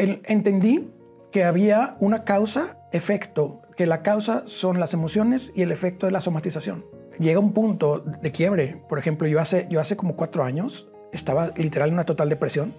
el- 0.00 0.22
entendí 0.24 0.90
que 1.30 1.44
había 1.44 1.96
una 2.00 2.24
causa-efecto, 2.24 3.62
que 3.76 3.86
la 3.86 4.02
causa 4.02 4.42
son 4.46 4.80
las 4.80 4.94
emociones 4.94 5.52
y 5.54 5.62
el 5.62 5.72
efecto 5.72 6.06
es 6.06 6.12
la 6.12 6.20
somatización. 6.20 6.84
Llega 7.18 7.38
un 7.38 7.52
punto 7.52 8.00
de 8.00 8.32
quiebre. 8.32 8.82
Por 8.88 8.98
ejemplo, 8.98 9.28
yo 9.28 9.40
hace, 9.40 9.66
yo 9.70 9.80
hace 9.80 9.96
como 9.96 10.16
cuatro 10.16 10.42
años 10.44 10.88
estaba 11.12 11.52
literal 11.56 11.88
en 11.88 11.94
una 11.94 12.04
total 12.04 12.28
depresión, 12.28 12.74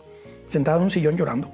sentado 0.47 0.77
en 0.77 0.83
un 0.85 0.91
sillón 0.91 1.15
llorando. 1.17 1.51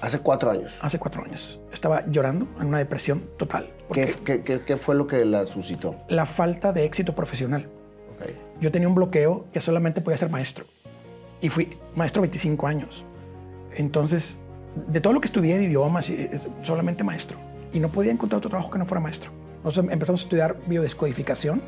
Hace 0.00 0.20
cuatro 0.20 0.50
años. 0.50 0.72
Hace 0.80 0.98
cuatro 0.98 1.22
años. 1.22 1.60
Estaba 1.72 2.04
llorando 2.06 2.48
en 2.60 2.66
una 2.68 2.78
depresión 2.78 3.22
total. 3.36 3.66
¿Qué, 3.92 4.14
qué- 4.24 4.42
qué- 4.42 4.60
qué 4.62 4.76
fue 4.76 4.94
lo 4.94 5.06
que 5.06 5.24
la 5.24 5.44
suscitó? 5.44 5.94
la 6.08 6.24
falta 6.26 6.72
de 6.72 6.84
éxito 6.84 7.14
profesional. 7.14 7.68
Ok. 8.16 8.30
Yo 8.60 8.70
tenía 8.72 8.88
un 8.88 8.94
bloqueo 8.94 9.46
que 9.52 9.60
solamente 9.60 10.00
podía 10.00 10.16
ser 10.16 10.30
maestro. 10.30 10.64
Y 11.42 11.48
fui 11.50 11.76
maestro 11.94 12.22
25 12.22 12.66
años. 12.66 13.04
Entonces, 13.76 14.38
de 14.74 15.00
todo 15.00 15.12
lo 15.12 15.20
que 15.20 15.26
estudié 15.26 15.58
de 15.58 15.64
idiomas, 15.64 16.10
y, 16.10 16.14
eh, 16.14 16.40
solamente 16.62 17.04
maestro. 17.04 17.38
Y 17.72 17.80
no 17.80 17.88
podía 17.88 18.12
encontrar 18.12 18.38
otro 18.38 18.50
trabajo 18.50 18.70
que 18.70 18.78
no 18.78 18.86
fuera 18.86 19.00
maestro. 19.00 19.30
Entonces 19.56 19.84
empezamos 19.90 20.22
a 20.22 20.24
estudiar 20.24 20.56
biodescodificación 20.66 21.62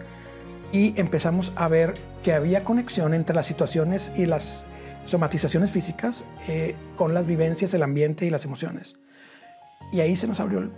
y 0.73 0.99
empezamos 0.99 1.53
a 1.57 1.69
ver 1.69 1.95
que 2.23 2.33
había 2.33 2.65
conexión 2.65 3.13
entre 3.15 3.37
las 3.37 3.47
situaciones 3.47 4.11
y 4.17 4.27
las 4.27 4.65
somatizaciones 5.05 5.71
físicas 5.71 6.25
eh, 6.49 6.75
con 6.97 7.13
las 7.13 7.27
vivencias, 7.27 7.75
el 7.75 7.83
ambiente 7.83 8.25
y 8.25 8.31
las 8.31 8.45
emociones. 8.45 8.97
Y 9.93 10.01
ahí 10.01 10.17
se 10.17 10.27
nos 10.27 10.41
abrió 10.41 10.71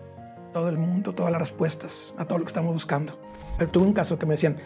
todo 0.52 0.68
el 0.68 0.78
mundo, 0.78 1.14
todas 1.14 1.30
las 1.30 1.40
respuestas 1.40 2.14
a 2.18 2.24
todo 2.24 2.38
lo 2.38 2.44
que 2.44 2.48
estamos 2.48 2.72
buscando. 2.72 3.20
Eh, 3.60 3.66
Tuve 3.66 3.84
un 3.86 3.92
caso 3.92 4.18
que 4.18 4.26
me 4.26 4.34
decían, 4.34 4.56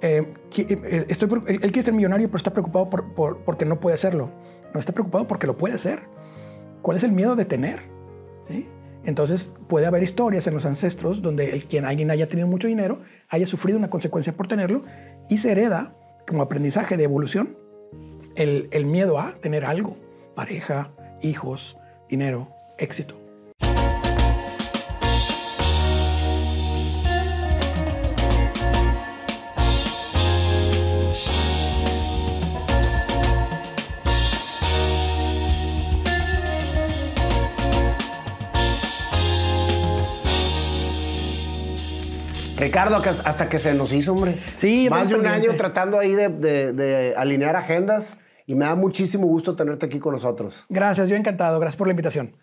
eh, 0.00 0.32
eh, 0.58 1.06
estoy, 1.08 1.28
él, 1.46 1.60
quiere 1.60 1.82
ser 1.82 1.94
millonario, 1.94 2.26
pero 2.28 2.38
está 2.38 2.52
preocupado 2.52 2.90
por, 2.90 3.14
por- 3.14 3.38
porque 3.44 3.64
no 3.64 3.78
puede 3.78 3.96
serlo. 3.98 4.30
No 4.74 4.80
está 4.80 4.92
preocupado 4.92 5.28
porque 5.28 5.46
lo 5.46 5.56
puede 5.56 5.78
ser. 5.78 6.00
¿Cuál 6.86 6.98
es 6.98 7.02
el 7.02 7.10
miedo 7.10 7.34
de 7.34 7.44
tener? 7.44 7.80
Entonces 9.04 9.52
puede 9.66 9.86
haber 9.86 10.04
historias 10.04 10.46
en 10.46 10.54
los 10.54 10.66
ancestros 10.66 11.20
donde 11.20 11.50
el, 11.50 11.66
quien 11.66 11.84
alguien 11.84 12.12
haya 12.12 12.28
tenido 12.28 12.46
mucho 12.46 12.68
dinero 12.68 13.00
haya 13.28 13.44
sufrido 13.48 13.76
una 13.76 13.90
consecuencia 13.90 14.36
por 14.36 14.46
tenerlo 14.46 14.84
y 15.28 15.38
se 15.38 15.50
hereda 15.50 15.96
como 16.28 16.42
aprendizaje 16.42 16.96
de 16.96 17.02
evolución 17.02 17.58
el, 18.36 18.68
el 18.70 18.86
miedo 18.86 19.18
a 19.18 19.34
tener 19.40 19.64
algo, 19.64 19.96
pareja, 20.36 20.92
hijos, 21.22 21.76
dinero, 22.08 22.52
éxito. 22.78 23.25
Ricardo, 42.56 42.96
hasta 42.96 43.48
que 43.48 43.58
se 43.58 43.74
nos 43.74 43.92
hizo, 43.92 44.12
hombre. 44.12 44.34
Sí, 44.56 44.88
Más 44.90 45.08
de 45.08 45.16
un 45.16 45.26
año 45.26 45.54
tratando 45.56 45.98
ahí 45.98 46.14
de, 46.14 46.28
de- 46.28 46.72
de 46.72 47.14
alinear 47.16 47.54
agendas 47.56 48.18
y 48.46 48.54
me 48.54 48.64
da 48.64 48.74
muchísimo 48.74 49.26
gusto 49.26 49.56
tenerte 49.56 49.86
aquí 49.86 49.98
con 49.98 50.12
nosotros. 50.14 50.64
Gracias, 50.68 51.08
yo 51.08 51.16
encantado. 51.16 51.60
Gracias 51.60 51.76
por 51.76 51.86
la 51.86 51.92
invitación. 51.92 52.34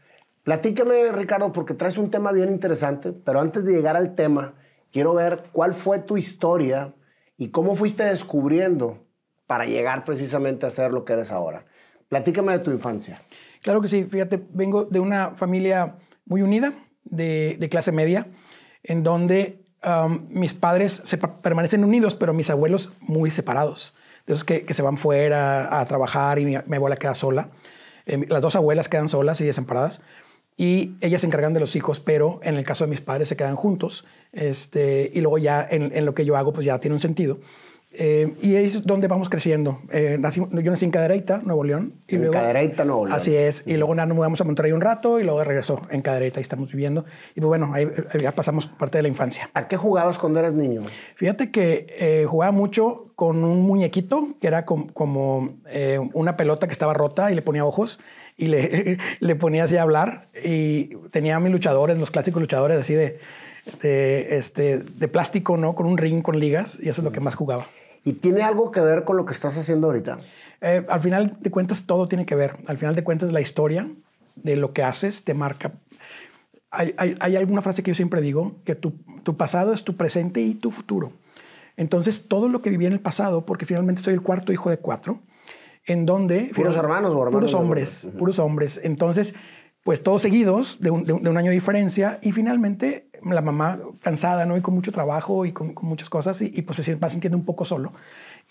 Platícame, 0.44 1.12
Ricardo, 1.14 1.52
porque 1.52 1.74
traes 1.74 1.98
un 1.98 2.12
tema 2.12 2.32
bien 2.32 2.52
interesante, 2.52 3.12
pero 3.14 3.40
antes 3.40 3.66
de 3.66 3.72
llegar 3.74 3.96
al 3.96 4.14
tema, 4.14 4.54
quiero 4.92 5.14
ver 5.14 5.46
cuál 5.52 5.74
fue 5.74 6.00
tu 6.00 6.18
historia 6.18 6.94
y 7.38 7.50
cómo 7.50 7.76
fuiste 7.76 8.04
descubriendo 8.04 9.06
para 9.48 9.66
llegar 9.66 10.04
precisamente 10.04 10.66
a 10.66 10.70
ser 10.70 10.92
lo 10.92 11.06
que 11.06 11.14
eres 11.14 11.32
ahora. 11.32 11.66
Platícame 12.10 12.52
de 12.52 12.60
tu 12.60 12.72
infancia. 12.72 13.22
Claro 13.62 13.82
que 13.82 13.88
sí, 13.88 14.04
fíjate, 14.04 14.44
vengo 14.52 14.84
de 14.86 15.00
una 15.00 15.32
familia 15.32 15.96
muy 16.26 16.42
unida, 16.42 16.74
de, 17.06 17.56
de 17.60 17.70
clase 17.70 17.92
media, 17.92 18.28
en 18.84 19.02
donde 19.04 19.63
um, 19.86 20.28
mis 20.30 20.54
padres 20.54 21.02
se 21.04 21.18
permanecen 21.18 21.84
unidos, 21.84 22.16
pero 22.16 22.34
mis 22.34 22.50
abuelos 22.50 22.92
muy 23.00 23.32
separados. 23.32 23.94
De 24.26 24.34
esos 24.34 24.44
que, 24.44 24.66
que 24.66 24.74
se 24.74 24.82
van 24.82 24.98
fuera 24.98 25.80
a 25.80 25.86
trabajar 25.86 26.40
y 26.40 26.46
mi, 26.46 26.56
mi 26.66 26.76
abuela 26.78 26.96
queda 26.96 27.14
sola. 27.14 27.50
Eh, 28.06 28.26
las 28.30 28.42
dos 28.42 28.56
abuelas 28.56 28.88
quedan 28.88 29.10
solas 29.10 29.42
y 29.42 29.46
desamparadas. 29.46 30.02
Y 30.56 30.96
ellas 31.02 31.22
se 31.22 31.28
encargan 31.28 31.54
de 31.54 31.60
los 31.60 31.76
hijos, 31.76 32.00
pero 32.00 32.40
en 32.44 32.56
el 32.56 32.64
caso 32.64 32.84
de 32.84 32.90
mis 32.90 33.02
padres 33.02 33.28
se 33.28 33.36
quedan 33.36 33.56
juntos. 33.56 34.06
Este, 34.32 35.12
y 35.14 35.22
luego 35.22 35.40
ya 35.40 35.66
en, 35.70 35.92
en 35.96 36.06
lo 36.06 36.14
que 36.14 36.26
yo 36.26 36.38
hago, 36.38 36.54
pues 36.54 36.66
ya 36.66 36.80
tiene 36.80 36.94
un 36.94 37.00
sentido. 37.00 37.40
Eh, 37.96 38.34
y 38.42 38.56
ahí 38.56 38.66
es 38.66 38.84
donde 38.86 39.08
vamos 39.08 39.30
creciendo. 39.30 39.80
Eh, 39.92 40.18
nací- 40.20 40.48
yo 40.64 40.72
nací 40.72 40.86
en 40.86 40.92
Cadereyta, 40.92 41.42
Nuevo 41.44 41.64
León. 41.64 41.94
Y 42.08 42.16
En 42.16 42.22
luego, 42.22 42.34
Cadereyta, 42.34 42.84
Nuevo 42.86 43.06
León. 43.06 43.16
Así 43.18 43.36
es. 43.36 43.64
Y 43.68 43.78
luego 43.78 43.94
nada, 43.94 44.08
nos 44.08 44.16
mudamos 44.18 44.42
a 44.42 44.44
Monterrey 44.46 44.72
un 44.72 44.82
rato 44.82 45.20
y 45.20 45.24
luego 45.24 45.44
regresó 45.44 45.80
en 45.92 46.02
Cadereyta. 46.02 46.40
Ahí 46.40 46.42
estamos 46.42 46.72
viviendo. 46.72 47.06
Y 47.36 47.40
pues 47.42 47.48
bueno, 47.50 47.72
ahí 47.74 47.84
eh, 47.84 48.20
ya 48.20 48.34
pasamos 48.34 48.68
parte 48.68 48.98
de 48.98 49.04
la 49.04 49.08
infancia. 49.10 49.50
¿A 49.54 49.68
qué 49.68 49.78
jugabas 49.78 50.18
cuando 50.18 50.40
eras 50.40 50.54
niño? 50.54 50.82
Fíjate 51.16 51.52
que 51.52 51.86
eh, 52.00 52.26
jugaba 52.28 52.52
mucho 52.52 53.12
con 53.16 53.44
un 53.44 53.62
muñequito 53.62 54.30
que 54.42 54.48
era 54.48 54.66
com- 54.66 54.88
como 54.88 55.58
una 56.14 56.36
pelota 56.36 56.66
que 56.66 56.74
estaba 56.74 56.96
rota 56.96 57.32
y 57.32 57.36
le 57.36 57.44
ponía 57.44 57.64
ojos 57.64 58.00
y 58.38 58.48
le, 58.48 58.98
le 59.20 59.36
ponía 59.36 59.66
así 59.66 59.78
a 59.78 59.84
hablar. 59.84 60.30
Y 60.44 60.96
tenía 61.12 61.40
mis 61.40 61.52
luchadores, 61.52 61.96
los 62.00 62.10
clásicos 62.10 62.42
luchadores 62.42 62.80
así 62.80 62.96
de, 62.96 63.20
de, 63.84 64.38
este, 64.38 64.80
de 64.80 65.08
plástico, 65.08 65.58
¿no? 65.58 65.76
Con 65.76 65.86
un 65.86 65.98
ring, 66.00 66.24
con 66.24 66.40
ligas. 66.40 66.80
Y 66.82 66.90
eso 66.90 67.02
es 67.02 67.06
lo 67.06 67.12
que 67.12 67.20
más 67.20 67.36
jugaba. 67.36 67.68
¿Y 68.06 68.14
tiene 68.14 68.42
algo 68.44 68.72
que 68.72 68.82
ver 68.82 69.04
con 69.06 69.18
lo 69.18 69.26
que 69.26 69.34
estás 69.34 69.58
haciendo 69.58 69.88
ahorita? 69.88 70.18
Eh, 70.62 70.86
al 70.90 71.00
final 71.02 71.38
de 71.40 71.52
cuentas, 71.52 71.86
todo 71.86 72.08
tiene 72.08 72.26
que 72.26 72.36
ver. 72.36 72.58
Al 72.68 72.78
final 72.78 72.96
de 72.96 73.04
cuentas, 73.04 73.32
la 73.32 73.42
historia 73.42 73.90
de 74.36 74.56
lo 74.56 74.74
que 74.74 74.84
haces 74.84 75.24
te 75.24 75.34
marca. 75.34 75.74
Hay, 76.72 76.94
hay- 76.98 77.16
hay 77.20 77.36
alguna 77.36 77.62
frase 77.62 77.84
que 77.84 77.92
yo 77.92 77.96
siempre 77.96 78.22
digo, 78.22 78.56
que 78.66 78.76
tu, 78.76 78.92
tu 79.24 79.38
pasado 79.38 79.74
es 79.74 79.84
tu 79.84 79.96
presente 79.96 80.42
y 80.42 80.56
tu 80.56 80.72
futuro. 80.72 81.14
Entonces, 81.78 82.28
todo 82.28 82.50
lo 82.50 82.62
que 82.62 82.70
viví 82.70 82.86
en 82.86 82.94
el 82.94 83.00
pasado, 83.00 83.46
porque 83.46 83.66
finalmente 83.66 84.02
soy 84.02 84.14
el 84.16 84.22
cuarto 84.22 84.52
hijo 84.52 84.70
de 84.70 84.78
cuatro, 84.78 85.20
en 85.86 86.06
donde... 86.06 86.52
¿Puros 86.56 86.76
hermanos 86.76 87.14
o 87.14 87.18
hermanos 87.24 87.34
Puros 87.34 87.54
hombres, 87.54 88.10
puros 88.18 88.40
hombres. 88.40 88.80
Entonces, 88.84 89.34
pues 89.84 90.02
todos 90.02 90.22
seguidos, 90.22 90.80
de 90.82 90.92
un- 90.92 91.04
de 91.06 91.14
un 91.14 91.38
año 91.38 91.50
de 91.50 91.56
diferencia, 91.56 92.20
y 92.22 92.32
finalmente 92.32 93.10
la 93.26 93.42
mamá 93.42 93.80
cansada, 94.02 94.46
¿no? 94.46 94.58
Y 94.58 94.62
con 94.62 94.74
mucho 94.74 94.92
trabajo 94.92 95.46
y 95.46 95.52
con, 95.52 95.74
muchas 95.82 96.10
cosas, 96.10 96.42
y, 96.42 96.52
y, 96.54 96.62
pues 96.64 96.84
se 96.84 96.96
va 96.96 97.10
sintiendo 97.10 97.38
un 97.38 97.46
poco 97.46 97.66
solo. 97.66 97.94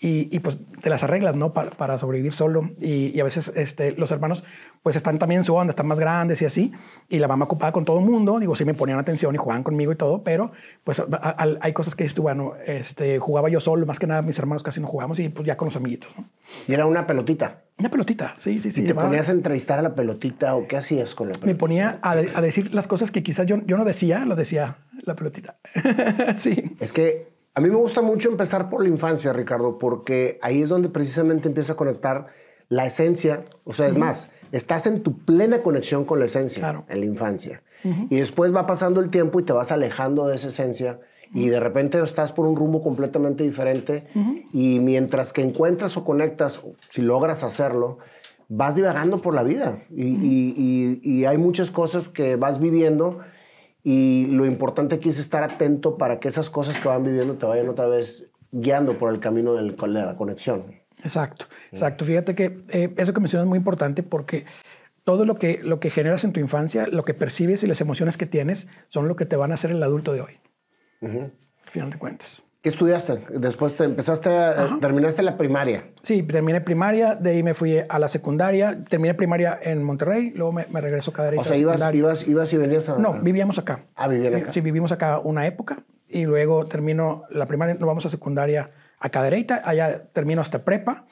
Y, 0.05 0.27
y, 0.35 0.39
pues 0.39 0.57
te 0.81 0.89
las 0.89 1.01
arreglas, 1.03 1.37
¿no? 1.37 1.53
Para, 1.53 1.71
para 1.71 1.97
sobrevivir 1.97 2.33
solo. 2.33 2.69
Y, 2.81 3.15
y 3.15 3.19
a 3.21 3.23
veces 3.23 3.53
este, 3.55 3.93
los 3.93 4.11
hermanos 4.11 4.43
pues 4.81 4.97
están 4.97 5.17
también 5.17 5.39
en 5.39 5.45
su 5.45 5.55
onda, 5.55 5.71
están 5.71 5.87
más 5.87 5.97
grandes 5.97 6.41
y 6.41 6.45
así. 6.45 6.73
Y 7.07 7.19
la 7.19 7.29
mamá 7.29 7.45
ocupada 7.45 7.71
con 7.71 7.85
todo 7.85 7.99
el 7.99 8.05
mundo. 8.05 8.37
Digo, 8.37 8.53
sí 8.57 8.65
me 8.65 8.73
ponían 8.73 8.99
atención 8.99 9.33
y 9.33 9.37
jugaban 9.37 9.63
conmigo 9.63 9.93
y 9.93 9.95
todo, 9.95 10.21
pero 10.23 10.51
pues 10.83 10.99
a- 10.99 11.05
a- 11.13 11.47
hay 11.61 11.71
cosas 11.71 11.95
que 11.95 12.03
dices 12.03 12.19
bueno, 12.19 12.53
este, 12.67 13.17
jugaba 13.19 13.47
yo 13.49 13.61
solo, 13.61 13.85
más 13.85 13.97
que 13.97 14.05
nada 14.07 14.21
mis 14.21 14.37
hermanos 14.37 14.61
casi 14.61 14.81
no 14.81 14.87
jugamos 14.87 15.19
y 15.19 15.29
pues 15.29 15.47
ya 15.47 15.55
con 15.55 15.67
los 15.67 15.77
amiguitos, 15.77 16.11
¿no? 16.17 16.29
Y 16.67 16.73
era 16.73 16.85
una 16.85 17.07
pelotita. 17.07 17.63
Una 17.79 17.89
pelotita, 17.89 18.33
sí, 18.37 18.59
sí, 18.59 18.71
sí. 18.71 18.81
¿Y 18.81 18.83
te 18.83 18.89
llevaba- 18.89 19.07
ponías 19.07 19.29
a 19.29 19.31
entrevistar 19.31 19.79
a 19.79 19.81
la 19.81 19.95
pelotita 19.95 20.53
o 20.55 20.67
qué 20.67 20.75
hacías 20.75 21.15
con 21.15 21.27
la 21.29 21.31
pelotita? 21.31 21.47
me 21.53 21.55
ponía 21.55 21.99
a, 22.01 22.15
de- 22.17 22.31
a 22.35 22.41
decir 22.41 22.75
las 22.75 22.87
cosas 22.87 23.09
que 23.09 23.23
quizás 23.23 23.45
yo, 23.45 23.57
yo 23.65 23.77
no 23.77 23.85
decía, 23.85 24.25
lo 24.25 24.35
decía 24.35 24.79
la 25.05 25.15
pelotita. 25.15 25.57
sí. 26.35 26.75
Es 26.81 26.91
que 26.93 27.31
a 27.55 27.61
mí 27.61 27.69
me 27.69 27.75
gusta 27.75 28.01
mucho 28.01 28.29
empezar 28.29 28.69
por 28.69 28.81
la 28.83 28.89
infancia, 28.89 29.31
Ricardo, 29.33 29.77
porque 29.77 30.39
ahí 30.41 30.61
es 30.61 30.69
donde 30.69 30.89
precisamente 30.89 31.47
empieza 31.47 31.73
a 31.73 31.75
conectar 31.75 32.27
la 32.69 32.85
esencia. 32.85 33.45
O 33.63 33.73
sea, 33.73 33.87
es 33.87 33.95
más, 33.97 34.29
estás 34.51 34.87
en 34.87 35.03
tu 35.03 35.19
plena 35.19 35.61
conexión 35.61 36.05
con 36.05 36.19
la 36.19 36.25
esencia 36.25 36.61
Claro. 36.61 36.85
en 36.89 36.99
la 37.01 37.05
infancia. 37.05 37.61
Y 38.09 38.15
después 38.17 38.55
va 38.55 38.65
pasando 38.65 39.01
el 39.01 39.09
tiempo 39.09 39.39
y 39.39 39.43
te 39.43 39.53
vas 39.53 39.71
alejando 39.71 40.27
de 40.27 40.35
esa 40.35 40.47
esencia. 40.47 40.99
Y 41.35 41.49
de 41.49 41.59
repente 41.59 41.99
estás 42.01 42.31
por 42.31 42.45
un 42.45 42.55
rumbo 42.55 42.81
completamente 42.81 43.43
diferente. 43.43 44.05
Y 44.53 44.79
mientras 44.79 45.33
que 45.33 45.41
encuentras 45.41 45.97
o 45.97 46.03
conectas, 46.05 46.61
si 46.89 47.01
logras 47.01 47.43
hacerlo, 47.43 47.97
vas 48.49 48.75
divagando 48.75 49.19
por 49.19 49.33
la 49.33 49.43
vida. 49.43 49.83
Y, 49.89 50.05
y- 50.05 50.53
y- 50.57 51.01
y 51.03 51.25
hay 51.25 51.37
muchas 51.37 51.69
cosas 51.71 52.07
que 52.09 52.35
vas 52.35 52.59
viviendo. 52.59 53.19
Y 53.83 54.27
lo 54.27 54.45
importante 54.45 54.95
aquí 54.95 55.09
es 55.09 55.19
estar 55.19 55.43
atento 55.43 55.97
para 55.97 56.19
que 56.19 56.27
esas 56.29 56.49
cosas 56.49 56.79
que 56.79 56.87
van 56.87 57.03
viviendo 57.03 57.35
te 57.35 57.45
vayan 57.45 57.67
otra 57.69 57.87
vez 57.87 58.29
guiando 58.51 58.97
por 58.97 59.11
el 59.13 59.19
camino 59.19 59.53
del- 59.55 59.75
de 59.75 59.87
la 59.87 60.15
conexión. 60.15 60.63
Exacto, 61.03 61.45
exacto. 61.71 62.05
Fíjate 62.05 62.33
que 62.35 62.63
eh, 62.69 62.93
eso 62.97 63.13
que 63.13 63.19
mencionas 63.19 63.45
es 63.45 63.49
muy 63.49 63.57
importante 63.57 64.03
porque 64.03 64.45
todo 65.03 65.25
lo 65.25 65.35
que, 65.35 65.59
lo 65.61 65.81
que 65.81 65.89
generas 65.89 66.23
en 66.23 66.31
tu 66.31 66.39
infancia, 66.39 66.87
lo 66.87 67.03
que 67.03 67.13
percibes 67.13 67.61
y 67.63 67.67
las 67.67 67.81
emociones 67.81 68.15
que 68.15 68.25
tienes 68.25 68.67
son 68.87 69.09
lo 69.09 69.15
que 69.17 69.25
te 69.25 69.35
van 69.35 69.51
a 69.51 69.55
hacer 69.55 69.71
el 69.71 69.83
adulto 69.83 70.13
de 70.13 70.21
hoy. 70.21 70.39
Al 71.01 71.69
final 71.69 71.89
de 71.89 71.97
cuentas. 71.97 72.45
¿Qué 72.63 72.69
estudiaste? 72.69 73.25
Después 73.29 73.75
te 73.75 73.83
empezaste, 73.83 74.29
a, 74.29 74.77
terminaste 74.79 75.21
la 75.21 75.35
primaria. 75.35 75.91
Sí, 76.01 76.23
terminé 76.23 76.61
primaria, 76.61 77.13
de 77.15 77.31
ahí 77.31 77.43
me 77.43 77.53
fui 77.53 77.77
a 77.77 77.99
la 77.99 78.07
secundaria, 78.07 78.85
terminé 78.85 79.13
primaria 79.15 79.59
en 79.61 79.83
Monterrey, 79.83 80.31
luego 80.33 80.53
me, 80.53 80.65
me 80.67 80.79
regreso 80.79 81.11
a 81.11 81.13
Cadereyta 81.13 81.41
O 81.41 81.43
sea, 81.43 81.57
ibas, 81.57 81.93
ibas, 81.93 82.25
ibas 82.25 82.53
y 82.53 82.57
venías 82.57 82.87
a... 82.87 82.97
No, 82.97 83.21
vivíamos 83.21 83.59
acá. 83.59 83.87
Ah, 83.95 84.07
vivían 84.07 84.35
acá. 84.35 84.53
Sí, 84.53 84.61
vivimos 84.61 84.93
acá 84.93 85.19
una 85.19 85.45
época 85.45 85.83
y 86.07 86.25
luego 86.25 86.63
termino 86.65 87.23
la 87.31 87.45
primaria, 87.45 87.73
nos 87.73 87.85
vamos 87.85 88.05
a 88.05 88.09
secundaria 88.09 88.71
a 88.97 89.09
Cadereyta, 89.09 89.61
allá 89.65 90.07
termino 90.13 90.39
hasta 90.39 90.63
prepa. 90.63 91.05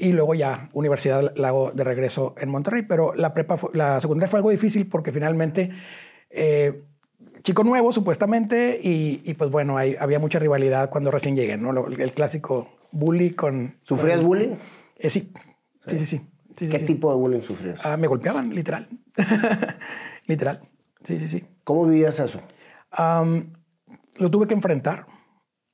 Y 0.00 0.12
luego 0.12 0.36
ya, 0.36 0.68
universidad 0.74 1.32
la 1.36 1.48
hago 1.48 1.72
de 1.72 1.82
regreso 1.82 2.36
en 2.38 2.50
Monterrey, 2.50 2.82
pero 2.82 3.14
la 3.14 3.34
prepa, 3.34 3.56
la 3.72 4.00
secundaria 4.00 4.28
fue 4.28 4.38
algo 4.38 4.50
difícil 4.50 4.86
porque 4.86 5.10
finalmente, 5.10 5.70
eh, 6.30 6.84
chico 7.42 7.64
nuevo 7.64 7.92
supuestamente, 7.92 8.78
y, 8.82 9.34
pues 9.34 9.50
bueno, 9.50 9.78
había 9.78 10.18
mucha 10.18 10.38
rivalidad 10.38 10.90
cuando 10.90 11.10
recién 11.10 11.36
llegué, 11.36 11.56
¿no? 11.56 11.86
el 11.86 12.12
clásico 12.12 12.68
bully 12.92 13.30
con... 13.30 13.76
¿Sufrías 13.82 14.22
bullying? 14.22 14.56
Eh, 14.96 15.10
sí. 15.10 15.32
sí, 15.86 15.98
sí, 15.98 16.06
sí. 16.06 16.20
¿Qué 16.56 16.78
tipo 16.80 17.10
de 17.10 17.16
bullying 17.16 17.40
sufrías? 17.40 17.84
Ah, 17.84 17.96
me 17.96 18.08
golpeaban, 18.08 18.54
literal. 18.54 18.88
literal. 20.26 20.60
Sí, 21.04 21.18
sí, 21.18 21.28
sí. 21.28 21.44
¿Cómo 21.64 21.86
vivías 21.86 22.18
eso? 22.18 22.42
lo 24.16 24.30
tuve 24.30 24.46
que 24.46 24.54
enfrentar. 24.54 25.06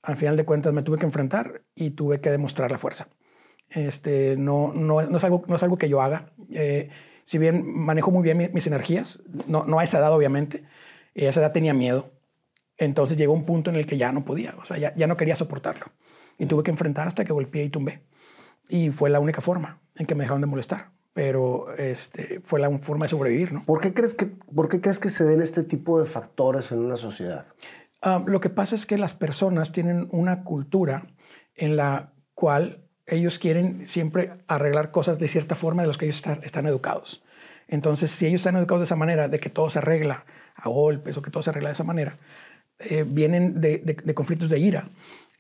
Al 0.03 0.17
final 0.19 0.37
de 0.37 0.45
cuentas 0.45 0.75
me 0.75 0.83
tuve 0.83 0.99
que 0.99 1.07
enfrentar 1.07 1.63
y 1.75 1.91
tuve 1.91 2.21
que 2.21 2.31
demostrar 2.31 2.71
la 2.71 2.79
fuerza. 2.79 3.09
Este, 3.71 4.37
no, 4.37 4.73
no, 4.75 5.01
no, 5.03 5.17
es, 5.17 5.25
algo, 5.25 5.45
no 5.49 5.57
es 5.57 5.63
algo 5.63 5.79
que 5.79 5.89
yo 5.89 6.03
haga. 6.03 6.33
Eh, 6.53 6.91
si 7.25 7.39
bien 7.39 7.65
manejo 7.67 8.11
muy 8.11 8.23
bien 8.23 8.51
mis, 8.53 8.67
energías, 8.67 9.23
no, 9.47 9.65
no 9.65 9.79
a 9.79 9.85
esa 9.85 9.99
edad 9.99 10.13
obviamente, 10.13 10.65
a 11.17 11.29
esa 11.29 11.41
edad 11.41 11.53
tenía 11.53 11.75
miedo. 11.75 12.11
Entonces 12.77 13.17
llegó 13.17 13.33
un 13.33 13.45
punto 13.45 13.71
en 13.71 13.77
el 13.77 13.87
que 13.87 13.97
ya 13.97 14.13
no 14.13 14.25
podía, 14.25 14.55
o 14.61 14.65
sea, 14.65 14.79
ya, 14.79 14.95
ya 14.97 15.07
no 15.07 15.17
quería 15.17 15.37
soportarlo. 15.37 15.87
Y 16.39 16.47
tuve 16.47 16.65
que 16.65 16.71
enfrentar 16.71 17.07
hasta 17.07 17.25
que 17.25 17.33
golpeé 17.33 17.65
y 17.65 17.69
tumbé. 17.69 18.03
Y 18.69 18.91
fue 18.91 19.11
la 19.11 19.21
única 19.21 19.41
forma 19.41 19.81
en 19.95 20.07
que 20.07 20.15
me 20.15 20.25
dejaron 20.25 20.41
de 20.41 20.49
molestar. 20.49 20.91
Pero 21.13 21.73
este, 21.77 22.41
fue 22.43 22.59
la 22.59 22.77
forma 22.79 23.05
de 23.05 23.11
sobrevivir, 23.11 23.53
¿no? 23.53 23.65
¿Por 23.65 23.81
qué, 23.81 23.95
crees 23.95 24.15
que, 24.15 24.27
¿Por 24.27 24.69
qué 24.69 24.81
crees 24.81 24.99
que 24.99 25.11
se 25.11 25.25
den 25.25 25.41
este 25.41 25.63
tipo 25.63 26.01
de 26.01 26.07
factores 26.07 26.73
en 26.73 26.81
una 26.81 26.97
sociedad? 26.97 27.47
Ah, 28.03 28.25
lo 28.27 28.41
que 28.41 28.51
pasa 28.51 28.75
es 28.75 28.85
que 28.85 28.99
las 28.99 29.15
personas 29.15 29.71
tienen 29.71 30.09
una 30.11 30.43
cultura 30.43 31.07
en 31.55 31.77
la 31.77 32.13
cual 32.35 32.85
ellos 33.07 33.39
quieren 33.39 33.87
siempre 33.87 34.39
arreglar 34.49 34.91
cosas 34.91 35.21
de 35.21 35.29
cierta 35.29 35.55
forma 35.55 35.83
de 35.83 35.89
los 35.89 35.99
que 35.99 36.07
ellos 36.07 36.23
están 36.43 36.67
educados. 36.67 37.23
Entonces, 37.69 38.11
si 38.11 38.27
ellos 38.27 38.41
están 38.41 38.57
educados 38.57 38.81
de 38.81 38.85
esa 38.85 38.97
manera, 38.97 39.29
de 39.29 39.39
que 39.39 39.51
todo 39.51 39.71
se 39.71 39.79
arregla 39.79 40.27
a 40.55 40.69
golpes 40.69 41.17
o 41.17 41.23
que 41.23 41.31
todo 41.31 41.43
se 41.43 41.51
arregla 41.51 41.71
de 41.71 41.75
esa 41.75 41.85
manera, 41.85 42.19
eh, 42.79 43.05
vienen 43.07 43.61
de, 43.61 44.15
conflictos 44.15 44.49
de 44.49 44.59
ira. 44.59 44.91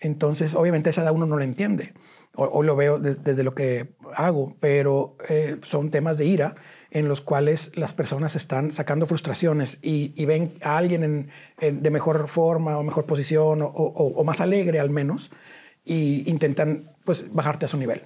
Entonces, 0.00 0.54
obviamente 0.54 0.90
esa 0.90 1.02
edad 1.02 1.12
uno 1.12 1.26
no 1.26 1.36
la 1.38 1.44
entiende. 1.44 1.94
O, 2.36 2.64
lo 2.64 2.74
veo 2.74 2.98
desde 2.98 3.44
lo 3.44 3.54
que 3.54 3.94
hago, 4.16 4.56
pero 4.58 5.16
eh, 5.28 5.58
son 5.62 5.92
temas 5.92 6.18
de 6.18 6.24
ira 6.24 6.56
en 6.90 7.08
los 7.08 7.20
cuales 7.20 7.72
las 7.76 7.92
personas 7.92 8.34
están 8.34 8.72
sacando 8.72 9.06
frustraciones 9.06 9.78
y, 9.82 10.24
ven 10.26 10.54
a 10.62 10.76
alguien 10.76 11.30
de 11.60 11.90
mejor 11.90 12.28
forma 12.28 12.78
o 12.78 12.82
mejor 12.82 13.04
posición 13.04 13.60
o, 13.62 14.24
más 14.24 14.40
alegre 14.40 14.80
al 14.80 14.90
menos 14.90 15.30
y 15.84 16.28
intentan 16.30 16.90
pues 17.04 17.32
bajarte 17.32 17.66
a 17.66 17.68
su 17.68 17.76
nivel. 17.76 18.02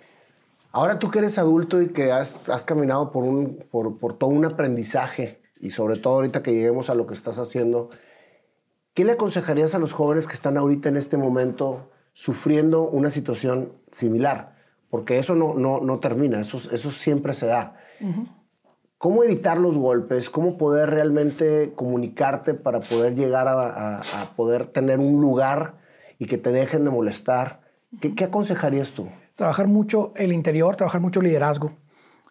Ahora 0.72 0.98
tú 0.98 1.10
que 1.10 1.18
eres 1.18 1.38
adulto 1.38 1.80
y 1.82 1.88
que 1.88 2.12
has, 2.12 2.38
caminado 2.66 3.12
por, 3.12 4.18
todo 4.18 4.30
un 4.30 4.44
aprendizaje 4.44 5.40
y 5.60 5.70
sobre 5.70 5.98
todo 5.98 6.14
ahorita 6.14 6.42
que 6.42 6.52
lleguemos 6.52 6.90
a 6.90 6.94
lo 6.94 7.06
que 7.06 7.14
estás 7.14 7.38
haciendo, 7.38 7.90
¿qué 8.94 9.04
le 9.04 9.12
aconsejarías 9.12 9.74
a 9.74 9.78
los 9.78 9.92
jóvenes 9.92 10.26
que 10.26 10.34
están 10.34 10.56
ahorita 10.56 10.88
en 10.88 10.96
este 10.96 11.16
momento 11.16 11.90
sufriendo 12.12 12.88
una 12.88 13.10
situación 13.10 13.72
similar? 13.90 14.56
Porque 14.90 15.18
eso 15.18 15.34
no, 15.34 15.54
no, 15.54 15.80
no 15.80 16.00
termina, 16.00 16.40
eso, 16.40 16.60
eso 16.72 16.90
siempre 16.90 17.34
se 17.34 17.46
da. 17.46 17.76
¿Cómo 18.96 19.22
evitar 19.22 19.58
los 19.58 19.76
golpes? 19.76 20.30
¿Cómo 20.30 20.56
poder 20.56 20.90
realmente 20.90 21.72
comunicarte 21.74 22.54
para 22.54 22.80
poder 22.80 23.14
llegar 23.14 23.46
a, 23.46 23.98
a 23.98 24.36
poder 24.36 24.66
tener 24.66 24.98
un 24.98 25.20
lugar 25.20 25.74
y 26.18 26.26
que 26.26 26.38
te 26.38 26.50
dejen 26.50 26.84
de 26.84 26.90
molestar? 26.90 27.68
¿Qué, 28.00 28.24
aconsejarías 28.24 28.92
tú? 28.92 29.08
Trabajar 29.34 29.66
mucho 29.66 30.12
el 30.16 30.32
interior, 30.32 30.76
trabajar 30.76 31.00
mucho 31.00 31.20
liderazgo. 31.20 31.72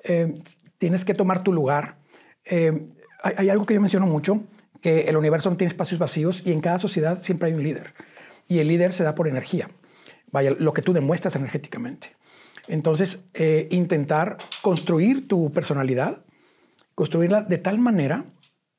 Eh, 0.03 0.35
tienes 0.77 1.03
que 1.03 1.13
tomar 1.13 1.43
tu 1.43 1.51
lugar. 1.51 1.97
Eh, 2.45 2.89
hay, 3.21 3.49
algo 3.49 3.65
que 3.65 3.73
yo 3.73 3.81
menciono 3.81 4.07
mucho, 4.07 4.43
que 4.81 5.01
el 5.01 5.17
universo 5.17 5.49
no 5.49 5.57
tiene 5.57 5.69
espacios 5.69 5.99
vacíos 5.99 6.43
y 6.45 6.51
en 6.51 6.61
cada 6.61 6.77
sociedad 6.77 7.21
siempre 7.21 7.47
hay 7.47 7.53
un 7.53 7.63
líder. 7.63 7.93
Y 8.47 8.59
el 8.59 8.67
líder 8.67 8.93
se 8.93 9.03
da 9.03 9.15
por 9.15 9.27
energía. 9.27 9.69
Vaya, 10.31 10.51
lo 10.57 10.73
que 10.73 10.81
tú 10.81 10.93
demuestras 10.93 11.35
energéticamente. 11.35 12.15
Entonces, 12.67 13.21
eh, 13.33 13.67
intentar 13.71 14.37
construir 14.61 15.27
tu 15.27 15.51
personalidad, 15.51 16.25
construirla 16.95 17.41
de 17.41 17.57
tal 17.57 17.79
manera 17.79 18.25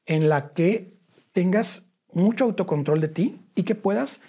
en 0.07 0.29
la 0.29 0.53
que 0.53 0.99
tengas 1.33 1.87
mucho 2.13 2.45
autocontrol 2.45 3.01
de 3.01 3.09
ti 3.09 3.41
y 3.55 3.63
que 3.63 3.75
puedas 3.75 4.21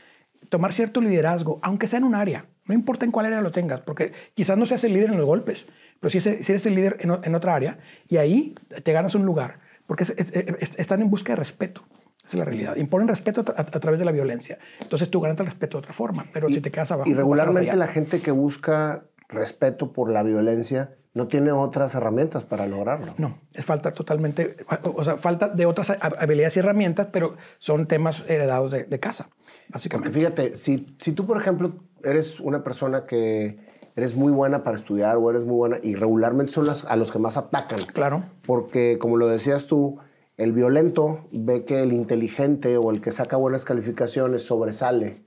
tomar 0.49 0.73
cierto 0.73 1.01
liderazgo, 1.01 1.59
aunque 1.61 1.87
sea 1.87 1.99
en 1.99 2.05
un 2.05 2.15
área. 2.15 2.45
No 2.65 2.73
importa 2.73 3.05
en 3.05 3.11
cuál 3.11 3.25
área 3.25 3.41
lo 3.41 3.51
tengas, 3.51 3.81
porque 3.81 4.13
quizás 4.35 4.57
no 4.57 4.65
seas 4.65 4.83
el 4.83 4.93
líder 4.93 5.11
en 5.11 5.17
los 5.17 5.25
golpes, 5.25 5.67
pero 5.99 6.11
si, 6.11 6.17
eres 6.19 6.65
el 6.65 6.75
líder 6.75 6.97
en, 6.99 7.35
otra 7.35 7.55
área 7.55 7.79
y 8.07 8.17
ahí 8.17 8.55
te 8.83 8.93
ganas 8.93 9.15
un 9.15 9.25
lugar, 9.25 9.59
porque 9.89 10.03
están 10.03 11.01
en 11.01 11.09
busca 11.09 11.33
de 11.33 11.37
respeto. 11.37 11.81
Esa 12.19 12.27
es 12.27 12.33
la 12.35 12.45
realidad. 12.45 12.75
Imponen 12.75 13.07
respeto 13.07 13.43
a, 13.57 13.63
través 13.63 13.97
de 13.97 14.05
la 14.05 14.11
violencia. 14.11 14.59
Entonces 14.79 15.09
tú 15.09 15.19
ganas 15.19 15.39
el 15.39 15.47
respeto 15.47 15.77
de 15.77 15.79
otra 15.79 15.93
forma, 15.93 16.27
pero 16.31 16.47
si 16.47 16.61
te 16.61 16.69
quedas 16.69 16.91
abajo. 16.91 17.09
Y 17.09 17.15
regularmente 17.15 17.75
la 17.75 17.87
gente 17.87 18.21
que 18.21 18.29
busca 18.29 19.05
respeto 19.29 19.91
por 19.91 20.11
la 20.11 20.21
violencia 20.21 20.95
no 21.15 21.27
tiene 21.27 21.51
otras 21.51 21.95
herramientas 21.95 22.43
para 22.43 22.67
lograrlo. 22.67 23.15
No, 23.17 23.39
es 23.55 23.65
falta 23.65 23.91
totalmente, 23.91 24.57
o 24.83 25.03
sea, 25.03 25.17
falta 25.17 25.49
de 25.49 25.65
otras 25.65 25.89
habilidades 25.89 26.55
y 26.57 26.59
herramientas, 26.59 27.07
pero 27.11 27.35
son 27.57 27.87
temas 27.87 28.29
heredados 28.29 28.71
de, 28.71 28.83
de 28.83 28.99
casa, 28.99 29.29
básicamente. 29.69 30.15
fíjate, 30.15 30.55
si, 30.55 30.95
si 30.99 31.13
tú, 31.13 31.25
por 31.25 31.41
ejemplo, 31.41 31.79
eres 32.03 32.39
una 32.39 32.63
persona 32.63 33.07
que 33.07 33.57
eres 33.99 34.15
muy 34.15 34.31
buena 34.31 34.63
para 34.63 34.77
estudiar 34.77 35.17
o 35.17 35.29
eres 35.29 35.43
muy 35.43 35.55
buena 35.55 35.77
y 35.83 35.95
regularmente 35.95 36.51
son 36.51 36.65
las, 36.65 36.85
a 36.85 36.95
los 36.95 37.11
que 37.11 37.19
más 37.19 37.37
atacan. 37.37 37.79
Claro. 37.93 38.23
Porque, 38.45 38.97
como 38.97 39.17
lo 39.17 39.27
decías 39.27 39.67
tú, 39.67 39.99
el 40.39 40.53
violento 40.53 41.27
ve 41.31 41.65
que 41.65 41.83
el 41.83 41.91
inteligente 41.91 42.77
o 42.77 42.91
el 42.91 43.01
que 43.01 43.11
saca 43.11 43.35
buenas 43.35 43.65
calificaciones 43.65 44.45
sobresale 44.45 45.25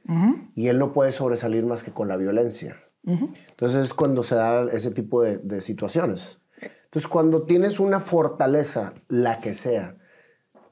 y 0.55 0.69
él 0.69 0.79
no 0.79 0.95
puede 0.95 1.13
sobresalir 1.13 1.67
más 1.67 1.85
que 1.85 1.93
con 1.93 2.09
la 2.09 2.17
violencia. 2.17 2.79
Entonces 3.05 3.87
es 3.87 3.95
cuando 3.95 4.23
se 4.23 4.37
da 4.37 4.65
ese 4.73 4.91
tipo 4.91 5.23
de, 5.23 5.61
situaciones. 5.61 6.39
Entonces 6.85 7.09
cuando 7.09 7.43
tienes 7.43 7.79
una 7.79 8.01
fortaleza, 8.01 8.95
la 9.09 9.41
que 9.41 9.53
sea, 9.53 9.97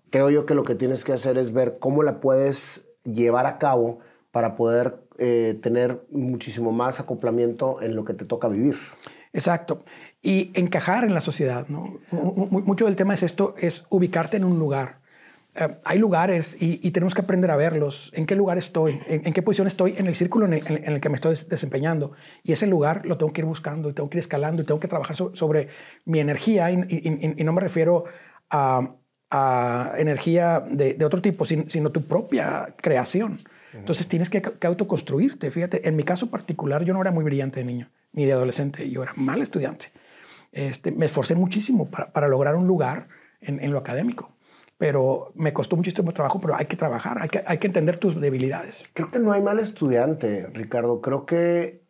creo 0.08 0.30
yo 0.30 0.46
que 0.46 0.54
lo 0.54 0.62
que 0.62 0.74
tienes 0.74 1.04
que 1.04 1.12
hacer 1.12 1.36
es 1.36 1.52
ver 1.52 1.78
cómo 1.78 2.02
la 2.02 2.20
puedes 2.20 2.94
llevar 3.04 3.44
a 3.44 3.58
cabo 3.58 3.98
para 4.30 4.56
poder 4.56 5.00
eh, 5.18 5.58
tener 5.62 6.06
muchísimo 6.10 6.72
más 6.72 7.00
acoplamiento 7.00 7.82
en 7.82 7.96
lo 7.96 8.04
que 8.04 8.14
te 8.14 8.24
toca 8.24 8.48
vivir. 8.48 8.76
Exacto. 9.32 9.84
Y 10.22 10.50
encajar 10.54 11.04
en 11.04 11.14
la 11.14 11.20
sociedad. 11.20 11.66
¿no? 11.68 11.94
Mucho 12.12 12.86
del 12.86 12.96
tema 12.96 13.14
es 13.14 13.22
esto, 13.22 13.54
es 13.58 13.86
ubicarte 13.90 14.36
en 14.36 14.44
un 14.44 14.58
lugar. 14.58 15.00
Eh, 15.54 15.68
hay 15.84 15.98
lugares 15.98 16.56
y, 16.60 16.90
tenemos 16.92 17.14
que 17.14 17.22
aprender 17.22 17.50
a 17.50 17.56
verlos. 17.56 18.12
¿En 18.14 18.26
qué 18.26 18.36
lugar 18.36 18.58
estoy? 18.58 19.00
¿En, 19.06 19.32
qué 19.32 19.42
posición 19.42 19.66
estoy 19.66 19.94
en 19.98 20.06
el 20.06 20.14
círculo 20.14 20.46
en 20.46 20.54
el, 20.54 21.00
que 21.00 21.08
me 21.08 21.16
estoy 21.16 21.36
desempeñando? 21.48 22.12
Y 22.42 22.52
ese 22.52 22.66
lugar 22.66 23.04
lo 23.04 23.18
tengo 23.18 23.32
que 23.32 23.40
ir 23.40 23.46
buscando 23.46 23.90
y 23.90 23.92
tengo 23.92 24.08
que 24.08 24.18
ir 24.18 24.20
escalando 24.20 24.62
y 24.62 24.64
tengo 24.64 24.78
que 24.78 24.88
trabajar 24.88 25.16
sobre 25.16 25.68
mi 26.04 26.20
energía. 26.20 26.70
Y, 26.70 27.44
no 27.44 27.52
me 27.52 27.60
refiero 27.60 28.04
a, 28.50 28.96
energía 29.96 30.64
de, 30.68 31.04
otro 31.04 31.20
tipo, 31.20 31.44
sino, 31.44 31.90
tu 31.90 32.02
propia 32.06 32.74
creación. 32.80 33.38
Entonces 33.72 34.08
tienes 34.08 34.30
que, 34.30 34.42
autoconstruirte. 34.62 35.50
Fíjate, 35.50 35.88
en 35.88 35.96
mi 35.96 36.02
caso 36.02 36.30
particular, 36.30 36.84
yo 36.84 36.92
no 36.92 37.00
era 37.00 37.10
muy 37.10 37.24
brillante 37.24 37.60
de 37.60 37.66
niño 37.66 37.90
ni 38.12 38.24
de 38.24 38.32
adolescente. 38.32 38.90
Yo 38.90 39.02
era 39.02 39.12
mal 39.16 39.40
estudiante. 39.40 39.92
Este, 40.52 40.90
me 40.90 41.06
esforcé 41.06 41.36
muchísimo 41.36 41.88
para, 41.90 42.28
lograr 42.28 42.56
un 42.56 42.66
lugar 42.66 43.08
en 43.40 43.72
lo 43.72 43.78
académico 43.78 44.34
pero 44.80 45.30
me 45.34 45.52
costó 45.52 45.76
muchísimo 45.76 46.10
trabajo, 46.10 46.40
pero 46.40 46.56
hay 46.56 46.64
que 46.64 46.74
trabajar, 46.74 47.18
hay 47.20 47.28
que, 47.28 47.44
hay 47.46 47.58
que 47.58 47.66
entender 47.66 47.98
tus 47.98 48.18
debilidades. 48.18 48.90
Creo 48.94 49.10
que 49.10 49.18
no 49.18 49.30
hay 49.32 49.42
mal 49.42 49.60
estudiante, 49.60 50.46
Ricardo. 50.54 51.02
Creo 51.02 51.26
que 51.26 51.84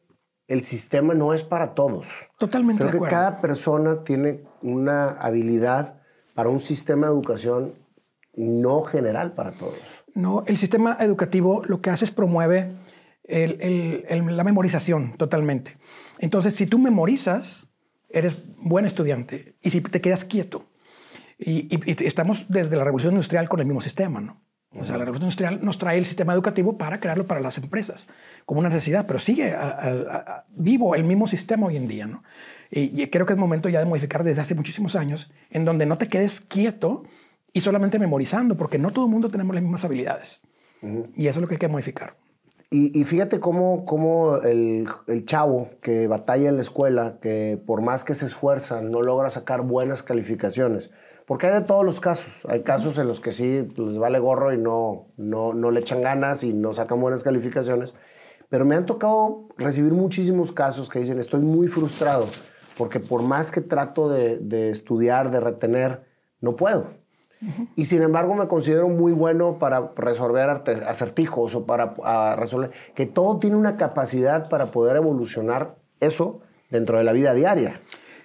el 0.48 0.64
sistema 0.64 1.14
no 1.14 1.32
es 1.32 1.44
para 1.44 1.76
todos. 1.76 2.26
Totalmente 2.36 2.84
Creo 2.84 3.00
que 3.00 3.08
cada 3.08 3.40
persona 3.40 4.02
tiene 4.02 4.42
una 4.60 5.10
habilidad 5.10 6.00
para 6.34 6.48
un 6.48 6.58
sistema 6.58 7.06
de 7.06 7.12
educación 7.12 7.74
no 8.34 8.82
general 8.82 9.34
para 9.34 9.52
todos. 9.52 9.99
No, 10.14 10.44
el 10.46 10.56
sistema 10.56 10.96
educativo 11.00 11.62
lo 11.64 11.80
que 11.80 11.90
hace 11.90 12.04
es 12.04 12.10
promueve 12.10 12.76
la 13.28 14.44
memorización 14.44 15.16
totalmente. 15.16 15.76
Entonces, 16.18 16.54
si 16.54 16.66
tú 16.66 16.78
memorizas, 16.78 17.68
eres 18.08 18.42
buen 18.58 18.86
estudiante. 18.86 19.56
Y 19.62 19.70
si 19.70 19.80
te 19.80 20.00
quedas 20.00 20.24
quieto, 20.24 20.70
y, 21.38 21.68
estamos 22.04 22.46
desde 22.48 22.76
la 22.76 22.84
revolución 22.84 23.14
industrial 23.14 23.48
con 23.48 23.60
el 23.60 23.66
mismo 23.66 23.80
sistema, 23.80 24.20
¿no? 24.20 24.42
O 24.72 24.84
sea, 24.84 24.98
la 24.98 25.04
revolución 25.04 25.26
industrial 25.26 25.64
nos 25.64 25.78
trae 25.78 25.98
el 25.98 26.06
sistema 26.06 26.32
educativo 26.32 26.78
para 26.78 27.00
crearlo 27.00 27.26
para 27.26 27.40
las 27.40 27.58
empresas 27.58 28.06
como 28.46 28.60
una 28.60 28.68
necesidad, 28.68 29.04
pero 29.04 29.18
sigue 29.18 29.52
vivo 30.50 30.94
el 30.94 31.02
mismo 31.02 31.26
sistema 31.26 31.66
hoy 31.66 31.76
en 31.76 31.88
día, 31.88 32.06
¿no? 32.06 32.22
Y, 32.70 33.06
creo 33.08 33.26
que 33.26 33.32
es 33.32 33.38
momento 33.38 33.68
ya 33.68 33.80
de 33.80 33.86
modificar 33.86 34.22
desde 34.22 34.42
hace 34.42 34.54
muchísimos 34.54 34.94
años, 34.94 35.32
en 35.50 35.64
donde 35.64 35.86
no 35.86 35.98
te 35.98 36.08
quedes 36.08 36.40
quieto 36.40 37.02
y 37.52 37.60
solamente 37.60 37.98
memorizando, 37.98 38.56
porque 38.56 38.78
no 38.78 38.90
todo 38.90 39.06
el 39.06 39.10
mundo 39.10 39.30
tenemos 39.30 39.54
las 39.54 39.62
mismas 39.62 39.84
habilidades. 39.84 40.42
Y 41.14 41.26
eso 41.26 41.38
es 41.38 41.42
lo 41.42 41.48
que 41.48 41.54
hay 41.54 41.58
que 41.58 41.68
modificar. 41.68 42.16
Y, 42.72 42.98
y 42.98 43.04
fíjate 43.04 43.40
cómo, 43.40 43.84
cómo 43.84 44.36
el, 44.36 44.86
el 45.08 45.26
chavo 45.26 45.70
que 45.82 46.06
batalla 46.06 46.48
en 46.48 46.54
la 46.54 46.62
escuela, 46.62 47.18
que 47.20 47.60
por 47.66 47.82
más 47.82 48.04
que 48.04 48.14
se 48.14 48.26
esfuerza, 48.26 48.80
no 48.80 49.02
logra 49.02 49.28
sacar 49.28 49.62
buenas 49.62 50.04
calificaciones. 50.04 50.90
Porque 51.26 51.48
hay 51.48 51.52
de 51.54 51.62
todos 51.62 51.84
los 51.84 52.00
casos. 52.00 52.46
Hay 52.48 52.62
casos 52.62 52.96
en 52.98 53.08
los 53.08 53.20
que 53.20 53.32
sí 53.32 53.68
les 53.76 53.98
vale 53.98 54.20
gorro 54.20 54.52
y 54.52 54.58
no, 54.58 55.08
no, 55.16 55.52
no 55.52 55.70
le 55.72 55.80
echan 55.80 56.00
ganas 56.00 56.44
y 56.44 56.52
no 56.52 56.72
sacan 56.72 57.00
buenas 57.00 57.24
calificaciones. 57.24 57.92
Pero 58.48 58.64
me 58.64 58.76
han 58.76 58.86
tocado 58.86 59.48
recibir 59.56 59.92
muchísimos 59.92 60.52
casos 60.52 60.88
que 60.88 61.00
dicen, 61.00 61.18
estoy 61.18 61.40
muy 61.40 61.68
frustrado, 61.68 62.26
porque 62.76 62.98
por 63.00 63.22
más 63.22 63.52
que 63.52 63.60
trato 63.60 64.08
de, 64.08 64.38
de 64.38 64.70
estudiar, 64.70 65.30
de 65.30 65.40
retener, 65.40 66.04
no 66.40 66.56
puedo. 66.56 66.99
Y 67.76 67.86
sin 67.86 68.02
embargo 68.02 68.34
me 68.34 68.46
considero 68.48 68.88
muy 68.88 69.12
bueno 69.12 69.58
para 69.58 69.92
resolver 69.96 70.50
acertijos 70.86 71.54
o 71.54 71.64
para 71.64 71.94
a 72.04 72.36
resolver, 72.36 72.70
que 72.94 73.06
todo 73.06 73.38
tiene 73.38 73.56
una 73.56 73.76
capacidad 73.76 74.48
para 74.48 74.66
poder 74.66 74.96
evolucionar 74.96 75.76
eso 76.00 76.40
dentro 76.70 76.98
de 76.98 77.04
la 77.04 77.12
vida 77.12 77.32
diaria. 77.34 77.80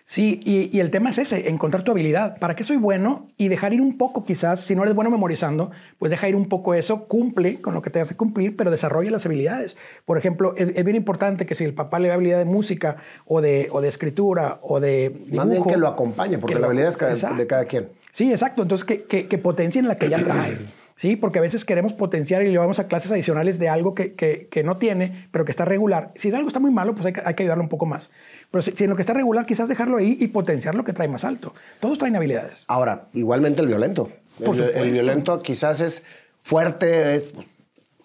Sí, 0.07 0.39
y, 0.43 0.69
y 0.71 0.81
el 0.81 0.91
tema 0.91 1.09
es 1.09 1.17
ese, 1.17 1.49
encontrar 1.49 1.81
tu 1.83 1.89
habilidad. 1.91 2.37
¿Para 2.37 2.55
qué 2.55 2.63
soy 2.63 2.77
bueno? 2.77 3.25
Y 3.37 3.47
dejar 3.47 3.73
ir 3.73 3.81
un 3.81 3.97
poco 3.97 4.23
quizás, 4.23 4.59
si 4.59 4.75
no 4.75 4.83
eres 4.83 4.93
bueno 4.93 5.09
memorizando, 5.09 5.71
pues 5.97 6.11
deja 6.11 6.29
ir 6.29 6.35
un 6.35 6.47
poco 6.47 6.75
eso, 6.75 7.05
cumple 7.07 7.59
con 7.59 7.73
lo 7.73 7.81
que 7.81 7.89
te 7.89 7.99
hace 7.99 8.15
cumplir, 8.15 8.55
pero 8.55 8.69
desarrolla 8.69 9.09
las 9.09 9.25
habilidades. 9.25 9.77
Por 10.05 10.19
ejemplo, 10.19 10.53
es, 10.57 10.67
es 10.75 10.83
bien 10.83 10.95
importante 10.95 11.47
que 11.47 11.55
si 11.55 11.63
el 11.63 11.73
papá 11.73 11.97
le 11.97 12.09
da 12.09 12.13
habilidad 12.13 12.37
de 12.37 12.45
música 12.45 12.97
o 13.25 13.41
de, 13.41 13.67
o 13.71 13.81
de 13.81 13.87
escritura 13.89 14.59
o 14.61 14.79
de 14.79 15.09
dibujo... 15.09 15.37
Más 15.37 15.49
bien 15.49 15.63
que 15.63 15.77
lo 15.77 15.87
acompañe, 15.87 16.37
porque 16.37 16.53
que 16.53 16.59
la 16.59 16.67
habilidad 16.67 16.89
es 16.89 16.97
cada- 16.97 17.33
de 17.33 17.47
cada 17.47 17.65
quien. 17.65 17.89
Sí, 18.15 18.31
exacto. 18.31 18.61
Entonces, 18.61 18.85
que, 18.85 19.03
que, 19.03 19.27
que 19.27 19.37
potencien 19.37 19.89
la 19.89 19.97
que 19.97 20.07
ya 20.07 20.23
trae. 20.23 20.57
Sí, 20.95 21.17
porque 21.17 21.39
a 21.39 21.41
veces 21.41 21.65
queremos 21.65 21.91
potenciar 21.91 22.43
y 22.43 22.49
le 22.49 22.57
vamos 22.57 22.79
a 22.79 22.87
clases 22.87 23.11
adicionales 23.11 23.59
de 23.59 23.67
algo 23.67 23.93
que, 23.93 24.13
que, 24.13 24.47
que 24.49 24.63
no 24.63 24.77
tiene, 24.77 25.27
pero 25.33 25.43
que 25.43 25.51
está 25.51 25.65
regular. 25.65 26.13
Si 26.15 26.31
algo 26.31 26.47
está 26.47 26.61
muy 26.61 26.71
malo, 26.71 26.95
pues 26.95 27.07
hay 27.07 27.11
que, 27.11 27.21
hay 27.25 27.33
que 27.33 27.43
ayudarlo 27.43 27.61
un 27.65 27.67
poco 27.67 27.85
más. 27.85 28.11
Pero 28.51 28.61
si, 28.61 28.71
si 28.71 28.85
en 28.85 28.91
lo 28.91 28.95
que 28.95 29.01
está 29.01 29.13
regular, 29.13 29.45
quizás 29.45 29.67
dejarlo 29.67 29.97
ahí 29.97 30.15
y 30.17 30.29
potenciar 30.29 30.75
lo 30.75 30.85
que 30.85 30.93
trae 30.93 31.09
más 31.09 31.25
alto. 31.25 31.53
Todos 31.81 31.97
traen 31.97 32.15
habilidades. 32.15 32.63
Ahora, 32.69 33.07
igualmente 33.11 33.59
el 33.61 33.67
violento. 33.67 34.09
El, 34.39 34.45
Por 34.45 34.55
el 34.55 34.63
supuesto. 34.63 34.91
violento 34.91 35.41
quizás 35.41 35.81
es 35.81 36.01
fuerte, 36.41 37.15
es, 37.15 37.23
pues, 37.25 37.47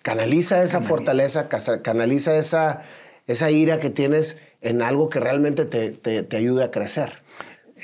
canaliza 0.03 0.61
esa 0.65 0.81
fortaleza, 0.81 1.49
canaliza 1.83 2.37
esa, 2.37 2.81
esa 3.29 3.49
ira 3.53 3.79
que 3.79 3.91
tienes 3.91 4.39
en 4.61 4.83
algo 4.83 5.09
que 5.09 5.21
realmente 5.21 5.67
te, 5.67 5.93
te, 5.93 6.25
te 6.25 6.37
ayude 6.37 6.65
a 6.65 6.73
crecer. 6.73 7.20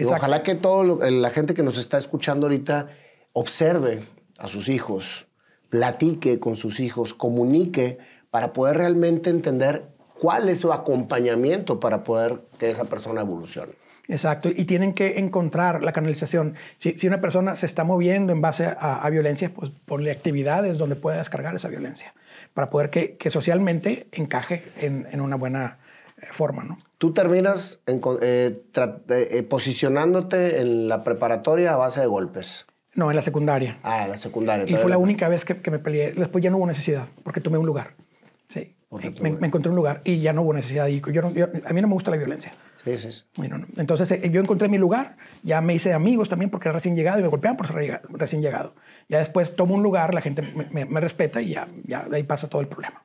Ojalá 0.04 0.42
que 0.42 0.54
todo 0.54 0.84
lo- 0.84 1.10
la 1.10 1.30
gente 1.30 1.54
que 1.54 1.62
nos 1.62 1.78
está 1.78 1.96
escuchando 1.98 2.46
ahorita 2.46 2.88
observe 3.32 4.02
a 4.38 4.48
sus 4.48 4.68
hijos, 4.68 5.26
platique 5.70 6.38
con 6.38 6.56
sus 6.56 6.80
hijos, 6.80 7.14
comunique 7.14 7.98
para 8.30 8.52
poder 8.52 8.76
realmente 8.78 9.30
entender 9.30 9.88
cuál 10.18 10.48
es 10.48 10.60
su 10.60 10.72
acompañamiento 10.72 11.80
para 11.80 12.04
poder 12.04 12.42
que 12.58 12.68
esa 12.70 12.84
persona 12.84 13.20
evolucione. 13.22 13.72
Exacto. 14.08 14.48
Y 14.54 14.64
tienen 14.66 14.94
que 14.94 15.18
encontrar 15.18 15.82
la 15.82 15.92
canalización. 15.92 16.54
Si, 16.78 16.92
si 16.98 17.08
una 17.08 17.20
persona 17.20 17.56
se 17.56 17.66
está 17.66 17.82
moviendo 17.82 18.32
en 18.32 18.40
base 18.40 18.64
a, 18.66 19.02
a 19.04 19.10
violencia, 19.10 19.52
pues 19.52 19.72
ponle 19.84 20.12
actividades 20.12 20.78
donde 20.78 20.94
pueda 20.94 21.18
descargar 21.18 21.56
esa 21.56 21.68
violencia 21.68 22.14
para 22.54 22.70
poder 22.70 22.90
que, 22.90 23.16
que 23.16 23.30
socialmente 23.30 24.06
encaje 24.12 24.72
en, 24.76 25.08
en 25.10 25.20
una 25.20 25.34
buena 25.36 25.78
eh, 25.80 25.85
forma, 26.32 26.64
¿no? 26.64 26.78
Tú 26.98 27.12
terminas 27.12 27.80
en 27.86 28.00
eh, 28.22 28.62
eh, 28.74 29.28
eh, 29.30 29.42
posicionándote 29.42 30.60
en 30.60 30.88
la 30.88 31.04
preparatoria 31.04 31.74
a 31.74 31.76
base 31.76 32.00
de 32.00 32.06
golpes. 32.06 32.66
No, 32.94 33.10
en 33.10 33.16
la 33.16 33.22
secundaria. 33.22 33.78
Ah, 33.82 34.04
en 34.04 34.10
la 34.10 34.16
secundaria. 34.16 34.64
Y 34.66 34.74
fue 34.80 34.90
la 34.90 34.96
única 34.98 35.28
vez 35.28 35.44
que, 35.44 35.60
que 35.60 35.70
me 35.70 35.78
peleé. 35.78 36.12
Después 36.12 36.42
ya 36.42 36.50
no 36.50 36.56
hubo 36.56 36.66
necesidad, 36.66 37.06
porque 37.22 37.40
tomé 37.42 37.58
un 37.58 37.66
lugar. 37.66 37.94
Sí. 38.48 38.74
Me, 39.20 39.28
encontré 39.46 39.68
un 39.68 39.76
lugar 39.76 40.00
y 40.04 40.20
ya 40.20 40.32
no 40.32 40.42
hubo 40.42 40.54
necesidad. 40.54 40.86
Y 40.86 41.02
yo 41.12 41.20
no- 41.20 41.30
yo- 41.32 41.48
a 41.66 41.72
mí 41.74 41.80
no 41.82 41.88
me 41.88 41.94
gusta 41.94 42.10
la 42.10 42.16
violencia. 42.16 42.54
Sí, 42.82 42.96
sí. 42.98 43.10
sí. 43.12 43.24
No. 43.48 43.66
Entonces 43.76 44.10
eh, 44.12 44.30
yo 44.30 44.40
encontré 44.40 44.68
mi 44.68 44.78
lugar, 44.78 45.16
ya 45.42 45.60
me 45.60 45.74
hice 45.74 45.92
amigos 45.92 46.28
también 46.30 46.50
porque 46.50 46.68
era 46.68 46.74
recién 46.74 46.96
llegado 46.96 47.18
y 47.18 47.22
me 47.22 47.28
golpeaban 47.28 47.56
por 47.58 47.66
ser 47.66 48.00
recién 48.10 48.40
llegado. 48.40 48.74
Ya 49.08 49.18
después 49.18 49.56
tomo 49.56 49.74
un 49.74 49.82
lugar, 49.82 50.14
la 50.14 50.22
gente 50.22 50.40
me 50.70 51.00
respeta 51.00 51.42
y 51.42 51.50
ya, 51.50 51.68
ya 51.84 52.04
de 52.04 52.16
ahí 52.16 52.22
pasa 52.22 52.48
todo 52.48 52.62
el 52.62 52.68
problema. 52.68 53.04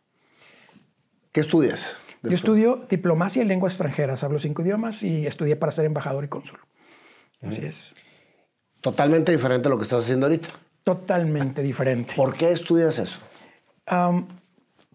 ¿Qué 1.31 1.41
estudias? 1.41 1.97
Yo 2.23 2.35
estudio 2.35 2.85
diplomacia 2.89 3.41
y 3.41 3.45
lenguas 3.45 3.73
extranjeras, 3.73 4.23
hablo 4.23 4.39
cinco 4.39 4.61
idiomas 4.61 5.01
y 5.03 5.25
estudié 5.25 5.55
para 5.55 5.71
ser 5.71 5.85
embajador 5.85 6.23
y 6.23 6.27
cónsul. 6.27 6.59
Así 7.41 7.65
es. 7.65 7.95
Totalmente 8.81 9.31
diferente 9.31 9.67
a 9.67 9.71
lo 9.71 9.77
que 9.77 9.83
estás 9.83 10.03
haciendo 10.03 10.27
ahorita. 10.27 10.47
Totalmente 10.83 11.61
diferente. 11.61 12.13
¿Por 12.15 12.35
qué 12.35 12.51
estudias 12.51 12.97
eso? 12.99 13.19
Am, 13.87 14.27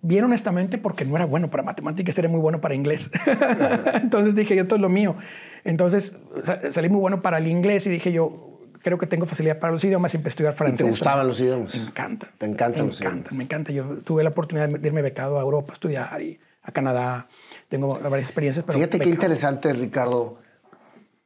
bien 0.02 0.24
honestamente, 0.24 0.78
porque 0.78 1.04
no 1.04 1.16
era 1.16 1.26
bueno 1.26 1.50
para 1.50 1.62
matemáticas, 1.62 2.16
era 2.18 2.28
muy 2.28 2.40
bueno 2.40 2.60
para 2.60 2.74
inglés. 2.74 3.10
Entonces 3.94 4.34
dije, 4.34 4.58
esto 4.58 4.76
es 4.76 4.80
lo 4.80 4.88
mío. 4.88 5.16
Entonces 5.64 6.16
sa- 6.44 6.72
salí 6.72 6.88
muy 6.88 7.00
bueno 7.00 7.22
para 7.22 7.38
el 7.38 7.46
inglés 7.48 7.86
y 7.86 7.90
dije 7.90 8.12
yo, 8.12 8.60
creo 8.82 8.98
que 8.98 9.06
tengo 9.08 9.26
facilidad 9.26 9.58
para 9.58 9.72
los 9.72 9.82
idiomas 9.84 10.14
y 10.14 10.18
empecé 10.18 10.30
a 10.30 10.34
estudiar 10.34 10.54
¿Y 10.54 10.56
francés. 10.56 10.78
te 10.78 10.84
gustaban 10.84 11.26
los 11.26 11.40
idiomas? 11.40 11.74
Me 11.74 11.82
encanta. 11.88 12.28
Te 12.38 12.46
encantan 12.46 12.82
Me 12.82 12.86
los 12.88 13.00
encantan, 13.00 13.20
idiomas. 13.22 13.32
me 13.38 13.44
encanta. 13.44 13.72
Yo 13.72 13.84
tuve 14.04 14.22
la 14.22 14.30
oportunidad 14.30 14.68
de 14.68 14.86
irme 14.86 15.02
becado 15.02 15.38
a 15.38 15.42
Europa 15.42 15.72
a 15.72 15.74
estudiar 15.74 16.22
y 16.22 16.38
a 16.66 16.72
Canadá. 16.72 17.28
Tengo 17.68 17.98
varias 17.98 18.24
experiencias. 18.24 18.64
Pero 18.66 18.78
Fíjate 18.78 18.98
qué 18.98 19.08
interesante, 19.08 19.72
Ricardo. 19.72 20.38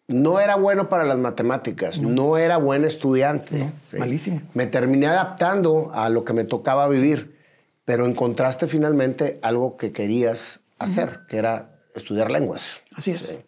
No 0.06 0.40
era 0.40 0.56
bueno 0.56 0.88
para 0.88 1.04
las 1.04 1.18
matemáticas, 1.18 2.00
no, 2.00 2.36
era 2.36 2.56
buen 2.56 2.84
estudiante. 2.84 3.58
No, 3.92 3.98
malísimo. 3.98 4.42
Me 4.54 4.66
terminé 4.66 5.06
adaptando 5.06 5.92
a 5.94 6.08
lo 6.08 6.24
que 6.24 6.32
me 6.32 6.42
tocaba 6.42 6.88
vivir, 6.88 7.38
pero 7.84 8.06
encontraste 8.06 8.66
finalmente 8.66 9.38
algo 9.42 9.76
que 9.76 9.92
querías 9.92 10.60
hacer, 10.78 11.20
que 11.28 11.36
era 11.36 11.76
estudiar 11.94 12.30
lenguas. 12.30 12.80
Así 12.92 13.12
es. 13.12 13.44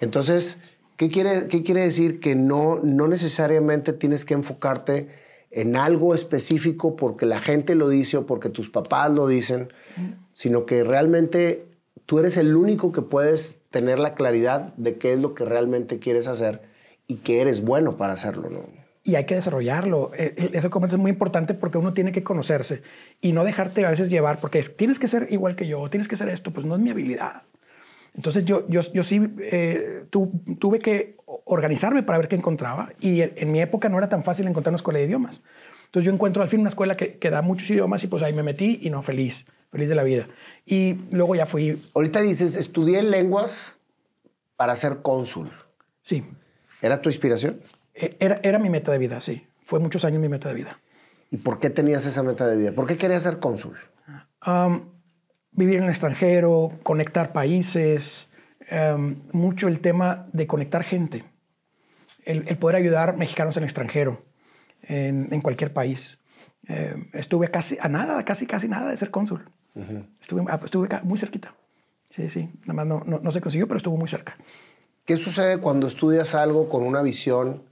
Entonces, 0.00 0.58
¿qué 0.96 1.08
quiere, 1.08 1.48
qué 1.48 1.64
quiere 1.64 1.80
decir? 1.80 2.20
Que 2.20 2.36
no, 2.36 2.78
no 2.84 3.08
necesariamente 3.08 3.92
tienes 3.92 4.24
que 4.24 4.34
enfocarte 4.34 5.08
en 5.54 5.76
algo 5.76 6.14
específico 6.14 6.96
porque 6.96 7.26
la 7.26 7.40
gente 7.40 7.76
lo 7.76 7.88
dice 7.88 8.16
o 8.16 8.26
porque 8.26 8.48
tus 8.50 8.70
papás 8.70 9.10
lo 9.12 9.28
dicen, 9.28 9.72
sino 10.32 10.66
que 10.66 10.82
realmente 10.82 11.66
tú 12.06 12.18
eres 12.18 12.36
el 12.36 12.56
único 12.56 12.90
que 12.90 13.02
puedes 13.02 13.58
tener 13.70 14.00
la 14.00 14.14
claridad 14.14 14.74
de 14.76 14.98
qué 14.98 15.12
es 15.12 15.20
lo 15.20 15.34
que 15.34 15.44
realmente 15.44 16.00
quieres 16.00 16.26
hacer 16.26 16.62
y 17.06 17.16
que 17.16 17.40
eres 17.40 17.62
bueno 17.62 17.96
para 17.96 18.14
hacerlo. 18.14 18.50
y 19.04 19.14
hay 19.14 19.26
que 19.26 19.36
desarrollarlo. 19.36 20.10
Eh, 20.16 20.50
Eso 20.54 20.70
es 20.86 20.98
muy 20.98 21.10
importante 21.10 21.54
porque 21.54 21.78
uno 21.78 21.92
tiene 21.92 22.10
que 22.10 22.24
conocerse 22.24 22.82
y 23.20 23.32
no 23.32 23.44
dejarte 23.44 23.86
a 23.86 23.90
veces 23.90 24.10
llevar 24.10 24.40
porque 24.40 24.58
es, 24.58 24.76
tienes 24.76 24.98
que 24.98 25.06
ser 25.06 25.28
igual 25.30 25.54
que 25.54 25.68
yo, 25.68 25.88
tienes 25.88 26.08
que 26.08 26.16
ser 26.16 26.28
esto, 26.30 26.52
pues 26.52 26.66
no 26.66 26.74
es 26.74 26.80
mi 26.80 26.90
habilidad. 26.90 27.42
Entonces 28.14 28.44
yo, 28.44 28.66
yo, 28.68 28.80
yo 28.92 29.02
sí 29.02 29.20
eh, 29.40 30.04
tu- 30.10 30.30
tuve 30.60 30.78
que 30.78 31.16
organizarme 31.26 32.02
para 32.02 32.18
ver 32.18 32.28
qué 32.28 32.36
encontraba 32.36 32.90
y 33.00 33.22
en, 33.22 33.32
en 33.36 33.52
mi 33.52 33.60
época 33.60 33.88
no 33.88 33.98
era 33.98 34.08
tan 34.08 34.22
fácil 34.22 34.46
encontrar 34.46 34.70
una 34.70 34.76
escuela 34.76 35.00
de 35.00 35.06
idiomas. 35.06 35.42
Entonces 35.86 36.06
yo 36.06 36.12
encuentro 36.12 36.42
al 36.42 36.48
fin 36.48 36.60
una 36.60 36.68
escuela 36.68 36.96
que, 36.96 37.18
que 37.18 37.30
da 37.30 37.42
muchos 37.42 37.68
idiomas 37.70 38.02
y 38.04 38.06
pues 38.06 38.22
ahí 38.22 38.32
me 38.32 38.42
metí 38.42 38.78
y 38.82 38.90
no, 38.90 39.02
feliz, 39.02 39.46
feliz 39.70 39.88
de 39.88 39.94
la 39.94 40.02
vida. 40.04 40.28
Y 40.64 40.94
luego 41.10 41.34
ya 41.34 41.46
fui, 41.46 41.80
Ahorita 41.94 42.20
dices, 42.20 42.56
estudié 42.56 43.02
lenguas 43.02 43.78
para 44.56 44.76
ser 44.76 45.02
cónsul. 45.02 45.50
sí, 46.02 46.24
¿Era 46.82 47.00
tu 47.02 47.08
inspiración? 47.08 47.60
eh, 47.94 48.16
era, 48.20 48.40
era 48.42 48.58
mi 48.58 48.70
meta 48.70 48.92
de 48.92 48.98
vida, 48.98 49.20
sí. 49.20 49.46
Fue 49.64 49.80
muchos 49.80 50.04
años 50.04 50.20
mi 50.20 50.28
meta 50.28 50.48
de 50.48 50.54
vida. 50.54 50.80
¿Y 51.30 51.38
por 51.38 51.58
qué 51.58 51.70
tenías 51.70 52.06
esa 52.06 52.22
meta 52.22 52.46
de 52.46 52.56
vida? 52.56 52.72
¿Por 52.72 52.86
qué 52.86 52.96
querías 52.96 53.22
ser 53.24 53.38
cónsul? 53.40 53.76
Um, 54.46 54.90
vivir 55.54 55.76
en 55.78 55.84
el 55.84 55.90
extranjero, 55.90 56.72
conectar 56.82 57.32
países, 57.32 58.28
um, 58.70 59.16
mucho 59.32 59.68
el 59.68 59.80
tema 59.80 60.26
de 60.32 60.46
conectar 60.46 60.82
gente, 60.84 61.24
el, 62.24 62.44
el 62.48 62.58
poder 62.58 62.76
ayudar 62.76 63.16
mexicanos 63.16 63.56
en 63.56 63.62
el 63.62 63.68
extranjero, 63.68 64.22
en, 64.82 65.28
en 65.32 65.40
cualquier 65.40 65.72
país. 65.72 66.18
Eh, 66.68 66.94
estuve 67.12 67.50
casi 67.50 67.76
a 67.80 67.88
nada, 67.88 68.24
casi, 68.24 68.46
casi 68.46 68.68
nada 68.68 68.90
de 68.90 68.96
ser 68.96 69.10
cónsul. 69.10 69.44
Estuve, 70.20 70.44
ah, 70.48 70.60
estuve 70.64 70.88
ca- 70.88 71.02
muy 71.02 71.18
cerquita. 71.18 71.54
Sí, 72.10 72.30
sí, 72.30 72.48
nada 72.62 72.74
más 72.74 72.86
no, 72.86 73.02
no, 73.04 73.18
no 73.18 73.32
se 73.32 73.40
consiguió, 73.40 73.66
pero 73.66 73.76
estuvo 73.78 73.96
muy 73.96 74.08
cerca. 74.08 74.36
¿Qué 75.04 75.16
sucede 75.16 75.58
cuando 75.58 75.86
estudias 75.88 76.34
algo 76.34 76.68
con 76.68 76.84
una 76.84 77.02
visión 77.02 77.64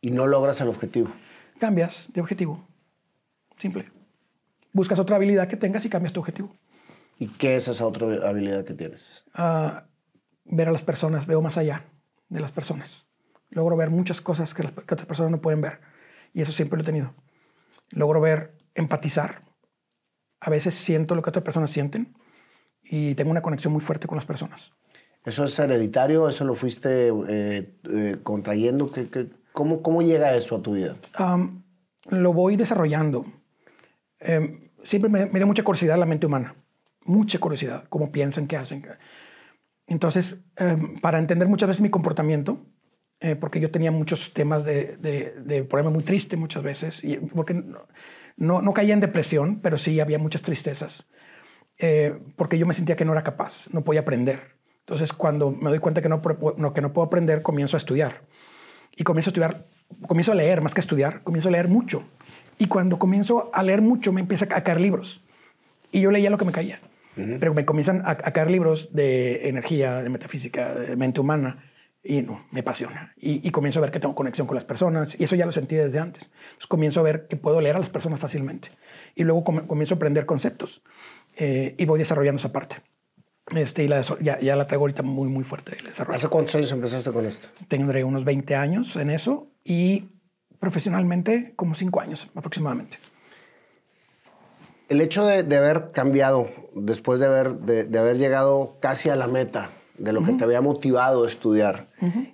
y 0.00 0.10
no 0.10 0.26
logras 0.26 0.60
el 0.60 0.68
objetivo? 0.68 1.10
Cambias 1.58 2.08
de 2.12 2.20
objetivo. 2.20 2.66
Simple. 3.58 3.90
Buscas 4.72 4.98
otra 4.98 5.16
habilidad 5.16 5.46
que 5.48 5.56
tengas 5.56 5.84
y 5.84 5.88
cambias 5.88 6.12
tu 6.12 6.20
objetivo. 6.20 6.52
¿Y 7.18 7.28
qué 7.28 7.56
es 7.56 7.68
esa 7.68 7.86
otra 7.86 8.06
habilidad 8.28 8.64
que 8.64 8.74
tienes? 8.74 9.24
a 9.34 9.86
ver 10.46 10.68
a 10.68 10.72
las 10.72 10.82
personas, 10.82 11.26
veo 11.26 11.40
más 11.40 11.56
allá 11.56 11.84
de 12.28 12.38
las 12.40 12.52
personas. 12.52 13.06
Logro 13.50 13.76
ver 13.76 13.88
muchas 13.90 14.20
cosas 14.20 14.52
que, 14.52 14.62
las, 14.64 14.72
que 14.72 14.80
otras 14.94 15.06
personas 15.06 15.30
no 15.30 15.40
pueden 15.40 15.60
ver. 15.62 15.80
Y 16.34 16.42
eso 16.42 16.52
siempre 16.52 16.76
lo 16.76 16.82
he 16.82 16.86
tenido. 16.86 17.14
Logro 17.90 18.20
ver, 18.20 18.54
empatizar. 18.74 19.42
A 20.40 20.50
veces 20.50 20.74
siento 20.74 21.14
lo 21.14 21.22
que 21.22 21.30
otras 21.30 21.44
personas 21.44 21.70
sienten 21.70 22.14
y 22.82 23.14
tengo 23.14 23.30
una 23.30 23.40
conexión 23.42 23.72
muy 23.72 23.80
fuerte 23.80 24.06
con 24.06 24.16
las 24.16 24.26
personas. 24.26 24.72
¿Eso 25.24 25.44
es 25.44 25.58
hereditario? 25.58 26.28
¿Eso 26.28 26.44
lo 26.44 26.54
fuiste 26.54 27.08
eh, 27.08 27.74
eh, 27.90 28.16
contrayendo? 28.22 28.90
¿Qué, 28.92 29.08
qué- 29.08 29.30
cómo, 29.52 29.80
¿Cómo 29.82 30.02
llega 30.02 30.34
eso 30.34 30.56
a 30.56 30.62
tu 30.62 30.74
vida? 30.74 30.96
Am, 31.14 31.62
lo 32.10 32.34
voy 32.34 32.56
desarrollando. 32.56 33.24
Em, 34.18 34.68
siempre 34.82 35.08
me, 35.10 35.24
me 35.26 35.38
dio 35.38 35.46
mucha 35.46 35.64
curiosidad 35.64 35.96
la 35.96 36.04
mente 36.06 36.26
humana. 36.26 36.54
Mucha 37.04 37.38
curiosidad, 37.38 37.84
cómo 37.88 38.12
piensan, 38.12 38.46
qué 38.46 38.56
hacen. 38.56 38.86
Entonces, 39.86 40.44
em, 40.56 40.98
para 41.00 41.18
entender 41.18 41.48
muchas 41.48 41.68
veces 41.68 41.80
mi 41.80 41.90
comportamiento, 41.90 42.66
eh, 43.20 43.36
porque 43.36 43.60
yo 43.60 43.70
tenía 43.70 43.90
muchos 43.90 44.32
temas 44.32 44.64
de, 44.64 44.96
de, 44.96 45.34
de 45.44 45.64
problema 45.64 45.90
muy 45.90 46.02
triste 46.02 46.36
muchas 46.36 46.62
veces, 46.62 47.04
y 47.04 47.16
porque 47.16 47.54
no, 48.36 48.62
no, 48.62 48.74
caía 48.74 48.94
en 48.94 49.00
depresión, 49.00 49.60
pero 49.60 49.78
sí 49.78 50.00
había 50.00 50.18
muchas 50.18 50.42
tristezas, 50.42 51.08
eh, 51.78 52.18
porque 52.36 52.58
yo 52.58 52.66
me 52.66 52.74
sentía 52.74 52.96
que 52.96 53.04
no 53.04 53.12
era 53.12 53.22
capaz, 53.22 53.68
no 53.72 53.84
podía 53.84 54.00
aprender. 54.00 54.54
Entonces, 54.80 55.12
cuando 55.12 55.50
me 55.50 55.70
doy 55.70 55.78
cuenta 55.78 56.02
que 56.02 56.08
no, 56.08 56.20
que 56.20 56.80
no 56.80 56.92
puedo 56.92 57.06
aprender, 57.06 57.42
comienzo 57.42 57.76
a 57.76 57.78
estudiar. 57.78 58.22
Y 58.96 59.02
comienzo 59.02 59.30
a 59.30 59.32
estudiar, 59.32 59.66
comienzo 60.06 60.32
a 60.32 60.34
leer 60.34 60.60
más 60.60 60.74
que 60.74 60.80
estudiar, 60.80 61.22
comienzo 61.22 61.48
a 61.48 61.52
leer 61.52 61.68
mucho. 61.68 62.04
Y 62.58 62.66
cuando 62.66 62.98
comienzo 62.98 63.50
a 63.54 63.62
leer 63.62 63.80
mucho, 63.80 64.12
me 64.12 64.20
empieza 64.20 64.44
a 64.44 64.62
caer 64.62 64.80
libros. 64.80 65.24
Y 65.90 66.00
yo 66.00 66.10
leía 66.10 66.28
lo 66.28 66.36
que 66.36 66.44
me 66.44 66.52
caía. 66.52 66.80
Pero 67.14 67.54
me 67.54 67.64
comienzan 67.64 68.02
a, 68.04 68.16
caer 68.16 68.50
libros 68.50 68.88
de 68.92 69.48
energía, 69.48 70.02
de 70.02 70.08
metafísica, 70.08 70.74
de 70.74 70.96
mente 70.96 71.20
humana. 71.20 71.70
Y 72.02 72.20
no, 72.20 72.46
me 72.50 72.60
apasiona. 72.60 73.14
Y, 73.16 73.50
comienzo 73.50 73.78
a 73.78 73.82
ver 73.82 73.90
que 73.90 74.00
tengo 74.00 74.14
conexión 74.14 74.46
con 74.46 74.56
las 74.56 74.64
personas. 74.64 75.18
Y 75.18 75.24
eso 75.24 75.36
ya 75.36 75.46
lo 75.46 75.52
sentí 75.52 75.74
desde 75.74 75.98
antes. 75.98 76.24
Entonces 76.24 76.66
comienzo 76.66 77.00
a 77.00 77.02
ver 77.02 77.28
que 77.28 77.36
puedo 77.36 77.60
leer 77.60 77.76
a 77.76 77.78
las 77.78 77.88
personas 77.88 78.20
fácilmente. 78.20 78.70
Y 79.14 79.24
luego 79.24 79.44
comienzo 79.44 79.94
a 79.94 79.96
aprender 79.96 80.26
conceptos. 80.26 80.82
Eh, 81.36 81.74
y 81.78 81.86
voy 81.86 81.98
desarrollando 81.98 82.38
esa 82.38 82.52
parte. 82.52 82.76
Este, 83.54 83.84
y 83.84 83.88
la, 83.88 84.02
ya, 84.20 84.38
ya, 84.40 84.56
la 84.56 84.66
traigo 84.66 84.84
ahorita 84.84 85.02
muy, 85.02 85.28
muy 85.28 85.44
fuerte. 85.44 85.76
¿Hace 86.08 86.28
cuántos 86.28 86.54
años 86.56 86.72
empezaste 86.72 87.10
con 87.10 87.24
esto? 87.24 87.48
Tendré 87.68 88.04
unos 88.04 88.24
20 88.24 88.54
años 88.54 88.96
en 88.96 89.10
eso. 89.10 89.50
Y 89.64 90.10
profesionalmente, 90.58 91.54
como 91.56 91.74
5 91.74 92.00
años 92.00 92.28
aproximadamente 92.34 92.98
el 94.88 95.00
hecho 95.00 95.26
de, 95.26 95.56
haber 95.56 95.90
cambiado, 95.92 96.48
después 96.74 97.20
de 97.20 97.26
haber, 97.26 97.56
de, 97.58 97.98
haber 97.98 98.18
llegado 98.18 98.76
casi 98.80 99.08
a 99.08 99.16
la 99.16 99.26
meta 99.26 99.70
de 99.98 100.12
lo 100.12 100.24
que 100.24 100.32
te 100.32 100.44
había 100.44 100.60
motivado 100.60 101.24
a 101.24 101.28
estudiar 101.28 101.86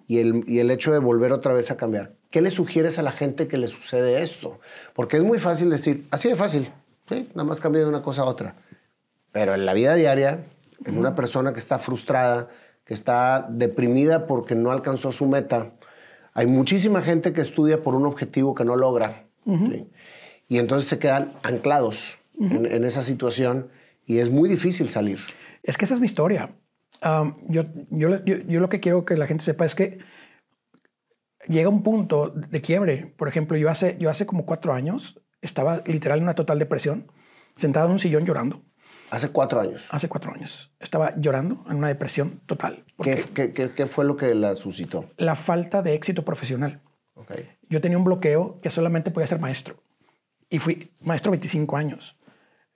y, 0.08 0.18
el, 0.18 0.44
y 0.46 0.60
el 0.60 0.70
hecho 0.70 0.92
de 0.92 0.98
volver 0.98 1.32
otra 1.32 1.52
vez 1.52 1.70
a 1.70 1.76
cambiar, 1.76 2.14
¿qué 2.30 2.40
le 2.40 2.50
sugieres 2.50 2.98
a 2.98 3.02
la 3.02 3.12
gente 3.12 3.48
que 3.48 3.58
le 3.58 3.68
sucede 3.68 4.22
esto? 4.22 4.58
Porque 4.94 5.18
es 5.18 5.22
muy 5.22 5.38
fácil 5.38 5.70
decir, 5.70 6.06
así 6.10 6.28
de 6.28 6.36
fácil, 6.36 6.72
¿sí? 7.08 7.28
nada 7.34 7.44
más 7.44 7.60
cambia 7.60 7.82
de 7.82 7.88
una 7.88 8.02
cosa 8.02 8.22
a 8.22 8.24
otra. 8.24 8.56
Pero 9.32 9.54
en 9.54 9.66
la 9.66 9.74
vida 9.74 9.94
diaria, 9.94 10.46
en 10.84 10.98
una 10.98 11.14
persona 11.14 11.52
que 11.52 11.58
está 11.58 11.78
frustrada, 11.78 12.48
que 12.84 12.94
está 12.94 13.46
deprimida 13.48 14.26
porque 14.26 14.54
no 14.54 14.72
alcanzó 14.72 15.12
su 15.12 15.26
meta, 15.26 15.72
hay 16.32 16.46
muchísima 16.46 17.02
gente 17.02 17.32
que 17.32 17.40
estudia 17.40 17.82
por 17.82 17.94
un 17.94 18.06
objetivo 18.06 18.54
que 18.54 18.64
no 18.64 18.76
logra. 18.76 19.26
Y 20.48 20.58
entonces 20.58 20.88
se 20.88 20.98
quedan 20.98 21.32
anclados 21.42 22.19
en, 22.40 22.84
esa 22.84 23.02
situación 23.02 23.68
y 24.06 24.18
es 24.18 24.30
muy 24.30 24.48
difícil 24.48 24.88
salir. 24.88 25.18
Es 25.62 25.76
que 25.76 25.84
esa 25.84 25.94
es 25.94 26.00
mi 26.00 26.06
historia. 26.06 26.56
yo, 27.48 27.64
yo, 27.90 28.24
yo, 28.24 28.60
lo 28.60 28.68
que 28.68 28.80
quiero 28.80 29.04
que 29.04 29.16
la 29.16 29.26
gente 29.26 29.44
sepa 29.44 29.66
es 29.66 29.74
que 29.74 29.98
llega 31.46 31.68
un 31.68 31.82
punto 31.82 32.30
de 32.30 32.60
quiebre. 32.60 33.14
Por 33.16 33.28
ejemplo, 33.28 33.56
yo 33.56 33.70
hace, 33.70 33.96
yo 33.98 34.10
hace 34.10 34.26
como 34.26 34.46
cuatro 34.46 34.72
años 34.72 35.20
estaba 35.42 35.82
literal 35.86 36.18
en 36.18 36.24
una 36.24 36.34
total 36.34 36.58
depresión, 36.58 37.10
sentado 37.56 37.86
en 37.86 37.92
un 37.92 37.98
sillón 37.98 38.24
llorando. 38.24 38.62
Hace 39.10 39.30
cuatro 39.30 39.60
años. 39.60 39.86
Hace 39.90 40.08
cuatro 40.08 40.32
años. 40.32 40.72
Estaba 40.78 41.14
llorando 41.16 41.64
en 41.68 41.76
una 41.76 41.88
depresión 41.88 42.40
total. 42.46 42.84
¿Qué, 43.02 43.24
qué, 43.34 43.52
qué, 43.52 43.72
qué 43.72 43.86
fue 43.86 44.04
lo 44.04 44.16
que 44.16 44.34
la 44.34 44.54
suscitó? 44.54 45.10
La 45.16 45.34
falta 45.36 45.82
de 45.82 45.94
éxito 45.94 46.24
profesional. 46.24 46.80
Okay. 47.14 47.50
Yo 47.68 47.80
tenía 47.80 47.98
un 47.98 48.04
bloqueo 48.04 48.60
que 48.60 48.70
solamente 48.70 49.10
podía 49.10 49.26
ser 49.26 49.40
maestro. 49.40 49.82
Y 50.48 50.58
fui 50.58 50.92
maestro 51.00 51.30
25 51.30 51.76
años. 51.76 52.16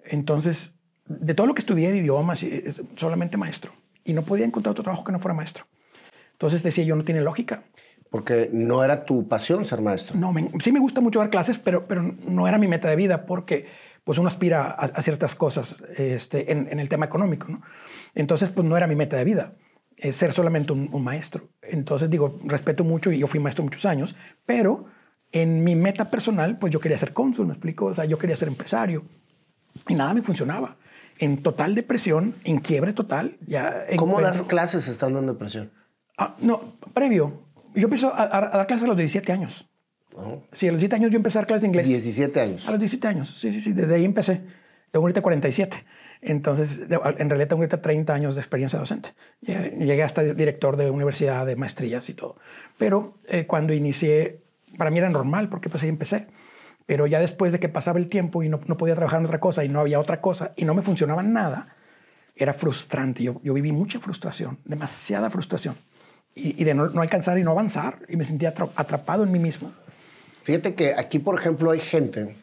Entonces, 0.05 0.75
de 1.07 1.35
todo 1.35 1.47
lo 1.47 1.55
que 1.55 1.61
estudié 1.61 1.91
de 1.93 1.99
idiomas, 1.99 2.43
eh, 2.43 2.75
solamente 2.97 3.37
maestro. 3.37 3.73
Y 4.05 4.13
no 4.13 4.23
podía 4.23 4.45
encontrar 4.45 4.73
otro 4.73 4.85
trabajo 4.85 5.05
que 5.05 5.13
no 5.13 5.19
fuera 5.19 5.35
maestro. 5.35 5.67
Entonces 6.33 6.63
decía 6.63 6.85
yo, 6.85 6.97
no 6.97 7.05
tiene 7.05 7.21
lógica. 7.21 7.65
Porque 8.11 8.49
no 8.53 8.85
era 8.85 9.05
tu 9.05 9.29
pasión 9.29 9.65
ser 9.65 9.81
maestro. 9.81 10.17
No, 10.17 10.33
sí 10.61 10.73
me 10.73 10.81
gusta 10.81 11.01
mucho 11.01 11.19
dar 11.19 11.31
clases, 11.31 11.59
pero, 11.59 11.87
pero 11.87 12.15
no 12.27 12.47
era 12.47 12.59
mi 12.59 12.69
meta 12.69 12.89
de 12.89 12.97
vida 12.97 13.27
porque 13.27 13.67
pues 14.05 14.19
uno 14.19 14.29
aspira 14.29 14.71
a, 14.71 15.01
ciertas 15.01 15.35
cosas 15.35 15.83
este, 15.97 16.53
en, 16.53 16.79
el 16.79 16.89
tema 16.89 17.07
económico. 17.07 17.49
¿no? 17.49 17.63
Entonces, 18.15 18.51
pues 18.51 18.69
no 18.69 18.77
era 18.77 18.87
mi 18.87 18.95
meta 18.95 19.17
de 19.17 19.25
vida 19.25 19.55
eh, 19.97 20.13
ser 20.13 20.33
solamente 20.33 20.73
un, 20.73 20.91
un, 20.93 21.03
maestro. 21.03 21.49
Entonces, 21.63 22.11
digo, 22.11 22.39
respeto 22.45 22.85
mucho 22.85 23.11
y 23.11 23.19
yo 23.19 23.27
fui 23.27 23.41
maestro 23.41 23.65
muchos 23.65 23.87
años, 23.87 24.15
pero 24.45 24.87
en 25.33 25.65
mi 25.65 25.75
meta 25.75 26.11
personal, 26.11 26.59
pues 26.59 26.73
yo 26.73 26.81
quería 26.81 26.99
ser 26.99 27.13
cónsul, 27.13 27.47
me 27.47 27.55
explico. 27.55 27.87
O 27.87 27.95
sea, 27.95 28.05
yo 28.05 28.19
quería 28.19 28.37
ser 28.37 28.49
empresario, 28.49 29.05
y 29.89 29.95
nada 29.95 30.15
me 30.15 30.23
funcionaba. 30.23 30.77
En 31.19 31.43
total 31.43 31.75
depresión, 31.75 32.35
en 32.45 32.59
quiebre 32.59 32.93
total. 32.93 33.37
Ya 33.47 33.85
¿Cómo 33.97 34.21
das 34.21 34.43
clases 34.43 34.89
estando 34.89 35.21
en 35.21 35.27
depresión? 35.27 35.71
Ah, 36.19 36.37
no, 36.41 36.77
previo. 36.93 37.45
Yo 37.75 37.85
empecé 37.85 38.07
a, 38.07 38.27
dar 38.29 38.67
clases 38.67 38.85
a 38.85 38.89
los 38.89 38.97
17 38.97 39.33
años. 39.33 39.69
Sí, 40.53 40.69
a 40.69 40.73
los 40.73 40.81
17 40.81 40.95
años 40.97 41.11
yo 41.11 41.17
empecé 41.17 41.39
a 41.39 41.41
dar 41.41 41.47
clases 41.47 41.63
de 41.63 41.69
inglés. 41.69 41.89
17 41.89 42.41
años. 42.41 42.69
A 42.69 42.71
los 42.71 42.81
17 42.81 43.09
años, 43.09 43.37
sí, 43.39 43.53
sí, 43.53 43.61
sí, 43.61 43.73
desde 43.73 43.95
ahí 43.97 44.05
empecé. 44.05 44.43
Tengo 44.91 45.05
ahorita 45.05 45.23
47. 45.23 45.85
Entonces, 46.27 46.87
en 46.89 47.29
realidad 47.29 47.49
tengo 47.49 47.63
ahorita 47.63 47.83
30 47.83 48.15
años 48.15 48.35
de 48.35 48.41
experiencia 48.41 48.79
docente. 48.79 49.11
Llegué 49.43 50.03
hasta 50.03 50.23
director 50.23 50.77
de 50.77 50.89
universidad, 50.89 51.45
de 51.45 51.57
maestrías 51.57 52.09
y 52.09 52.15
todo. 52.15 52.37
Pero 52.79 53.19
eh, 53.27 53.47
cuando 53.47 53.75
inicié, 53.75 54.41
para 54.79 54.91
mí 54.91 54.99
era 54.99 55.11
normal 55.11 55.51
porque 55.51 55.69
pues 55.69 55.83
ahí 55.83 55.91
empecé. 55.91 56.29
Pero 56.87 57.07
ya 57.07 57.19
después 57.19 57.53
de 57.53 57.61
que 57.61 57.69
pasaba 57.69 57.99
el 57.99 58.09
tiempo 58.09 58.43
y 58.43 58.49
no, 58.49 58.61
no, 58.67 58.77
podía 58.77 58.95
trabajar 58.95 59.21
en 59.21 59.27
otra 59.27 59.41
cosa 59.41 59.65
y 59.65 59.69
no 59.69 59.81
había 59.81 59.99
otra 59.99 60.21
cosa 60.21 60.53
y 60.57 60.65
no 60.65 60.75
me 60.75 60.83
funcionaba 60.83 61.23
nada, 61.23 61.77
era 62.37 62.53
frustrante. 62.53 63.23
Yo, 63.23 63.41
yo 63.43 63.55
viví 63.55 63.73
mucha 63.73 64.01
frustración, 64.01 64.59
demasiada 64.65 65.31
frustración. 65.31 65.77
Y, 66.35 66.61
y 66.61 66.65
de 66.65 66.75
no, 66.75 66.89
no, 66.89 67.01
alcanzar 67.01 67.39
y 67.39 67.45
no 67.45 67.53
avanzar. 67.53 68.01
Y 68.09 68.17
me 68.17 68.25
sentía 68.25 68.53
atrapado 68.77 69.23
en 69.25 69.33
mí 69.33 69.39
mismo. 69.39 69.73
Fíjate 70.43 70.75
que 70.75 70.95
aquí, 70.95 71.19
por 71.19 71.39
ejemplo, 71.39 71.71
hay 71.71 71.81
gente 71.81 72.37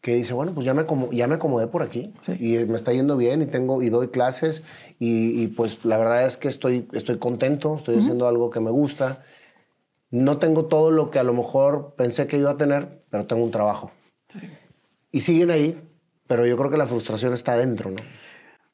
que 0.00 0.14
dice, 0.14 0.32
bueno, 0.32 0.54
pues 0.54 0.64
ya 0.64 0.74
me, 0.74 0.86
ya 1.12 1.26
me 1.26 1.34
acomodé 1.34 1.66
por 1.66 1.82
aquí 1.82 2.14
y 2.38 2.56
me 2.64 2.76
está 2.76 2.92
yendo 2.92 3.16
bien 3.16 3.42
y, 3.42 3.46
tengo, 3.46 3.82
y 3.82 3.90
doy 3.90 4.08
clases 4.08 4.62
y, 4.98 5.42
y 5.42 5.48
pues 5.48 5.84
la 5.84 5.98
verdad 5.98 6.24
es 6.24 6.36
que 6.36 6.48
estoy, 6.48 6.88
estoy 6.92 7.18
contento, 7.18 7.74
estoy 7.74 7.98
haciendo 7.98 8.28
algo 8.28 8.50
que 8.50 8.60
me 8.60 8.70
gusta 8.70 9.22
no 10.10 10.38
tengo 10.38 10.66
todo 10.66 10.90
lo 10.90 11.10
que 11.10 11.18
a 11.18 11.22
lo 11.22 11.34
mejor 11.34 11.94
pensé 11.96 12.26
que 12.26 12.38
iba 12.38 12.50
a 12.50 12.56
tener, 12.56 13.02
pero 13.10 13.26
tengo 13.26 13.44
un 13.44 13.50
trabajo. 13.50 13.92
Y 15.10 15.20
siguen 15.22 15.50
ahí, 15.50 15.80
pero 16.26 16.46
yo 16.46 16.56
creo 16.56 16.70
que 16.70 16.76
la 16.76 16.86
frustración 16.86 17.32
está 17.34 17.52
adentro, 17.52 17.90
¿no? 17.90 18.02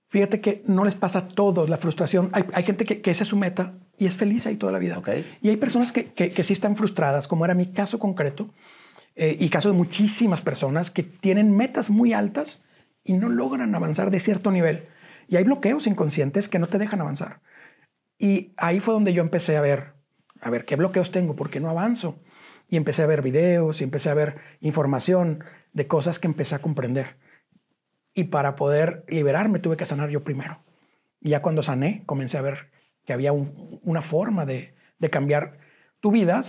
Fíjate 0.08 0.40
que 0.40 0.62
no 0.66 0.84
les 0.84 0.94
pasa 0.94 1.20
a 1.20 1.28
todos 1.28 1.68
la 1.68 1.76
frustración. 1.76 2.30
Hay, 2.32 2.62
gente 2.62 2.84
que, 2.84 3.10
esa 3.10 3.24
es 3.24 3.28
su 3.28 3.36
meta 3.36 3.74
y 3.98 4.06
es 4.06 4.14
feliz 4.14 4.46
ahí 4.46 4.54
toda 4.54 4.70
la 4.70 4.78
vida. 4.78 5.02
Y 5.42 5.48
hay 5.48 5.56
personas 5.56 5.90
que, 5.90 6.12
que, 6.12 6.42
sí 6.44 6.52
están 6.52 6.76
frustradas, 6.76 7.26
como 7.26 7.44
era 7.44 7.54
mi 7.54 7.72
caso 7.72 7.98
concreto, 7.98 8.50
eh, 9.16 9.36
y 9.40 9.48
caso 9.48 9.70
de 9.70 9.74
muchísimas 9.74 10.40
personas 10.40 10.92
que 10.92 11.02
tienen 11.02 11.56
metas 11.56 11.90
muy 11.90 12.12
altas 12.12 12.62
y 13.02 13.14
no 13.14 13.28
logran 13.28 13.74
avanzar 13.74 14.12
de 14.12 14.20
cierto 14.20 14.52
nivel. 14.52 14.86
Y 15.26 15.34
hay 15.34 15.42
bloqueos 15.42 15.88
inconscientes 15.88 16.48
que 16.48 16.60
no 16.60 16.68
te 16.68 16.78
dejan 16.78 17.00
avanzar. 17.00 17.40
Y 18.16 18.52
ahí 18.56 18.78
fue 18.78 18.94
donde 18.94 19.14
yo 19.14 19.22
empecé 19.22 19.56
a 19.56 19.62
ver 19.62 19.93
a 20.44 20.50
ver 20.50 20.66
qué 20.66 20.76
bloqueos 20.76 21.10
tengo, 21.10 21.34
por 21.34 21.50
qué 21.50 21.58
no 21.58 21.70
avanzo. 21.70 22.20
Y 22.68 22.76
empecé 22.76 23.02
a 23.02 23.06
ver 23.06 23.22
videos 23.22 23.80
y 23.80 23.84
empecé 23.84 24.10
a 24.10 24.14
ver 24.14 24.36
información 24.60 25.42
de 25.72 25.86
cosas 25.86 26.18
que 26.18 26.28
empecé 26.28 26.54
a 26.54 26.60
comprender. 26.60 27.16
Y 28.14 28.24
para 28.24 28.54
poder 28.54 29.04
liberarme 29.08 29.58
tuve 29.58 29.76
que 29.76 29.86
sanar 29.86 30.10
yo 30.10 30.22
primero. 30.22 30.60
Y 31.20 31.30
ya 31.30 31.42
cuando 31.42 31.62
sané, 31.62 32.02
comencé 32.06 32.38
a 32.38 32.42
ver 32.42 32.70
que 33.04 33.12
había 33.12 33.32
una 33.32 34.02
forma 34.02 34.46
de, 34.46 34.74
cambiar 35.10 35.58
tu 36.00 36.10
vida 36.10 36.42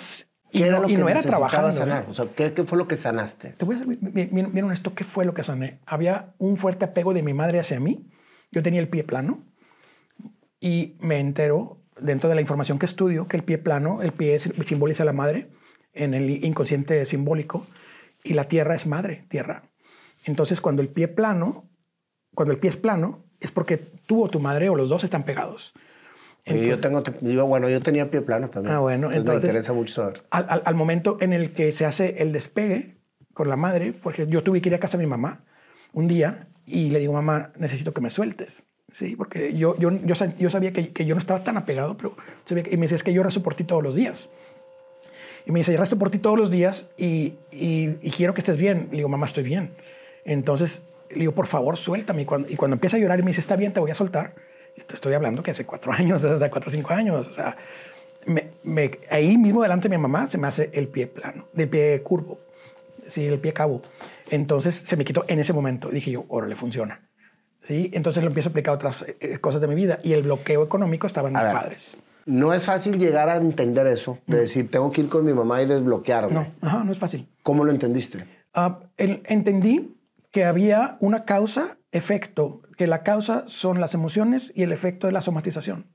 y, 0.52 0.60
no, 0.60 0.66
era, 0.66 0.80
lo 0.80 0.88
que 0.88 0.98
no 0.98 1.10
era 1.10 1.22
trabajando. 1.22 1.72
Sanar? 1.74 2.06
O 2.08 2.14
sea, 2.14 2.28
¿qué, 2.34 2.52
fue 2.66 2.78
lo 2.78 2.88
que 2.88 2.96
sanaste? 2.96 3.52
Te 3.52 3.66
voy 3.66 3.76
a 3.76 3.80
ser 3.80 3.88
bien, 3.88 4.30
bien, 4.32 4.64
honesto, 4.64 4.96
¿qué 4.96 5.04
fue 5.04 5.26
lo 5.26 5.34
que 5.34 5.44
sané? 5.44 5.80
Había 5.86 6.34
un 6.38 6.56
fuerte 6.56 6.86
apego 6.86 7.14
de 7.14 7.22
mi 7.22 7.34
madre 7.34 7.60
hacia 7.60 7.82
mí. 7.82 8.10
Yo 8.52 8.64
tenía 8.64 8.80
el 8.80 8.88
pie 8.88 9.04
plano 9.04 9.44
y 10.62 10.96
me 11.02 11.20
entero 11.20 11.85
dentro 12.00 12.30
de 12.30 12.36
la 12.36 12.42
información 12.42 12.80
que 12.80 12.86
estudio, 12.86 13.28
que 13.28 13.38
el 13.38 13.44
pie 13.44 13.58
plano, 13.58 14.02
el 14.02 14.12
pie 14.12 14.38
simboliza 14.40 15.04
a 15.04 15.06
la 15.06 15.14
madre 15.14 15.48
en 15.94 16.14
el 16.14 16.30
inconsciente 16.44 17.06
simbólico 17.06 17.66
y 18.24 18.34
la 18.34 18.48
tierra 18.48 18.76
es 18.76 18.88
madre, 18.88 19.26
tierra. 19.30 19.64
Entonces, 20.26 20.62
cuando 20.62 20.82
el 20.82 20.90
pie 20.90 21.08
plano, 21.08 21.70
cuando 22.34 22.54
el 22.54 22.60
pie 22.60 22.70
es 22.70 22.78
plano, 22.78 23.24
es 23.40 23.52
porque 23.52 23.78
tú 23.78 24.24
o 24.24 24.30
tu 24.30 24.40
madre 24.40 24.70
o 24.70 24.76
los 24.76 24.90
dos 24.90 25.04
están 25.04 25.24
pegados. 25.24 25.74
yo 26.46 26.80
tengo, 26.80 27.04
bueno, 27.48 27.70
yo 27.70 27.82
tenía 27.82 28.10
pie 28.10 28.22
plano 28.22 28.50
también. 28.50 28.76
Ah, 28.76 28.80
bueno, 28.80 29.12
entonces, 29.12 29.44
me 29.44 29.50
interesa 29.50 29.74
mucho 29.74 29.94
saber. 29.94 30.24
Al, 30.32 30.62
al, 30.66 30.76
momento 30.76 31.18
en 31.22 31.34
el 31.34 31.54
que 31.54 31.72
se 31.72 31.86
hace 31.86 32.22
el 32.22 32.32
despegue 32.32 32.98
con 33.34 33.50
la 33.50 33.56
madre, 33.56 33.94
porque 33.94 34.28
yo 34.28 34.44
tuve 34.44 34.62
que 34.62 34.70
ir 34.70 34.76
a 34.76 34.80
casa 34.80 34.98
de 34.98 35.04
mi 35.04 35.10
mamá 35.10 35.46
un 35.94 36.08
día 36.08 36.48
y 36.66 36.90
le 36.90 37.00
digo, 37.00 37.14
mamá, 37.14 37.52
necesito 37.58 37.94
que 37.94 38.02
me 38.02 38.10
sueltes. 38.10 38.66
Sí, 38.96 39.18
porque 39.18 39.54
yo, 39.58 39.76
yo, 39.78 39.92
yo, 39.92 40.16
sabía 40.16 40.72
que, 40.72 40.94
que, 40.94 41.06
yo 41.06 41.16
no 41.16 41.20
estaba 41.20 41.44
tan 41.44 41.58
apegado, 41.58 41.98
pero 41.98 42.16
sabía 42.46 42.64
que, 42.64 42.74
y 42.74 42.78
me 42.78 42.84
decía, 42.84 42.96
es 42.96 43.04
que 43.04 43.12
yo 43.12 43.24
rezo 43.24 43.44
por 43.44 43.54
ti 43.54 43.66
todos 43.66 43.84
los 43.84 43.94
días. 43.94 44.30
Y 45.46 45.52
me 45.52 45.60
dice, 45.60 45.74
yo 45.74 45.80
rezo 45.80 46.00
por 46.00 46.10
ti 46.10 46.18
todos 46.18 46.40
los 46.40 46.50
días 46.50 46.90
y, 46.98 47.36
y, 47.52 48.10
quiero 48.12 48.34
que 48.34 48.40
estés 48.42 48.58
bien. 48.58 48.88
Le 48.92 48.98
digo, 48.98 49.10
mamá, 49.10 49.26
estoy 49.26 49.44
bien. 49.44 49.76
Entonces 50.24 50.84
Le 51.10 51.20
digo, 51.20 51.34
por 51.34 51.48
favor, 51.48 51.78
suéltame. 51.78 52.22
Y 52.24 52.26
cuando, 52.26 52.50
y 52.50 52.56
cuando 52.56 52.76
empieza 52.76 52.98
a 52.98 53.00
llorar 53.00 53.20
me 53.20 53.28
dice, 53.28 53.42
está 53.42 53.56
bien, 53.56 53.74
te 53.74 53.80
voy 53.80 53.92
a 53.92 53.96
soltar. 53.96 54.34
Estoy 54.76 55.14
hablando 55.14 55.44
que 55.44 55.52
hace 55.52 55.66
cuatro 55.66 55.92
años, 56.00 56.24
hace 56.24 56.50
cuatro 56.50 56.70
o 56.70 56.72
cinco 56.72 56.94
años. 56.94 57.28
O 57.28 57.34
sea, 57.34 57.58
me, 58.26 58.52
me- 58.64 59.00
ahí 59.12 59.38
mismo 59.38 59.62
delante 59.62 59.90
de 59.90 59.98
mi 59.98 60.02
mamá 60.02 60.28
se 60.28 60.38
me 60.38 60.48
hace 60.48 60.70
el 60.74 60.88
pie 60.88 61.08
plano, 61.08 61.48
de 61.54 61.68
pie 61.68 62.02
curvo. 62.02 62.40
Sí, 63.08 63.26
el 63.28 63.40
pie 63.40 63.54
cabo. 63.54 63.82
Entonces 64.32 64.76
se 64.76 64.98
me 64.98 65.06
quitó 65.06 65.26
en 65.28 65.40
ese 65.40 65.54
momento. 65.54 65.90
Dije 65.90 66.12
yo, 66.12 66.26
órale, 66.30 66.56
funciona. 66.56 67.02
Sí, 67.68 67.90
entonces 67.94 68.22
lo 68.24 68.30
empiezo 68.30 68.50
a 68.50 68.52
aplicar 68.52 68.72
a 68.74 68.76
otras 68.76 69.06
eh, 69.20 69.40
cosas 69.40 69.60
de 69.62 69.68
mi 69.68 69.76
vida. 69.76 70.00
Y 70.04 70.14
el 70.14 70.24
bloqueo 70.24 70.64
económico 70.64 71.08
estaba 71.08 71.30
en 71.30 71.36
A 71.38 71.40
mis 71.40 71.48
ver. 71.48 71.62
padres. 71.62 71.98
No 72.26 72.54
es 72.54 72.66
fácil 72.66 72.98
llegar 72.98 73.30
a 73.30 73.36
entender 73.38 73.86
eso, 73.88 74.18
de 74.28 74.40
decir, 74.42 74.70
tengo 74.72 74.92
que 74.92 75.02
ir 75.02 75.10
con 75.10 75.24
mi 75.26 75.34
mamá 75.34 75.62
y 75.62 75.66
desbloquearme. 75.68 76.34
No, 76.34 76.48
ajá, 76.62 76.84
no 76.84 76.92
es 76.92 76.98
fácil. 76.98 77.28
¿Cómo 77.44 77.64
lo 77.64 77.72
entendiste? 77.72 78.26
Ah, 78.54 78.80
el- 78.98 79.22
entendí 79.26 79.96
que 80.32 80.44
había 80.46 80.98
una 81.02 81.24
causa, 81.26 81.78
efecto, 81.92 82.62
que 82.78 82.88
la 82.88 83.04
causa 83.04 83.44
son 83.48 83.80
las 83.80 83.94
emociones 83.94 84.52
y 84.56 84.64
el 84.64 84.72
efecto 84.72 85.08
es 85.08 85.14
la 85.14 85.22
somatización. 85.22 85.86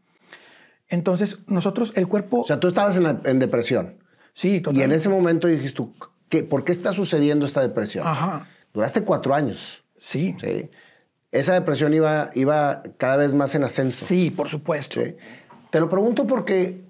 Entonces, 0.89 1.39
nosotros, 1.47 1.93
el 1.95 2.09
cuerpo, 2.09 2.41
O 2.41 2.45
sea, 2.45 2.59
tú 2.59 2.69
estabas 2.69 2.97
en, 2.97 3.05
la- 3.05 3.21
en 3.25 3.39
depresión 3.39 3.97
sí, 4.33 4.61
total. 4.61 4.81
y 4.81 4.83
en 4.83 4.93
ese 4.93 5.09
momento 5.09 5.47
dijiste 5.47 5.77
tú, 5.77 5.93
¿qué, 6.29 6.43
¿por 6.43 6.65
qué 6.65 6.73
está 6.73 6.93
sucediendo 6.93 7.45
esta 7.47 7.61
depresión? 7.61 8.07
Ajá, 8.07 8.47
Duraste 8.73 9.03
cuatro 9.03 9.35
años. 9.35 9.85
sí, 9.99 10.37
¿sí? 10.41 10.71
Esa 11.33 11.55
depresión 11.55 11.95
iba, 11.95 12.31
iba 12.35 12.83
cada 12.99 13.17
vez 13.17 13.35
más 13.35 13.55
en 13.55 13.65
ascenso. 13.65 14.05
por 14.31 14.49
supuesto. 14.49 15.01
¿sí? 15.01 15.15
Te 15.71 15.79
lo 15.81 15.89
pregunto 15.89 16.27
porque 16.27 16.83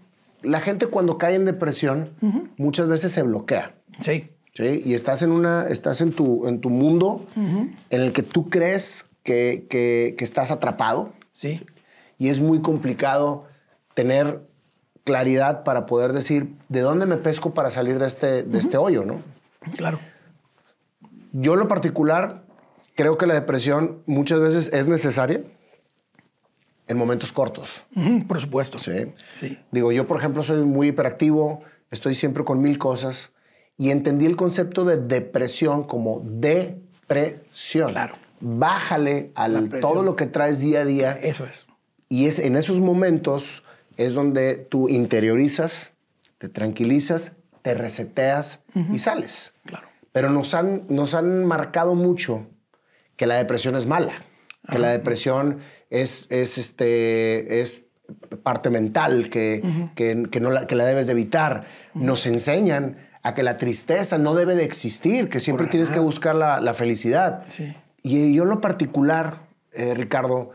la 0.42 0.61
gente 0.61 0.87
cuando 0.87 1.18
cae 1.18 1.35
en 1.35 1.44
depresión 1.44 2.11
muchas 2.57 2.88
veces 2.88 3.12
se 3.12 3.22
bloquea. 3.22 3.74
Sí, 4.00 4.31
¿sí? 4.55 4.83
Y 4.85 4.94
estás 4.94 5.20
en, 5.22 5.31
una, 5.33 5.66
estás 5.68 6.00
en, 6.00 6.12
tu, 6.12 6.46
en 6.48 6.61
tu 6.61 6.70
mundo 6.70 7.24
en 7.37 8.00
el 8.00 8.12
que 8.14 8.22
tú 8.22 8.48
crees 8.48 9.07
que, 9.22 9.66
que- 9.68 10.14
que 10.16 10.24
estás 10.24 10.50
atrapado 10.50 11.12
sí, 11.33 11.66
y 12.16 12.29
es 12.31 12.40
muy 12.40 12.61
complicado 12.62 13.44
tener 13.92 14.40
claridad 15.05 15.62
para 15.64 15.85
poder 15.85 16.14
decir 16.14 16.55
de 16.70 16.81
dónde 16.81 17.05
me 17.05 17.16
pesco 17.16 17.53
para 17.53 17.68
salir 17.70 17.98
de 17.98 18.07
este, 18.07 18.42
de 18.44 18.59
este 18.59 18.79
hoyo, 18.79 19.05
¿no? 19.05 19.20
claro. 19.76 19.98
Yo 21.33 21.53
en 21.55 21.61
lo 21.61 21.68
particular 21.68 22.44
creo 23.00 23.16
que 23.16 23.26
la 23.26 23.32
depresión 23.32 24.02
muchas 24.04 24.40
veces 24.40 24.70
es 24.74 24.86
necesaria 24.86 25.40
en 26.86 26.98
momentos 26.98 27.32
cortos. 27.32 27.86
Ujú, 27.96 28.26
por 28.26 28.38
supuesto. 28.38 28.78
¿sí? 28.78 29.14
Sí. 29.38 29.58
Digo, 29.70 29.90
yo 29.90 30.06
por 30.06 30.18
ejemplo 30.18 30.42
soy 30.42 30.66
muy 30.66 30.88
hiperactivo, 30.88 31.62
estoy 31.90 32.14
siempre 32.14 32.44
con 32.44 32.60
mil 32.60 32.76
cosas 32.76 33.30
y 33.78 33.88
entendí 33.90 34.26
el 34.26 34.36
concepto 34.36 34.84
de 34.84 34.98
depresión 34.98 35.84
como 35.84 36.20
depresión. 36.26 37.92
Claro. 37.92 38.16
Bájale 38.38 39.32
al 39.34 39.80
todo 39.80 40.02
lo 40.02 40.14
que 40.14 40.26
traes 40.26 40.58
día 40.58 40.80
a 40.80 40.84
día 40.84 41.12
Eso 41.12 41.46
es. 41.46 41.66
y 42.10 42.26
es 42.26 42.38
en 42.38 42.54
esos 42.54 42.80
momentos 42.80 43.62
es 43.96 44.12
donde 44.12 44.56
tú 44.56 44.90
interiorizas, 44.90 45.92
te 46.36 46.50
tranquilizas, 46.50 47.32
te 47.62 47.72
reseteas 47.72 48.60
y 48.92 48.98
sales. 48.98 49.54
Claro. 49.64 49.88
Pero 50.12 50.28
nos 50.28 50.52
han, 50.52 50.84
nos 50.90 51.14
han 51.14 51.46
marcado 51.46 51.94
mucho 51.94 52.46
que 53.20 53.26
la 53.26 53.37
depresión 53.37 53.76
es 53.76 53.85
mala, 53.85 54.14
que 54.70 54.78
la 54.78 54.88
depresión 54.88 55.59
es, 55.90 56.26
es, 56.30 56.56
este, 56.56 57.61
es 57.61 57.85
parte 58.42 58.70
mental, 58.70 59.28
que, 59.28 59.62
que, 59.94 60.26
que 60.30 60.40
no 60.40 60.50
la, 60.50 60.66
que 60.66 60.74
la 60.74 60.87
debes 60.87 61.04
de 61.04 61.12
evitar. 61.12 61.66
Nos 61.92 62.24
enseñan 62.24 62.96
a 63.22 63.35
que 63.35 63.42
la 63.42 63.59
tristeza 63.59 64.16
no 64.16 64.35
debe 64.35 64.54
de 64.54 64.64
existir, 64.64 65.28
que 65.28 65.38
siempre 65.38 65.66
Por 65.66 65.70
tienes 65.70 65.90
que 65.90 65.98
buscar 65.98 66.35
la, 66.35 66.62
la 66.62 66.72
felicidad. 66.72 67.44
Sí. 67.46 67.76
Y 68.02 68.33
yo 68.33 68.44
en 68.44 68.48
lo 68.48 68.62
particular, 68.62 69.42
eh, 69.74 69.92
Ricardo, 69.92 70.52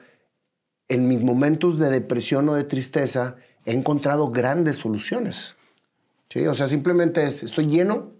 en 0.87 1.07
mis 1.07 1.21
momentos 1.21 1.77
de 1.77 1.91
depresión 1.91 2.49
o 2.49 2.55
de 2.55 2.63
tristeza, 2.63 3.35
he 3.65 3.73
encontrado 3.73 4.31
grandes 4.31 4.77
soluciones. 4.77 5.55
¿Sí? 6.29 6.47
O 6.47 6.55
sea, 6.55 6.65
simplemente 6.65 7.25
es, 7.25 7.43
estoy 7.43 7.67
lleno 7.67 8.13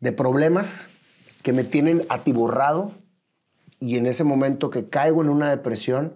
de 0.00 0.12
problemas 0.12 0.90
que 1.42 1.54
me 1.54 1.64
tienen 1.64 2.02
atiborrado 2.10 2.99
y 3.80 3.96
en 3.96 4.06
ese 4.06 4.22
momento 4.24 4.70
que 4.70 4.88
caigo 4.88 5.22
en 5.22 5.28
una 5.30 5.50
depresión, 5.50 6.14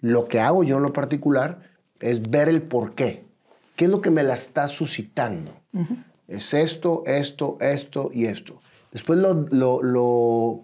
lo 0.00 0.26
que 0.26 0.40
hago 0.40 0.64
yo 0.64 0.78
en 0.78 0.82
lo 0.82 0.92
particular 0.92 1.62
es 2.00 2.30
ver 2.30 2.48
el 2.48 2.62
por 2.62 2.94
qué. 2.94 3.24
¿Qué 3.76 3.84
es 3.84 3.90
lo 3.90 4.00
que 4.00 4.10
me 4.10 4.22
la 4.22 4.34
está 4.34 4.66
suscitando? 4.66 5.52
Es 6.26 6.54
esto, 6.54 7.02
esto, 7.06 7.58
esto 7.60 8.10
y 8.12 8.24
esto. 8.26 8.60
Después 8.92 9.18
lo, 9.18 9.46
lo- 9.50 9.82
lo- 9.82 10.62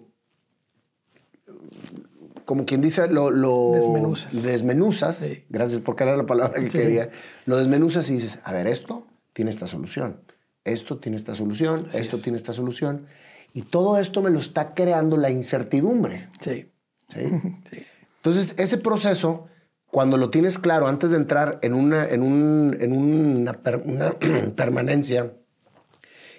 como 2.45 2.65
quien 2.65 2.81
dice, 2.81 3.07
lo, 3.07 3.31
lo 3.31 3.71
Desmenuzas. 3.73 4.43
desmenuzas. 4.43 5.15
Sí. 5.17 5.45
Gracias 5.49 5.81
porque 5.81 6.03
era 6.03 6.17
la 6.17 6.25
palabra 6.25 6.59
que 6.61 6.69
Sí. 6.69 6.77
quería. 6.79 7.09
Lo 7.45 7.57
desmenuzas 7.57 8.09
y 8.09 8.13
dices, 8.13 8.39
a 8.43 8.51
ver, 8.53 8.67
esto 8.67 9.05
tiene 9.33 9.49
esta 9.51 9.67
solución. 9.67 10.19
Esto 10.65 10.97
tiene 10.99 11.17
esta 11.17 11.35
solución. 11.35 11.85
Así 11.87 11.99
esto 12.01 12.17
es. 12.17 12.21
tiene 12.23 12.37
esta 12.37 12.53
solución. 12.53 13.05
Y 13.53 13.61
todo 13.61 13.97
esto 13.97 14.21
me 14.21 14.29
lo 14.31 14.39
está 14.39 14.73
creando 14.73 15.15
la 15.17 15.29
incertidumbre. 15.29 16.27
Sí. 16.39 16.71
¿sí? 17.09 17.19
Sí. 17.71 17.83
Entonces, 18.17 18.55
ese 18.57 18.77
proceso, 18.77 19.47
cuando 19.91 20.17
lo 20.17 20.29
tienes 20.29 20.57
claro, 20.57 20.87
antes 20.87 21.11
de 21.11 21.17
entrar 21.17 21.59
en 21.61 21.73
una, 21.73 22.05
en 22.07 22.23
un- 22.23 22.77
en 22.79 22.93
una, 22.93 23.53
per- 23.61 23.83
una 23.85 24.11
permanencia 24.55 25.33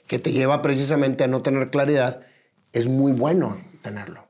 que 0.06 0.18
te 0.18 0.32
lleva 0.32 0.62
precisamente 0.62 1.24
a 1.24 1.28
no 1.28 1.42
tener 1.42 1.70
claridad, 1.70 2.20
es 2.72 2.88
muy 2.88 3.12
bueno 3.12 3.58
tenerlo. 3.82 4.28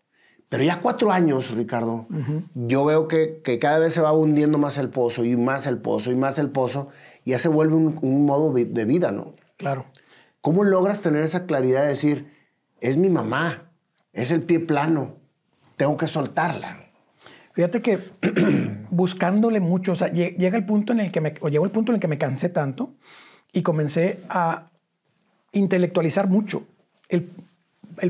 Pero 0.48 0.62
ya 0.64 0.80
cuatro 0.80 1.10
años, 1.10 1.50
Ricardo, 1.52 2.06
yo 2.54 2.84
veo 2.84 3.08
que, 3.08 3.40
que 3.42 3.58
cada 3.58 3.78
vez 3.80 3.94
se 3.94 4.00
va 4.00 4.12
hundiendo 4.12 4.58
más 4.58 4.78
el 4.78 4.88
pozo 4.88 5.24
y 5.24 5.36
más 5.36 5.66
el 5.66 5.78
pozo 5.78 6.12
y 6.12 6.16
más 6.16 6.38
el 6.38 6.50
pozo, 6.50 6.88
y 7.24 7.30
ya 7.30 7.38
se 7.40 7.48
vuelve 7.48 7.74
un, 7.74 7.98
un 8.02 8.24
modo 8.24 8.52
de 8.52 8.84
vida, 8.84 9.10
¿no? 9.10 9.32
Claro. 9.56 9.86
¿Cómo 10.42 10.62
logras 10.62 11.00
tener 11.00 11.22
esa 11.22 11.46
claridad 11.46 11.82
de 11.82 11.88
decir, 11.88 12.33
es 12.84 12.98
mi 12.98 13.08
mamá, 13.08 13.70
es 14.12 14.30
el 14.30 14.42
pie 14.42 14.60
plano, 14.60 15.16
tengo 15.76 15.96
que 15.96 16.06
soltarla? 16.06 16.80
Fíjate 17.54 17.80
que 17.80 17.98
buscándole 18.90 19.58
mucho, 19.60 19.92
o 19.92 19.94
sea, 19.94 20.12
lle- 20.12 20.36
llega 20.36 20.58
el 20.58 20.66
punto 20.66 20.92
en 20.92 21.00
el 21.00 21.10
que 21.10 21.22
me, 21.22 21.32
llegó 21.50 21.64
el 21.64 21.70
punto 21.70 21.92
en 21.92 21.94
el 21.94 22.00
que 22.00 22.08
me 22.08 22.18
cansé 22.18 22.50
tanto 22.50 22.94
y 23.52 23.62
comencé 23.62 24.20
a 24.28 24.70
intelectualizar 25.52 26.28
mucho 26.28 26.66
el, 27.08 27.30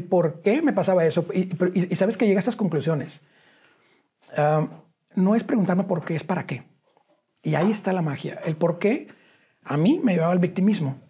por 0.09 0.41
qué 0.43 0.61
me 0.61 0.73
pasaba 0.73 1.05
eso. 1.05 1.25
Y 1.33 1.95
sabes 1.95 2.17
que 2.17 2.27
llega 2.27 2.39
a 2.39 2.41
estas 2.41 2.57
conclusiones. 2.57 3.21
Ah, 4.37 4.67
no 5.15 5.37
es 5.37 5.45
preguntarme 5.45 5.85
por 5.85 6.05
qué, 6.05 6.17
es 6.17 6.25
para 6.25 6.47
qué. 6.47 6.65
Y 7.45 7.55
ahí 7.55 7.71
está 7.71 7.93
la 7.93 8.03
magia. 8.03 8.41
El 8.45 8.57
por 8.57 8.81
qué 8.81 9.07
a 9.63 9.77
mí 9.77 10.01
me 10.03 10.15
llevaba 10.15 10.33
al 10.33 10.39
victimismo. 10.41 11.01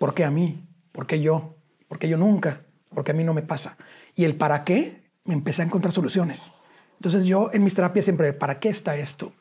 ¿Por 0.00 0.12
qué 0.14 0.24
a 0.24 0.30
mí? 0.30 0.66
¿Por 0.90 1.06
qué 1.06 1.20
yo? 1.20 1.56
¿Por 1.88 1.98
qué 2.00 2.08
yo 2.08 2.16
nunca? 2.16 2.65
¿Por 2.96 3.04
qué 3.04 3.10
a 3.12 3.14
mí 3.14 3.24
no 3.24 3.34
me 3.34 3.42
pasa? 3.42 3.76
Y 4.14 4.24
el 4.24 4.36
para 4.36 4.64
qué 4.64 5.02
me 5.26 5.34
empecé 5.34 5.60
a 5.60 5.66
encontrar 5.66 5.92
soluciones. 5.92 6.50
Entonces 6.94 7.24
yo 7.24 7.50
en 7.52 7.62
mis 7.62 7.74
terapias 7.74 8.06
siempre, 8.06 8.32
¿para 8.32 8.58
qué 8.58 8.70
está 8.70 8.96
esto? 8.96 9.34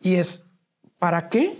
Y 0.00 0.16
es, 0.16 0.46
¿para 0.98 1.28
qué 1.28 1.56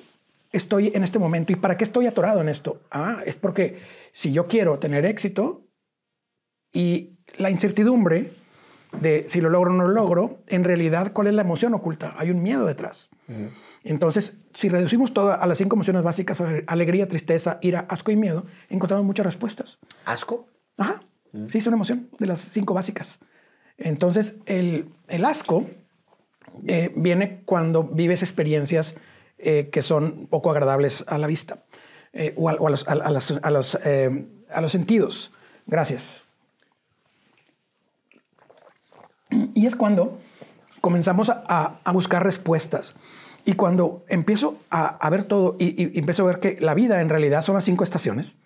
estoy 0.50 0.90
en 0.92 1.04
este 1.04 1.20
momento? 1.20 1.52
¿Y 1.52 1.56
para 1.56 1.76
qué 1.76 1.84
estoy 1.84 2.08
atorado 2.08 2.40
en 2.40 2.48
esto? 2.48 2.80
Ah, 2.90 3.20
es 3.24 3.36
porque 3.36 3.78
si 4.10 4.32
yo 4.32 4.48
quiero 4.48 4.80
tener 4.80 5.06
éxito 5.06 5.68
y 6.72 7.18
la 7.36 7.50
incertidumbre 7.50 8.32
de 9.00 9.26
si 9.28 9.40
lo 9.40 9.48
logro 9.48 9.70
o 9.70 9.74
no 9.74 9.86
lo 9.86 9.94
logro, 9.94 10.42
en 10.48 10.64
realidad, 10.64 11.12
¿cuál 11.12 11.28
es 11.28 11.34
la 11.34 11.42
emoción 11.42 11.72
oculta? 11.74 12.14
Hay 12.18 12.32
un 12.32 12.42
miedo 12.42 12.66
detrás. 12.66 13.10
Entonces, 13.84 14.38
si 14.54 14.68
reducimos 14.68 15.14
todo 15.14 15.32
a 15.40 15.46
las 15.46 15.58
cinco 15.58 15.76
emociones 15.76 16.02
básicas, 16.02 16.40
ale- 16.40 16.64
alegría, 16.66 17.06
tristeza, 17.06 17.58
ira, 17.62 17.86
asco 17.88 18.10
y 18.10 18.16
miedo, 18.16 18.44
encontramos 18.70 19.06
muchas 19.06 19.24
respuestas. 19.24 19.78
¿Asco? 20.04 20.48
Ajá. 20.78 21.02
Sí, 21.48 21.58
es 21.58 21.66
una 21.66 21.76
emoción 21.76 22.08
de 22.18 22.26
las 22.26 22.40
cinco 22.40 22.74
básicas. 22.74 23.20
Entonces, 23.78 24.36
el, 24.46 24.90
el 25.08 25.24
asco 25.24 25.66
eh, 26.66 26.92
viene 26.94 27.40
cuando 27.44 27.84
vives 27.84 28.22
experiencias 28.22 28.94
eh, 29.38 29.70
que 29.72 29.82
son 29.82 30.26
poco 30.28 30.50
agradables 30.50 31.04
a 31.08 31.16
la 31.18 31.26
vista 31.26 31.64
eh, 32.12 32.34
o, 32.36 32.50
a, 32.50 32.54
o 32.54 32.66
a 32.66 32.70
los, 32.70 32.86
a- 32.86 32.92
a 34.52 34.60
los, 34.60 34.70
sentidos. 34.70 35.32
Gracias. 35.66 36.24
Y 39.54 39.66
es 39.66 39.74
cuando 39.74 40.18
comenzamos 40.82 41.30
a, 41.30 41.80
a- 41.82 41.92
buscar 41.92 42.22
respuestas. 42.24 42.94
Y 43.44 43.54
cuando 43.54 44.04
empiezo 44.08 44.58
a, 44.70 45.08
ver 45.10 45.24
todo 45.24 45.56
y 45.58 45.98
empiezo 45.98 46.22
a 46.24 46.26
ver 46.26 46.38
que 46.40 46.58
la 46.60 46.74
vida 46.74 47.00
en 47.00 47.08
realidad 47.08 47.42
son 47.42 47.54
las 47.56 47.64
cinco 47.64 47.82
estaciones 47.82 48.36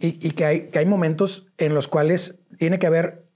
y, 0.00 0.26
y 0.26 0.32
que, 0.32 0.44
hay, 0.44 0.60
que 0.68 0.78
hay 0.78 0.86
momentos 0.86 1.46
en 1.58 1.74
los 1.74 1.86
cuales 1.86 2.40
tiene 2.58 2.78
que 2.78 2.86
haber 2.86 3.26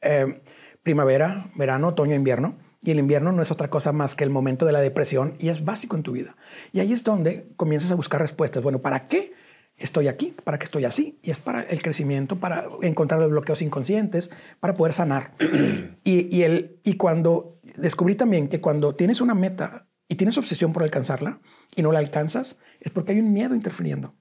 eh, 0.00 0.42
primavera, 0.82 1.50
verano, 1.54 1.88
otoño, 1.88 2.14
invierno. 2.14 2.56
Y 2.80 2.90
el 2.90 2.98
invierno 2.98 3.32
no 3.32 3.40
es 3.40 3.50
otra 3.50 3.70
cosa 3.70 3.92
más 3.92 4.14
que 4.14 4.24
el 4.24 4.30
momento 4.30 4.66
de 4.66 4.72
la 4.72 4.80
depresión 4.80 5.36
y 5.38 5.48
es 5.48 5.64
básico 5.64 5.96
en 5.96 6.02
tu 6.02 6.12
vida. 6.12 6.36
Y 6.72 6.80
ahí 6.80 6.92
es 6.92 7.02
donde 7.02 7.48
comienzas 7.56 7.90
a 7.90 7.94
buscar 7.94 8.20
respuestas. 8.20 8.62
Bueno, 8.62 8.82
¿para 8.82 9.08
qué 9.08 9.32
estoy 9.76 10.08
aquí, 10.08 10.34
para 10.44 10.58
que 10.58 10.64
estoy 10.64 10.84
así. 10.84 11.18
Y 11.22 11.30
es 11.30 11.40
para 11.40 11.62
el 11.62 11.82
crecimiento, 11.82 12.36
para 12.36 12.68
encontrar 12.82 13.20
los 13.20 13.30
bloqueos 13.30 13.62
inconscientes, 13.62 14.30
para 14.60 14.74
poder 14.74 14.92
sanar. 14.92 15.34
y, 16.04 16.36
y, 16.36 16.42
el, 16.42 16.78
y 16.84 16.96
cuando 16.96 17.58
descubrí 17.76 18.14
también 18.14 18.48
que 18.48 18.60
cuando 18.60 18.94
tienes 18.94 19.20
una 19.20 19.34
meta 19.34 19.86
y 20.08 20.16
tienes 20.16 20.38
obsesión 20.38 20.72
por 20.72 20.82
alcanzarla 20.82 21.40
y 21.74 21.82
no 21.82 21.92
la 21.92 21.98
alcanzas, 21.98 22.58
es 22.80 22.90
porque 22.90 23.12
hay 23.12 23.20
un 23.20 23.32
miedo 23.32 23.54
interfiriendo. 23.54 24.14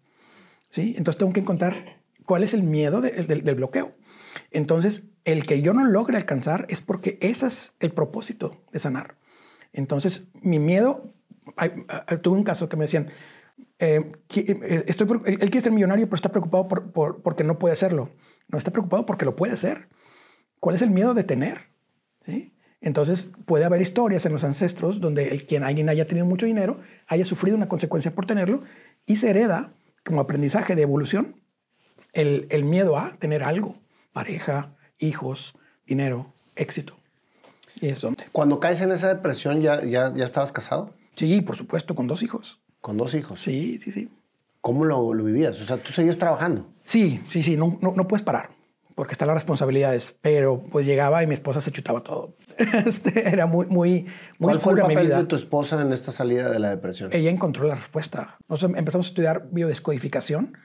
¿Sí? 0.73 0.95
Entonces 0.97 1.19
tengo 1.19 1.31
que 1.33 1.39
encontrar 1.39 2.01
cuál 2.25 2.43
es 2.43 2.55
el 2.55 2.63
miedo 2.63 2.99
del 2.99 3.55
bloqueo. 3.55 3.93
Entonces, 4.49 5.03
el 5.23 5.45
que 5.45 5.62
yo 5.62 5.71
no 5.73 5.86
logre 5.86 6.17
alcanzar 6.17 6.65
es 6.67 6.81
porque 6.81 7.19
ese 7.21 7.45
es 7.45 7.73
el 7.79 7.91
propósito 7.91 8.63
de 8.71 8.79
sanar. 8.79 9.15
Entonces, 9.71 10.25
mi 10.41 10.57
miedo, 10.57 11.13
tuve 12.23 12.38
un 12.38 12.43
caso 12.43 12.69
que 12.69 12.75
me 12.75 12.86
decían, 12.86 13.12
eh, 13.77 14.12
eh, 14.36 14.83
estoy, 14.88 15.07
él, 15.25 15.38
quiere 15.38 15.62
ser 15.62 15.71
millonario, 15.71 16.07
pero 16.07 16.15
está 16.15 16.29
preocupado 16.29 16.67
por, 16.67 17.21
porque 17.21 17.43
no 17.43 17.59
puede 17.59 17.73
hacerlo. 17.73 18.09
No 18.47 18.57
está 18.57 18.71
preocupado 18.71 19.05
porque 19.05 19.25
lo 19.25 19.36
puede 19.36 19.53
hacer. 19.53 19.89
¿Cuál 20.59 20.75
es 20.75 20.81
el 20.81 20.89
miedo 20.89 21.13
de 21.13 21.23
tener? 21.23 21.69
¿Sí? 22.25 22.51
Entonces 22.81 23.29
puede 23.45 23.65
haber 23.65 23.81
historias 23.81 24.25
en 24.25 24.33
los 24.33 24.43
ancestros 24.43 24.99
donde 24.99 25.27
el, 25.27 25.45
quien 25.45 25.63
alguien 25.63 25.88
haya 25.88 26.07
tenido 26.07 26.25
mucho 26.25 26.47
dinero 26.47 26.79
haya 27.07 27.25
sufrido 27.25 27.55
una 27.55 27.69
consecuencia 27.69 28.15
por 28.15 28.25
tenerlo 28.25 28.63
y 29.05 29.17
se 29.17 29.29
hereda 29.29 29.73
como 30.04 30.22
aprendizaje 30.22 30.76
de 30.76 30.82
evolución 30.82 31.42
el, 32.13 32.48
el 32.50 32.63
miedo 32.63 32.98
a 32.98 33.16
tener 33.18 33.44
algo, 33.44 33.80
pareja, 34.12 34.76
hijos, 35.00 35.56
dinero, 35.86 36.34
éxito. 36.56 36.98
Y 37.82 37.88
es 37.88 38.02
donde. 38.02 38.26
Cuando 38.32 38.60
caes 38.60 38.82
en 38.82 38.92
esa 38.92 39.08
depresión, 39.08 39.62
¿ya, 39.62 39.84
ya, 39.84 40.13
ya 40.13 40.26
estabas 40.26 40.52
casado? 40.52 40.94
Sí, 41.16 41.42
por 41.42 41.56
supuesto, 41.56 41.96
con 41.96 42.08
dos 42.08 42.22
hijos. 42.24 42.62
¿Con 42.82 42.98
dos 42.98 43.13
hijos? 43.13 43.42
Sí, 43.42 43.80
sí, 43.80 43.92
sí. 43.92 44.10
¿Cómo 44.62 44.86
lo, 44.86 45.13
lo 45.13 45.24
vivías? 45.24 45.60
O 45.60 45.66
sea, 45.66 45.78
¿tú 45.78 45.92
seguías 45.92 46.18
trabajando? 46.18 46.68
Sí, 46.84 47.22
sí, 47.32 47.44
sí, 47.44 47.58
no, 47.58 47.78
no, 47.82 47.94
no 47.96 48.08
puedes 48.08 48.24
parar 48.24 48.50
porque 48.95 49.13
están 49.13 49.27
las 49.27 49.36
responsabilidades, 49.36 50.17
pero 50.21 50.63
pues 50.63 50.86
llegaba 50.86 51.23
y 51.23 51.27
mi 51.27 51.34
esposa 51.34 51.62
se 51.62 51.71
chutaba 51.71 52.03
todo. 52.03 52.36
Este, 52.86 53.27
era 53.27 53.47
muy, 53.47 53.65
muy, 53.67 54.06
muy 54.38 54.53
¿Cuál 54.53 54.60
fue 54.60 54.73
el 54.73 54.82
papel 54.82 55.10
de 55.10 55.25
tu 55.25 55.36
esposa 55.36 55.82
en 55.82 55.91
esta 55.91 56.12
salida 56.12 56.51
de 56.51 56.60
la 56.60 56.69
depresión? 56.69 57.10
Ella 57.13 57.29
encontró 57.29 57.67
la 57.67 57.75
respuesta. 57.75 58.38
Nosotros 58.47 58.77
empezamos 58.77 59.08
a 59.08 59.10
estudiar 59.10 59.47
biodescodificación 59.51 60.58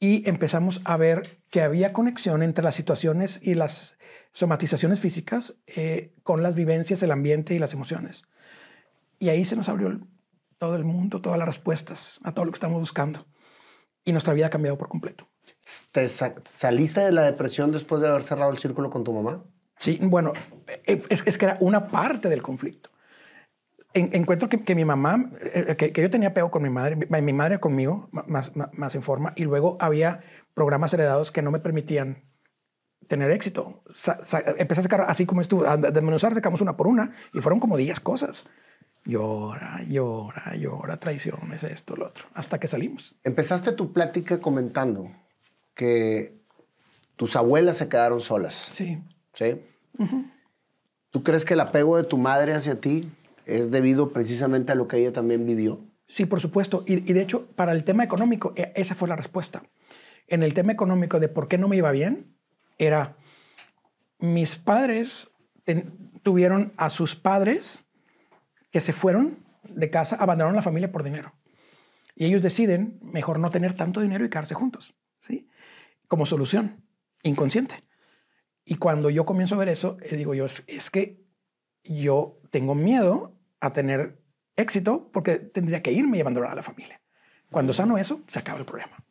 y 0.00 0.28
empezamos 0.28 0.80
a 0.84 0.96
ver 0.96 1.40
que 1.50 1.60
había 1.60 1.92
conexión 1.92 2.42
entre 2.42 2.64
las 2.64 2.74
situaciones 2.74 3.40
y 3.42 3.54
las 3.54 3.98
somatizaciones 4.32 5.00
físicas 5.00 5.58
eh, 5.66 6.14
con 6.22 6.42
las 6.42 6.54
vivencias, 6.54 7.02
el 7.02 7.10
ambiente 7.10 7.54
y 7.54 7.58
las 7.58 7.74
emociones. 7.74 8.22
Y 9.18 9.30
ahí 9.30 9.44
se 9.44 9.56
nos 9.56 9.68
abrió 9.68 10.00
todo 10.58 10.76
el 10.76 10.84
mundo, 10.84 11.20
todas 11.20 11.38
las 11.38 11.48
respuestas 11.48 12.20
a 12.22 12.32
todo 12.32 12.44
lo 12.44 12.52
que 12.52 12.56
estamos 12.56 12.80
buscando. 12.80 13.26
Y 14.04 14.12
nuestra 14.12 14.34
vida 14.34 14.46
ha 14.46 14.50
cambiado 14.50 14.78
por 14.78 14.88
completo. 14.88 15.28
¿Te 15.92 16.08
saliste 16.08 17.00
de 17.00 17.12
la 17.12 17.22
depresión 17.22 17.72
después 17.72 18.00
de 18.00 18.08
haber 18.08 18.22
cerrado 18.22 18.50
el 18.50 18.58
círculo 18.58 18.90
con 18.90 19.04
tu 19.04 19.12
mamá? 19.12 19.44
Sí, 19.78 19.98
bueno, 20.02 20.32
eh, 20.66 21.02
es, 21.08 21.26
es 21.26 21.38
que 21.38 21.46
era 21.46 21.56
una 21.60 21.88
parte 21.88 22.28
del 22.28 22.42
conflicto. 22.42 22.90
encuentro 23.94 24.48
que, 24.48 24.62
que, 24.62 24.74
mi 24.74 24.84
mamá, 24.84 25.30
eh, 25.40 25.76
que, 25.76 25.92
que, 25.92 26.02
yo 26.02 26.10
tenía 26.10 26.34
pego 26.34 26.50
con 26.50 26.62
mi 26.62 26.70
madre, 26.70 26.96
mi, 26.96 27.22
mi 27.22 27.32
madre 27.32 27.60
conmigo, 27.60 28.08
más, 28.12 28.54
más, 28.56 28.70
más, 28.72 28.94
en 28.94 29.02
forma, 29.02 29.32
y 29.36 29.44
luego 29.44 29.76
había 29.80 30.20
programas 30.54 30.92
heredados 30.94 31.30
que 31.30 31.42
no 31.42 31.50
me 31.50 31.60
permitían 31.60 32.24
tener 33.06 33.30
éxito. 33.30 33.82
Sa, 33.90 34.22
sa, 34.22 34.42
empecé 34.58 34.80
a 34.80 34.84
sacar, 34.84 35.00
así 35.02 35.26
como 35.26 35.40
estuvo, 35.40 35.66
a 35.66 35.76
desmenuzar, 35.76 36.34
sacamos 36.34 36.60
una 36.60 36.76
por 36.76 36.86
una, 36.86 37.12
y 37.32 37.40
fueron 37.40 37.60
como 37.60 37.76
10 37.76 38.00
cosas. 38.00 38.46
Llora, 39.04 39.82
llora, 39.88 40.54
llora, 40.56 40.98
traiciones, 40.98 41.62
esto, 41.64 41.96
lo 41.96 42.08
otro, 42.08 42.26
hasta 42.34 42.58
que 42.58 42.66
salimos. 42.66 43.16
Empezaste 43.24 43.72
tu 43.72 43.92
plática 43.92 44.40
comentando 44.40 45.10
que 45.78 46.34
tus 47.14 47.36
abuelas 47.36 47.76
se 47.76 47.88
quedaron 47.88 48.20
solas. 48.20 48.72
Sí. 48.74 48.98
¿Sí? 49.32 49.62
Uh 49.96 50.04
-huh. 50.04 50.30
¿Tú 51.10 51.22
crees 51.22 51.44
que 51.44 51.54
el 51.54 51.60
apego 51.60 51.96
de 51.96 52.02
tu 52.02 52.18
madre 52.18 52.52
hacia 52.52 52.74
ti 52.74 53.08
es 53.46 53.70
debido 53.70 54.08
precisamente 54.08 54.72
a 54.72 54.74
lo 54.74 54.88
que 54.88 54.96
ella 54.96 55.12
también 55.12 55.46
vivió? 55.46 55.78
Sí, 56.08 56.26
por 56.26 56.40
supuesto. 56.40 56.82
Y, 56.84 56.94
y 57.08 57.12
de 57.12 57.22
hecho, 57.22 57.46
para 57.54 57.72
el 57.72 57.84
tema 57.84 58.02
económico, 58.02 58.52
e, 58.56 58.72
esa 58.74 58.96
fue 58.96 59.06
la 59.08 59.14
respuesta. 59.14 59.62
En 60.26 60.42
el 60.42 60.52
tema 60.52 60.72
económico 60.72 61.20
de 61.20 61.28
por 61.28 61.46
qué 61.46 61.58
no 61.58 61.68
me 61.68 61.76
iba 61.76 61.92
bien, 61.92 62.36
era 62.78 63.16
mis 64.18 64.56
padres 64.56 65.28
ten, 65.64 66.10
tuvieron 66.24 66.72
a 66.76 66.90
sus 66.90 67.14
padres 67.14 67.86
que 68.72 68.80
se 68.80 68.92
fueron 68.92 69.38
de 69.62 69.90
casa, 69.90 70.16
abandonaron 70.16 70.56
la 70.56 70.62
familia 70.62 70.90
por 70.90 71.04
dinero. 71.04 71.34
Y 72.16 72.24
ellos 72.24 72.42
deciden 72.42 72.98
mejor 73.00 73.38
no 73.38 73.50
tener 73.52 73.74
tanto 73.74 74.00
dinero 74.00 74.24
y 74.24 74.28
quedarse 74.28 74.54
juntos. 74.54 74.96
¿sí? 75.20 75.48
Como 76.08 76.26
solución 76.26 76.84
inconsciente. 77.22 77.84
Y 78.64 78.76
cuando 78.76 79.10
yo 79.10 79.24
comienzo 79.24 79.54
a 79.54 79.58
ver 79.58 79.68
eso, 79.68 79.96
eh, 80.02 80.16
digo 80.16 80.34
yo, 80.34 80.46
es, 80.46 80.64
es, 80.66 80.90
que 80.90 81.22
yo 81.84 82.40
tengo 82.50 82.74
miedo 82.74 83.38
a 83.60 83.72
tener 83.72 84.20
éxito 84.56 85.10
porque 85.12 85.36
tendría 85.36 85.82
que 85.82 85.92
irme 85.92 86.18
y 86.18 86.20
abandonar 86.20 86.50
a 86.50 86.56
la 86.56 86.62
familia. 86.62 87.00
Cuando 87.50 87.72
sano 87.72 87.96
eso, 87.96 88.20
se 88.26 88.38
acaba 88.38 88.58
el 88.58 88.66
problema. 88.66 89.04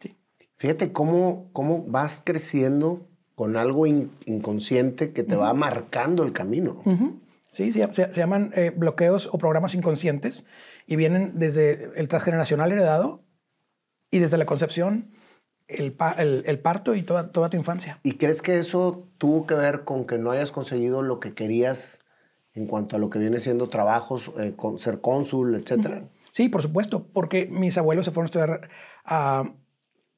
¿Sí? 0.00 0.18
Fíjate 0.56 0.92
cómo, 0.92 1.50
cómo 1.52 1.84
vas 1.84 2.22
creciendo 2.24 3.08
con 3.34 3.56
algo 3.56 3.86
in, 3.86 4.10
inconsciente 4.26 5.12
que 5.12 5.22
te 5.22 5.34
uh 5.34 5.38
-huh. 5.38 5.42
va 5.42 5.54
marcando 5.54 6.22
el 6.22 6.32
camino. 6.32 6.82
Uh 6.84 6.92
-huh. 6.92 7.20
Sí, 7.50 7.72
se, 7.72 7.90
se, 7.92 8.12
se 8.12 8.20
llaman 8.20 8.52
eh, 8.54 8.70
bloqueos 8.70 9.28
o 9.32 9.38
programas 9.38 9.74
inconscientes 9.74 10.44
y 10.86 10.96
vienen 10.96 11.38
desde 11.38 11.92
el 11.98 12.08
transgeneracional 12.08 12.70
heredado 12.72 13.24
y 14.10 14.18
desde 14.18 14.36
la 14.36 14.44
concepción 14.44 15.14
el, 15.68 15.96
el, 16.18 16.44
el, 16.46 16.58
parto 16.58 16.94
y 16.94 17.02
toda, 17.02 17.32
toda 17.32 17.48
tu 17.48 17.56
infancia. 17.56 17.98
¿Y 18.02 18.12
crees 18.12 18.42
que 18.42 18.58
eso 18.58 19.06
tuvo 19.18 19.46
que 19.46 19.54
ver 19.54 19.84
con 19.84 20.06
que 20.06 20.18
no 20.18 20.30
hayas 20.30 20.52
conseguido 20.52 21.02
lo 21.02 21.20
que 21.20 21.34
querías 21.34 22.00
en 22.52 22.66
cuanto 22.66 22.96
a 22.96 22.98
lo 22.98 23.10
que 23.10 23.18
viene 23.18 23.40
siendo 23.40 23.68
trabajos, 23.68 24.30
eh, 24.38 24.54
con, 24.56 24.78
ser 24.78 25.00
cónsul, 25.00 25.54
etcétera? 25.54 26.04
Sí, 26.32 26.48
por 26.48 26.62
supuesto, 26.62 27.06
porque 27.12 27.46
mis 27.46 27.76
abuelos 27.78 28.04
se 28.04 28.12
fueron 28.12 28.24
a 28.24 28.26
estudiar, 28.26 28.70
a, 29.04 29.44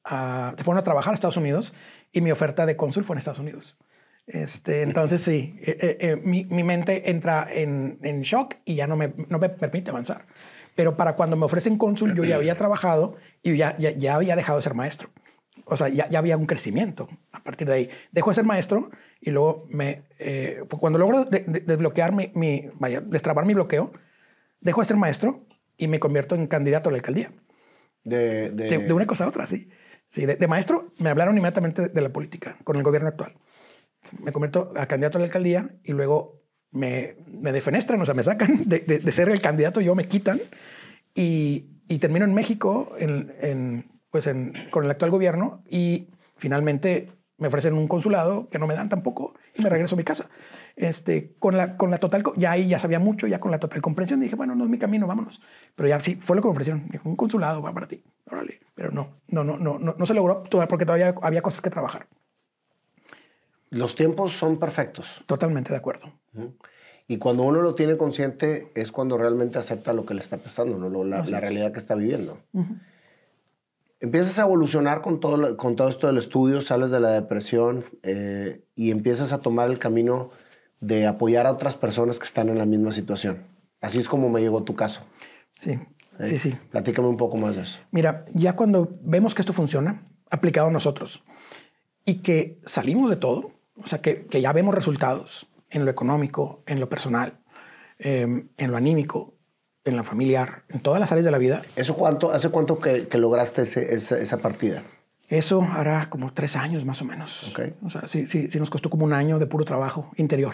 a, 0.03 0.53
se 0.57 0.63
fueron 0.63 0.79
a 0.79 0.83
trabajar 0.83 1.11
a 1.11 1.15
Estados 1.15 1.37
Unidos 1.37 1.73
y 2.11 2.21
mi 2.21 2.31
oferta 2.31 2.65
de 2.65 2.75
cónsul 2.75 3.03
fue 3.03 3.15
en 3.15 3.19
Estados 3.19 3.39
Unidos. 3.39 3.77
Este, 4.27 4.81
entonces 4.81 5.21
sí, 5.21 5.57
eh, 5.61 5.77
eh, 5.79 5.97
eh, 6.01 6.15
mi, 6.17 6.43
mi, 6.43 6.61
mente 6.61 7.09
entra 7.09 7.47
en, 7.49 7.97
en, 8.01 8.23
shock 8.23 8.55
y 8.65 8.75
ya 8.75 8.85
no 8.85 8.97
me, 8.97 9.13
no 9.29 9.39
me 9.39 9.47
permite 9.47 9.91
avanzar. 9.91 10.25
Pero 10.75 10.97
para 10.97 11.15
cuando 11.15 11.37
me 11.37 11.45
ofrecen 11.45 11.77
cónsul, 11.77 12.13
yo 12.13 12.25
ya 12.25 12.35
había 12.35 12.55
trabajado 12.55 13.15
y 13.41 13.55
ya, 13.55 13.77
ya, 13.77 13.91
ya 13.91 14.15
había 14.15 14.35
dejado 14.35 14.59
de 14.59 14.63
ser 14.63 14.73
maestro 14.73 15.09
o 15.69 15.77
sea, 15.77 15.89
ya, 15.89 16.09
ya, 16.09 16.19
había 16.19 16.37
un 16.37 16.45
crecimiento 16.45 17.09
a 17.31 17.43
partir 17.43 17.67
de 17.67 17.73
ahí. 17.73 17.89
Dejo 18.11 18.29
de 18.29 18.35
ser 18.35 18.45
maestro 18.45 18.89
y 19.21 19.31
luego 19.31 19.65
me, 19.69 20.03
eh, 20.19 20.63
cuando 20.79 20.99
logro 20.99 21.25
de, 21.25 21.41
de, 21.41 21.59
desbloquear 21.61 22.13
mi, 22.13 22.31
mi, 22.35 22.69
vaya, 22.75 23.01
destrabar 23.01 23.45
mi 23.45 23.53
bloqueo, 23.53 23.91
dejo 24.61 24.81
de 24.81 24.87
ser 24.87 24.97
maestro 24.97 25.45
y 25.77 25.87
me 25.87 25.99
convierto 25.99 26.35
en 26.35 26.47
candidato 26.47 26.89
a 26.89 26.91
la 26.91 26.97
alcaldía. 26.97 27.31
De, 28.03 28.51
de... 28.51 28.77
de 28.77 28.93
una 28.93 29.05
cosa 29.05 29.25
a 29.25 29.27
otra, 29.27 29.47
sí. 29.47 29.69
sí 30.07 30.25
de, 30.25 30.47
maestro 30.47 30.93
me 30.99 31.09
hablaron 31.09 31.37
inmediatamente 31.37 31.89
de 31.89 32.01
la 32.01 32.09
política 32.09 32.57
con 32.63 32.77
el 32.77 32.83
gobierno 32.83 33.09
actual. 33.09 33.35
Me 34.23 34.31
convierto 34.31 34.71
a 34.77 34.85
candidato 34.85 35.17
a 35.17 35.19
la 35.19 35.25
alcaldía 35.25 35.75
y 35.83 35.91
luego 35.91 36.41
me, 36.71 37.17
me 37.27 37.51
defenestran, 37.51 38.01
o 38.01 38.05
sea, 38.05 38.13
me 38.13 38.23
sacan 38.23 38.63
de, 38.65 39.11
ser 39.11 39.29
el 39.29 39.41
candidato, 39.41 39.81
yo 39.81 39.95
me 39.95 40.07
quitan 40.07 40.39
y, 41.13 41.81
y 41.89 41.97
termino 41.99 42.25
en 42.25 42.33
México 42.33 42.95
en, 42.97 43.35
en 43.41 43.96
pues 44.09 44.27
en, 44.27 44.53
con 44.71 44.85
el 44.85 44.91
actual 44.91 45.11
gobierno 45.11 45.63
y 45.69 46.09
finalmente 46.37 47.11
me 47.37 47.47
ofrecen 47.47 47.73
un 47.73 47.87
consulado 47.87 48.49
que 48.49 48.59
no 48.59 48.67
me 48.67 48.73
dan 48.73 48.89
tampoco 48.89 49.35
y 49.55 49.61
me 49.61 49.69
regreso 49.69 49.95
a 49.95 49.97
mi 49.97 50.03
casa. 50.03 50.29
Este, 50.75 51.33
con 51.39 51.57
la, 51.57 51.77
con 51.77 51.89
la 51.89 51.97
total, 51.97 52.23
ya 52.35 52.51
ahí 52.51 52.67
ya 52.67 52.79
sabía 52.79 52.99
mucho, 52.99 53.27
ya 53.27 53.39
con 53.39 53.51
la 53.51 53.59
total 53.59 53.81
comprensión 53.81 54.19
dije, 54.19 54.35
bueno, 54.35 54.55
no 54.55 54.63
es 54.63 54.69
mi 54.69 54.77
camino, 54.77 55.07
vámonos. 55.07 55.41
Pero 55.75 55.89
ya 55.89 55.99
sí, 55.99 56.17
fue 56.19 56.35
lo 56.35 56.41
que 56.41 56.47
me 56.47 56.51
ofrecieron. 56.51 56.87
Dijo, 56.89 57.07
un 57.09 57.15
consulado 57.15 57.61
va 57.61 57.73
para 57.73 57.87
ti. 57.87 58.03
Órale. 58.29 58.59
Pero 58.75 58.91
no, 58.91 59.17
no, 59.27 59.43
no, 59.43 59.57
no, 59.57 59.79
no, 59.79 59.95
no 59.97 60.05
se 60.05 60.13
logró 60.13 60.43
porque 60.43 60.85
todavía 60.85 61.15
había 61.21 61.41
cosas 61.41 61.61
que 61.61 61.69
trabajar. 61.69 62.07
Los 63.69 63.95
tiempos 63.95 64.31
son 64.31 64.59
perfectos. 64.59 65.23
Totalmente 65.25 65.71
de 65.71 65.77
acuerdo. 65.77 66.13
Y 67.07 67.17
cuando 67.17 67.43
uno 67.43 67.61
lo 67.61 67.75
tiene 67.75 67.97
consciente 67.97 68.71
es 68.75 68.91
cuando 68.91 69.17
realmente 69.17 69.57
acepta 69.57 69.93
lo 69.93 70.05
que 70.05 70.13
le 70.13 70.21
está 70.21 70.37
pasando, 70.37 70.77
¿no? 70.77 71.03
la, 71.03 71.23
la 71.23 71.39
realidad 71.39 71.71
que 71.71 71.79
está 71.79 71.95
viviendo. 71.95 72.39
Uh 72.53 72.61
-huh 72.61 72.79
empiezas 73.99 74.37
a 74.39 74.43
evolucionar 74.43 75.01
con 75.01 75.19
todo, 75.19 75.57
con 75.57 75.75
todo 75.75 75.87
esto 75.87 76.07
del 76.07 76.17
estudio, 76.17 76.61
sales 76.61 76.91
de 76.91 76.99
la 76.99 77.11
depresión 77.11 77.85
eh, 78.03 78.63
y 78.75 78.91
empiezas 78.91 79.33
a 79.33 79.39
tomar 79.39 79.69
el 79.69 79.79
camino 79.79 80.29
de 80.79 81.07
apoyar 81.07 81.47
a 81.47 81.51
otras 81.51 81.75
personas 81.75 82.19
que 82.19 82.25
están 82.25 82.49
en 82.49 82.57
la 82.57 82.65
misma 82.65 82.91
situación. 82.91 83.45
Así 83.81 83.97
es 83.97 84.07
como 84.07 84.29
me 84.29 84.41
llegó 84.41 84.63
tu 84.63 84.75
caso. 84.75 85.01
Sí, 85.55 85.71
¿Eh? 86.19 86.27
sí, 86.27 86.37
sí. 86.37 86.55
Platícame 86.71 87.07
un 87.07 87.17
poco 87.17 87.37
más 87.37 87.55
de 87.55 87.63
eso. 87.63 87.79
Mira, 87.91 88.25
ya 88.33 88.55
cuando 88.55 88.91
vemos 89.01 89.33
que 89.33 89.41
esto 89.41 89.53
funciona, 89.53 90.07
aplicado 90.29 90.67
a 90.67 90.71
nosotros, 90.71 91.23
y 92.05 92.21
que 92.21 92.59
salimos 92.65 93.09
de 93.09 93.15
todo, 93.17 93.51
o 93.75 93.87
sea, 93.87 94.01
que, 94.01 94.25
que 94.25 94.41
ya 94.41 94.53
vemos 94.53 94.73
resultados 94.73 95.47
en 95.69 95.85
lo 95.85 95.91
económico, 95.91 96.63
en 96.65 96.79
lo 96.79 96.89
personal, 96.89 97.39
eh, 97.99 98.45
en 98.57 98.71
lo 98.71 98.77
anímico, 98.77 99.36
en 99.87 99.95
la 99.95 100.03
familiar, 100.03 100.63
en 100.69 100.79
todas 100.79 100.99
las 100.99 101.11
áreas 101.11 101.25
de 101.25 101.31
la 101.31 101.37
vida. 101.37 101.61
¿Eso 101.75 101.95
cuánto, 101.95 102.31
¿Hace 102.31 102.49
cuánto 102.49 102.79
que, 102.79 103.07
lograste 103.17 103.63
esa, 103.63 104.17
esa, 104.17 104.37
partida? 104.37 104.83
Eso 105.29 105.61
hará 105.61 106.09
como 106.09 106.33
tres 106.33 106.55
años 106.55 106.85
más 106.85 107.01
o 107.01 107.05
menos. 107.05 107.51
Okay. 107.51 107.75
O 107.83 107.89
sea, 107.89 108.07
sí, 108.07 108.27
sí, 108.27 108.49
sí 108.49 108.59
nos 108.59 108.69
costó 108.69 108.89
como 108.89 109.05
un 109.05 109.13
año 109.13 109.39
de 109.39 109.47
puro 109.47 109.65
trabajo 109.65 110.11
interior. 110.17 110.53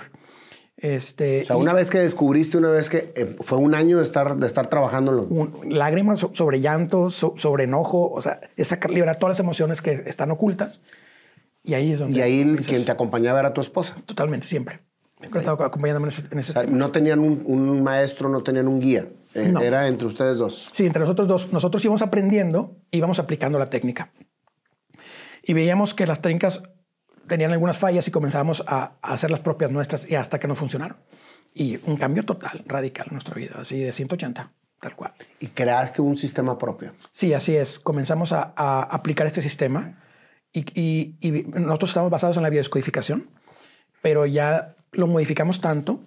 Este, 0.77 1.43
o 1.43 1.45
sea, 1.45 1.55
una 1.57 1.73
vez 1.73 1.89
que 1.89 1.99
descubriste, 1.99 2.57
una 2.57 2.71
vez 2.71 2.89
que 2.89 3.13
eh, 3.15 3.35
fue 3.41 3.57
un 3.59 3.75
año 3.75 3.97
de 3.97 4.03
estar, 4.03 4.35
de 4.37 4.47
estar 4.47 4.67
trabajándolo. 4.67 5.27
lágrimas 5.69 6.27
sobre 6.33 6.61
llanto, 6.61 7.09
sobre 7.09 7.65
enojo, 7.65 8.11
o 8.11 8.21
sea, 8.21 8.39
es 8.55 8.69
sacar, 8.69 8.91
liberar 8.91 9.17
todas 9.17 9.31
las 9.31 9.39
emociones 9.39 9.81
que 9.81 9.91
están 10.07 10.31
ocultas. 10.31 10.81
Y 11.63 11.75
ahí 11.75 11.93
es 11.93 11.99
donde. 11.99 12.17
Y 12.17 12.21
ahí 12.21 12.55
quien 12.67 12.83
te 12.83 12.91
acompañaba 12.91 13.39
era 13.39 13.53
tu 13.53 13.61
esposa. 13.61 13.95
Totalmente, 14.05 14.47
siempre. 14.47 14.81
Okay. 15.19 15.39
Estaba 15.39 15.67
acompañándome 15.67 16.09
en 16.31 16.39
ese, 16.39 16.51
o 16.51 16.53
sea, 16.53 16.63
No 16.63 16.91
tenían 16.91 17.19
un, 17.19 17.83
maestro, 17.83 18.27
no 18.27 18.41
tenían 18.41 18.67
un 18.67 18.81
guía. 18.81 19.07
Eh, 19.35 19.53
era 19.61 19.87
entre 19.87 20.07
ustedes 20.07 20.37
dos. 20.37 20.69
Sí, 20.71 20.85
entre 20.85 21.01
nosotros 21.01 21.27
dos. 21.27 21.51
Nosotros 21.51 21.83
íbamos 21.83 22.01
aprendiendo, 22.01 22.77
íbamos 22.91 23.19
aplicando 23.19 23.57
la 23.57 23.69
técnica. 23.69 24.11
Y 25.43 25.53
veíamos 25.53 25.93
que 25.93 26.07
las 26.07 26.21
técnicas 26.21 26.63
tenían 27.27 27.51
algunas 27.51 27.77
fallas 27.77 28.07
y 28.07 28.11
comenzamos 28.11 28.63
a, 28.67 28.97
hacer 29.01 29.31
las 29.31 29.39
propias 29.39 29.71
nuestras 29.71 30.09
y 30.09 30.15
hasta 30.15 30.39
que 30.39 30.47
no 30.47 30.55
funcionaron. 30.55 30.97
Y 31.53 31.79
un 31.85 31.97
cambio 31.97 32.23
total, 32.23 32.63
radical 32.65 33.07
en 33.07 33.13
nuestra 33.13 33.35
vida, 33.35 33.55
así 33.59 33.79
de 33.79 33.93
180, 33.93 34.51
tal 34.79 34.95
cual. 34.95 35.13
Y 35.39 35.47
creaste 35.47 36.01
un 36.01 36.17
sistema 36.17 36.57
propio. 36.57 36.93
Sí, 37.11 37.33
así 37.33 37.55
es. 37.55 37.79
Comenzamos 37.79 38.31
a, 38.31 38.53
aplicar 38.83 39.27
este 39.27 39.41
sistema 39.41 39.99
y, 40.51 41.15
nosotros 41.53 41.91
estamos 41.91 42.09
basados 42.09 42.37
en 42.37 42.43
la 42.43 42.49
biodescodificación, 42.49 43.29
pero 44.01 44.25
ya 44.25 44.75
lo 44.91 45.07
modificamos 45.07 45.61
tanto 45.61 46.01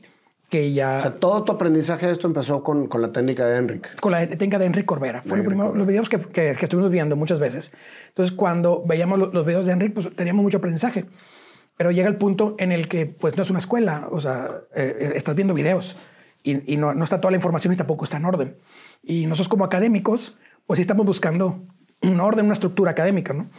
que 0.48 0.72
ya... 0.72 0.98
O 0.98 1.00
sea, 1.00 1.14
todo 1.16 1.44
tu 1.44 1.52
aprendizaje 1.52 2.06
de 2.06 2.12
esto 2.12 2.26
empezó 2.26 2.62
con, 2.62 2.86
con 2.86 3.02
la 3.02 3.12
técnica 3.12 3.46
de 3.46 3.58
Enric. 3.58 4.00
Con 4.00 4.12
la 4.12 4.26
técnica 4.26 4.58
de 4.58 4.66
Enric 4.66 4.86
Corbera. 4.86 5.22
Fue 5.24 5.38
lo 5.38 5.44
primero, 5.44 5.74
los 5.74 5.86
videos 5.86 6.08
que, 6.08 6.18
que, 6.18 6.50
estuvimos 6.50 6.90
viendo 6.90 7.16
muchas 7.16 7.40
veces. 7.40 7.72
Entonces, 8.08 8.34
cuando 8.34 8.84
veíamos 8.86 9.18
los, 9.18 9.46
videos 9.46 9.66
de 9.66 9.72
Enric, 9.72 9.94
pues 9.94 10.14
teníamos 10.14 10.42
mucho 10.42 10.58
aprendizaje. 10.58 11.06
Pero 11.76 11.90
llega 11.90 12.08
el 12.08 12.16
punto 12.16 12.54
en 12.58 12.72
el 12.72 12.88
que, 12.88 13.06
pues, 13.06 13.36
no 13.36 13.42
es 13.42 13.50
una 13.50 13.58
escuela. 13.58 14.08
O 14.10 14.20
sea, 14.20 14.48
eh, 14.74 15.12
estás 15.14 15.34
viendo 15.34 15.52
videos 15.52 15.96
y, 16.42 16.72
y 16.72 16.76
no, 16.76 16.94
no, 16.94 17.02
está 17.02 17.20
toda 17.20 17.32
la 17.32 17.36
información 17.36 17.74
y 17.74 17.76
tampoco 17.76 18.04
está 18.04 18.16
en 18.16 18.24
orden. 18.24 18.56
Y 19.02 19.26
nosotros 19.26 19.48
como 19.48 19.64
académicos, 19.64 20.38
pues 20.66 20.78
sí 20.78 20.82
estamos 20.82 21.04
buscando 21.04 21.66
un 22.02 22.20
orden, 22.20 22.44
una 22.44 22.54
estructura 22.54 22.92
académica, 22.92 23.32
¿no? 23.32 23.50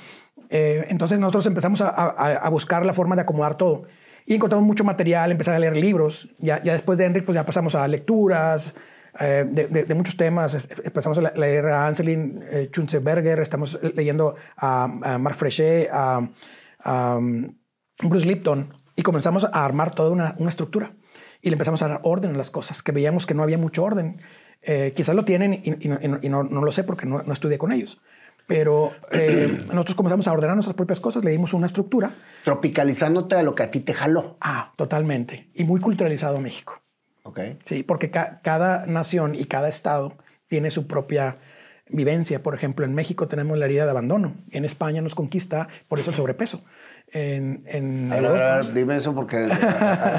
Eh, 0.49 0.85
entonces 0.87 1.19
nosotros 1.19 1.45
empezamos 1.47 1.81
a, 1.81 1.89
a, 1.89 2.35
a 2.35 2.49
buscar 2.49 2.85
la 2.85 2.93
forma 2.93 3.15
de 3.15 3.23
acomodar 3.23 3.57
todo. 3.57 3.83
Y 4.29 4.35
encontramos 4.35 4.67
mucho 4.67 4.83
material, 4.83 5.31
empezar 5.31 5.55
a 5.55 5.59
leer 5.59 5.77
libros. 5.77 6.27
Ya, 6.37 6.61
ya 6.61 6.73
después 6.73 6.97
de 6.97 7.05
Enric, 7.05 7.23
pues 7.23 7.33
ya 7.33 7.45
pasamos 7.45 7.75
a 7.75 7.87
lecturas 7.87 8.75
eh, 9.21 9.45
de, 9.47 9.95
muchos 9.95 10.17
temas. 10.17 10.67
Empezamos 10.83 11.17
a 11.17 11.31
leer 11.31 11.67
a 11.67 11.87
Anselin 11.87 12.43
eh, 12.51 12.69
Schunzeberger, 12.69 13.39
estamos 13.39 13.79
leyendo 13.95 14.35
a, 14.57 15.17
Marc 15.17 15.37
Frechet, 15.37 15.89
a, 15.93 16.29
um, 16.85 17.57
Bruce 18.03 18.27
Lipton, 18.27 18.73
y 18.97 19.01
comenzamos 19.01 19.45
a 19.45 19.63
armar 19.63 19.95
toda 19.95 20.11
una, 20.11 20.35
una, 20.39 20.49
estructura. 20.49 20.91
Y 21.41 21.49
le 21.49 21.53
empezamos 21.53 21.81
a 21.81 21.87
dar 21.87 22.01
orden 22.03 22.35
a 22.35 22.37
las 22.37 22.51
cosas, 22.51 22.83
que 22.83 22.91
veíamos 22.91 23.25
que 23.25 23.33
no 23.33 23.43
había 23.43 23.57
mucho 23.57 23.81
orden. 23.81 24.21
Eh, 24.61 24.91
quizás 24.93 25.15
lo 25.15 25.23
tienen 25.23 25.53
y, 25.53 25.87
no, 26.29 26.43
no, 26.43 26.61
lo 26.61 26.71
sé 26.73 26.83
porque 26.83 27.05
no, 27.05 27.23
no 27.23 27.31
estudié 27.31 27.57
con 27.57 27.71
ellos. 27.71 28.01
Pero 28.47 28.93
eh, 29.11 29.59
nosotros 29.67 29.95
comenzamos 29.95 30.27
a 30.27 30.31
ordenar 30.31 30.55
nuestras 30.55 30.75
propias 30.75 30.99
cosas, 30.99 31.23
le 31.23 31.31
dimos 31.31 31.53
una 31.53 31.67
estructura. 31.67 32.15
Tropicalizándote 32.43 33.35
a 33.35 33.43
lo 33.43 33.53
que 33.53 33.63
a 33.63 33.71
ti 33.71 33.81
te 33.81 33.93
jaló. 33.93 34.37
Ah, 34.41 34.73
totalmente. 34.77 35.49
Y 35.53 35.65
muy 35.65 35.79
culturalizado 35.79 36.39
México. 36.39 36.81
Ok. 37.23 37.39
Sí, 37.65 37.83
porque 37.83 38.09
cada 38.09 38.85
nación 38.85 39.35
y 39.35 39.45
cada 39.45 39.67
estado 39.67 40.17
tiene 40.47 40.71
su 40.71 40.87
propia 40.87 41.37
vivencia. 41.89 42.41
Por 42.41 42.55
ejemplo, 42.55 42.85
en 42.85 42.93
México 42.93 43.27
tenemos 43.27 43.57
la 43.57 43.65
herida 43.65 43.85
de 43.85 43.91
abandono. 43.91 44.35
En 44.51 44.65
España 44.65 45.01
nos 45.01 45.15
conquista 45.15 45.67
por 45.87 45.99
eso 45.99 46.11
el 46.11 46.15
sobrepeso. 46.15 46.63
En, 47.13 47.63
en 47.67 48.11
a 48.11 48.19
ver, 48.19 48.73
dime 48.73 48.97
eso 48.97 49.15
porque 49.15 49.49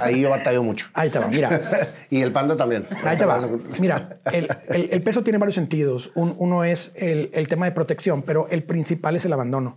ahí 0.02 0.22
yo 0.22 0.30
batallo 0.30 0.62
mucho. 0.62 0.86
Ahí 0.94 1.10
te 1.10 1.18
va, 1.18 1.28
mira. 1.28 1.60
y 2.10 2.22
el 2.22 2.32
panda 2.32 2.56
también. 2.56 2.86
Ahí 3.04 3.16
te 3.16 3.26
va. 3.26 3.40
Mira, 3.78 4.20
el, 4.32 4.48
el, 4.68 5.02
peso 5.02 5.22
tiene 5.22 5.38
varios 5.38 5.54
sentidos. 5.54 6.10
uno 6.14 6.64
es 6.64 6.92
el, 6.96 7.30
el, 7.34 7.46
tema 7.46 7.66
de 7.66 7.72
protección, 7.72 8.22
pero 8.22 8.48
el 8.48 8.62
principal 8.62 9.16
es 9.16 9.26
el 9.26 9.32
abandono. 9.34 9.76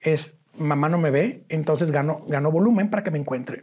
Es 0.00 0.38
mamá 0.56 0.88
no 0.88 0.98
me 0.98 1.10
ve, 1.10 1.44
entonces 1.48 1.92
gano, 1.92 2.24
gano 2.26 2.50
volumen 2.50 2.90
para 2.90 3.04
que 3.04 3.10
me 3.10 3.18
encuentre. 3.18 3.62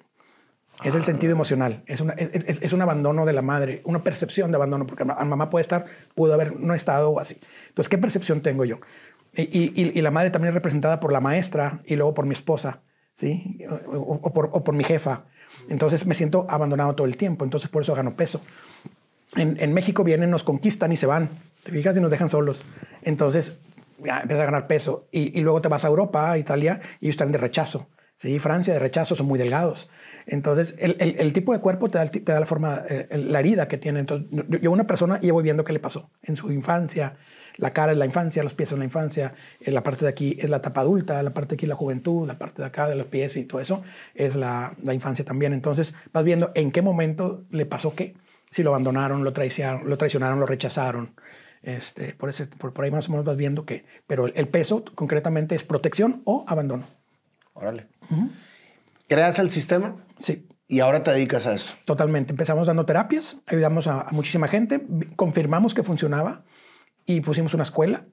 Es 0.84 0.94
el 0.94 1.04
sentido 1.04 1.32
emocional, 1.32 1.82
es, 1.88 2.02
una, 2.02 2.14
es, 2.14 2.62
es, 2.62 2.72
un 2.72 2.84
abandono 2.84 3.26
de 3.26 3.34
la 3.34 3.42
madre, 3.42 3.82
una 3.84 4.04
percepción 4.04 4.52
de 4.52 4.58
abandono, 4.58 4.86
porque 4.86 5.04
a 5.04 5.26
mamá 5.26 5.50
puede 5.50 5.64
estar, 5.64 5.86
pudo 6.14 6.36
haber 6.36 6.60
no 6.60 6.76
estado 6.76 7.10
o 7.10 7.20
así. 7.20 7.42
Entonces, 7.70 7.90
¿qué 7.90 7.98
percepción 7.98 8.42
tengo 8.42 8.64
yo? 8.64 8.80
Y, 9.38 10.02
la 10.02 10.12
madre 10.12 10.32
también 10.32 10.50
es 10.50 10.56
representada 10.56 11.00
por 11.00 11.12
la 11.12 11.22
maestra 11.22 11.82
y 11.86 11.96
luego 11.96 12.14
por 12.14 12.26
mi 12.26 12.34
esposa, 12.34 12.82
¿sí? 13.16 13.60
O, 13.70 14.34
por, 14.34 14.74
mi 14.74 14.84
jefa. 14.84 15.26
Entonces 15.70 16.08
me 16.08 16.16
siento 16.16 16.48
abandonado 16.50 16.96
todo 16.96 17.06
el 17.06 17.18
tiempo, 17.18 17.46
entonces 17.46 17.70
por 17.70 17.84
eso 17.84 17.94
gano 17.94 18.16
peso. 18.16 18.42
En, 19.36 19.74
México 19.74 20.04
vienen, 20.04 20.32
nos 20.32 20.44
conquistan 20.44 20.92
y 20.92 20.98
se 20.98 21.06
van, 21.06 21.30
te 21.64 21.72
fijas 21.72 21.96
y 21.96 22.02
nos 22.02 22.10
dejan 22.10 22.30
solos. 22.30 22.66
Entonces 23.04 23.60
ya, 24.04 24.22
empiezas 24.22 24.42
a 24.44 24.46
ganar 24.46 24.68
peso 24.68 25.08
y, 25.12 25.40
luego 25.42 25.62
te 25.62 25.68
vas 25.68 25.86
a 25.86 25.90
Europa, 25.90 26.32
a 26.32 26.38
Italia 26.40 26.82
y 27.00 27.06
ellos 27.06 27.14
están 27.14 27.32
de 27.32 27.38
rechazo. 27.38 27.88
Sí, 28.16 28.40
Francia 28.40 28.74
de 28.74 28.80
rechazo 28.80 29.14
son 29.14 29.28
muy 29.28 29.38
delgados. 29.38 29.92
Entonces, 30.26 30.76
el, 30.80 31.34
tipo 31.34 31.54
de 31.54 31.60
cuerpo 31.60 31.88
te 31.88 32.00
da, 32.00 32.08
te 32.08 32.22
da 32.22 32.40
la 32.40 32.48
forma, 32.48 32.82
eh, 32.90 33.08
la 33.12 33.40
herida 33.40 33.68
que 33.68 33.78
tiene. 33.78 34.00
Entonces, 34.00 34.28
yo, 34.60 34.72
una 34.72 34.88
persona 34.88 35.20
y 35.22 35.30
voy 35.30 35.44
viendo 35.44 35.64
qué 35.64 35.72
le 35.72 35.80
pasó 35.80 36.10
en 36.24 36.36
su 36.36 36.52
infancia. 36.52 37.16
La 37.58 37.74
cara 37.74 37.92
es 37.92 37.98
la 37.98 38.06
infancia, 38.06 38.44
los 38.44 38.54
pies 38.54 38.70
son 38.70 38.80
la 38.80 38.86
infancia, 38.86 39.34
eh, 39.60 39.72
la 39.72 39.84
parte 39.84 40.06
de 40.06 40.10
aquí 40.10 40.38
es 40.40 40.50
la 40.50 40.58
etapa 40.58 40.82
adulta, 40.82 41.22
la 41.24 41.34
parte 41.34 41.50
de 41.50 41.56
aquí 41.56 41.66
es 41.66 41.70
la 41.70 41.76
juventud, 41.76 42.28
la 42.28 42.38
parte 42.38 42.62
de 42.62 42.68
acá 42.68 42.88
de 42.88 42.96
los 42.96 43.08
pies 43.08 43.36
y 43.36 43.46
todo 43.46 43.60
eso 43.60 43.84
es 44.16 44.36
la, 44.36 44.74
la 44.84 44.94
infancia 44.94 45.26
también. 45.26 45.54
Entonces, 45.54 45.94
vas 46.14 46.24
viendo 46.24 46.52
en 46.56 46.72
qué 46.72 46.82
momento 46.82 47.44
le 47.50 47.66
pasó 47.66 47.96
qué. 47.96 48.16
Si 48.50 48.64
lo 48.64 48.70
abandonaron, 48.70 49.24
lo 49.24 49.34
traicionaron, 49.34 49.90
lo, 49.90 49.98
traicionaron, 49.98 50.40
lo 50.40 50.46
rechazaron. 50.46 51.16
Este, 51.64 52.14
por, 52.14 52.30
ese, 52.30 52.46
por, 52.46 52.74
por 52.74 52.86
ahí 52.86 52.92
más 52.92 53.10
o 53.10 53.12
menos 53.12 53.26
vas 53.26 53.36
viendo 53.36 53.66
que, 53.66 53.86
pero 54.06 54.28
el 54.28 54.48
peso 54.48 54.86
concretamente 54.96 55.56
es 55.56 55.64
protección 55.64 56.22
o 56.24 56.46
abandono. 56.48 56.88
Órale. 57.54 57.88
¿Creas 59.08 59.40
el 59.40 59.50
sistema? 59.50 59.96
Sí. 60.18 60.48
Y 60.68 60.82
ahora 60.82 61.02
te 61.02 61.12
dedicas 61.12 61.48
a 61.48 61.54
eso. 61.54 61.76
Totalmente. 61.86 62.32
Empezamos 62.32 62.68
dando 62.68 62.86
terapias, 62.86 63.38
ayudamos 63.48 63.88
a, 63.88 64.08
muchísima 64.12 64.48
gente, 64.48 64.86
confirmamos 65.16 65.74
que 65.74 65.82
funcionaba 65.82 66.44
y 67.08 67.22
pusimos 67.22 67.56
una 67.56 67.64
escuela 67.64 68.06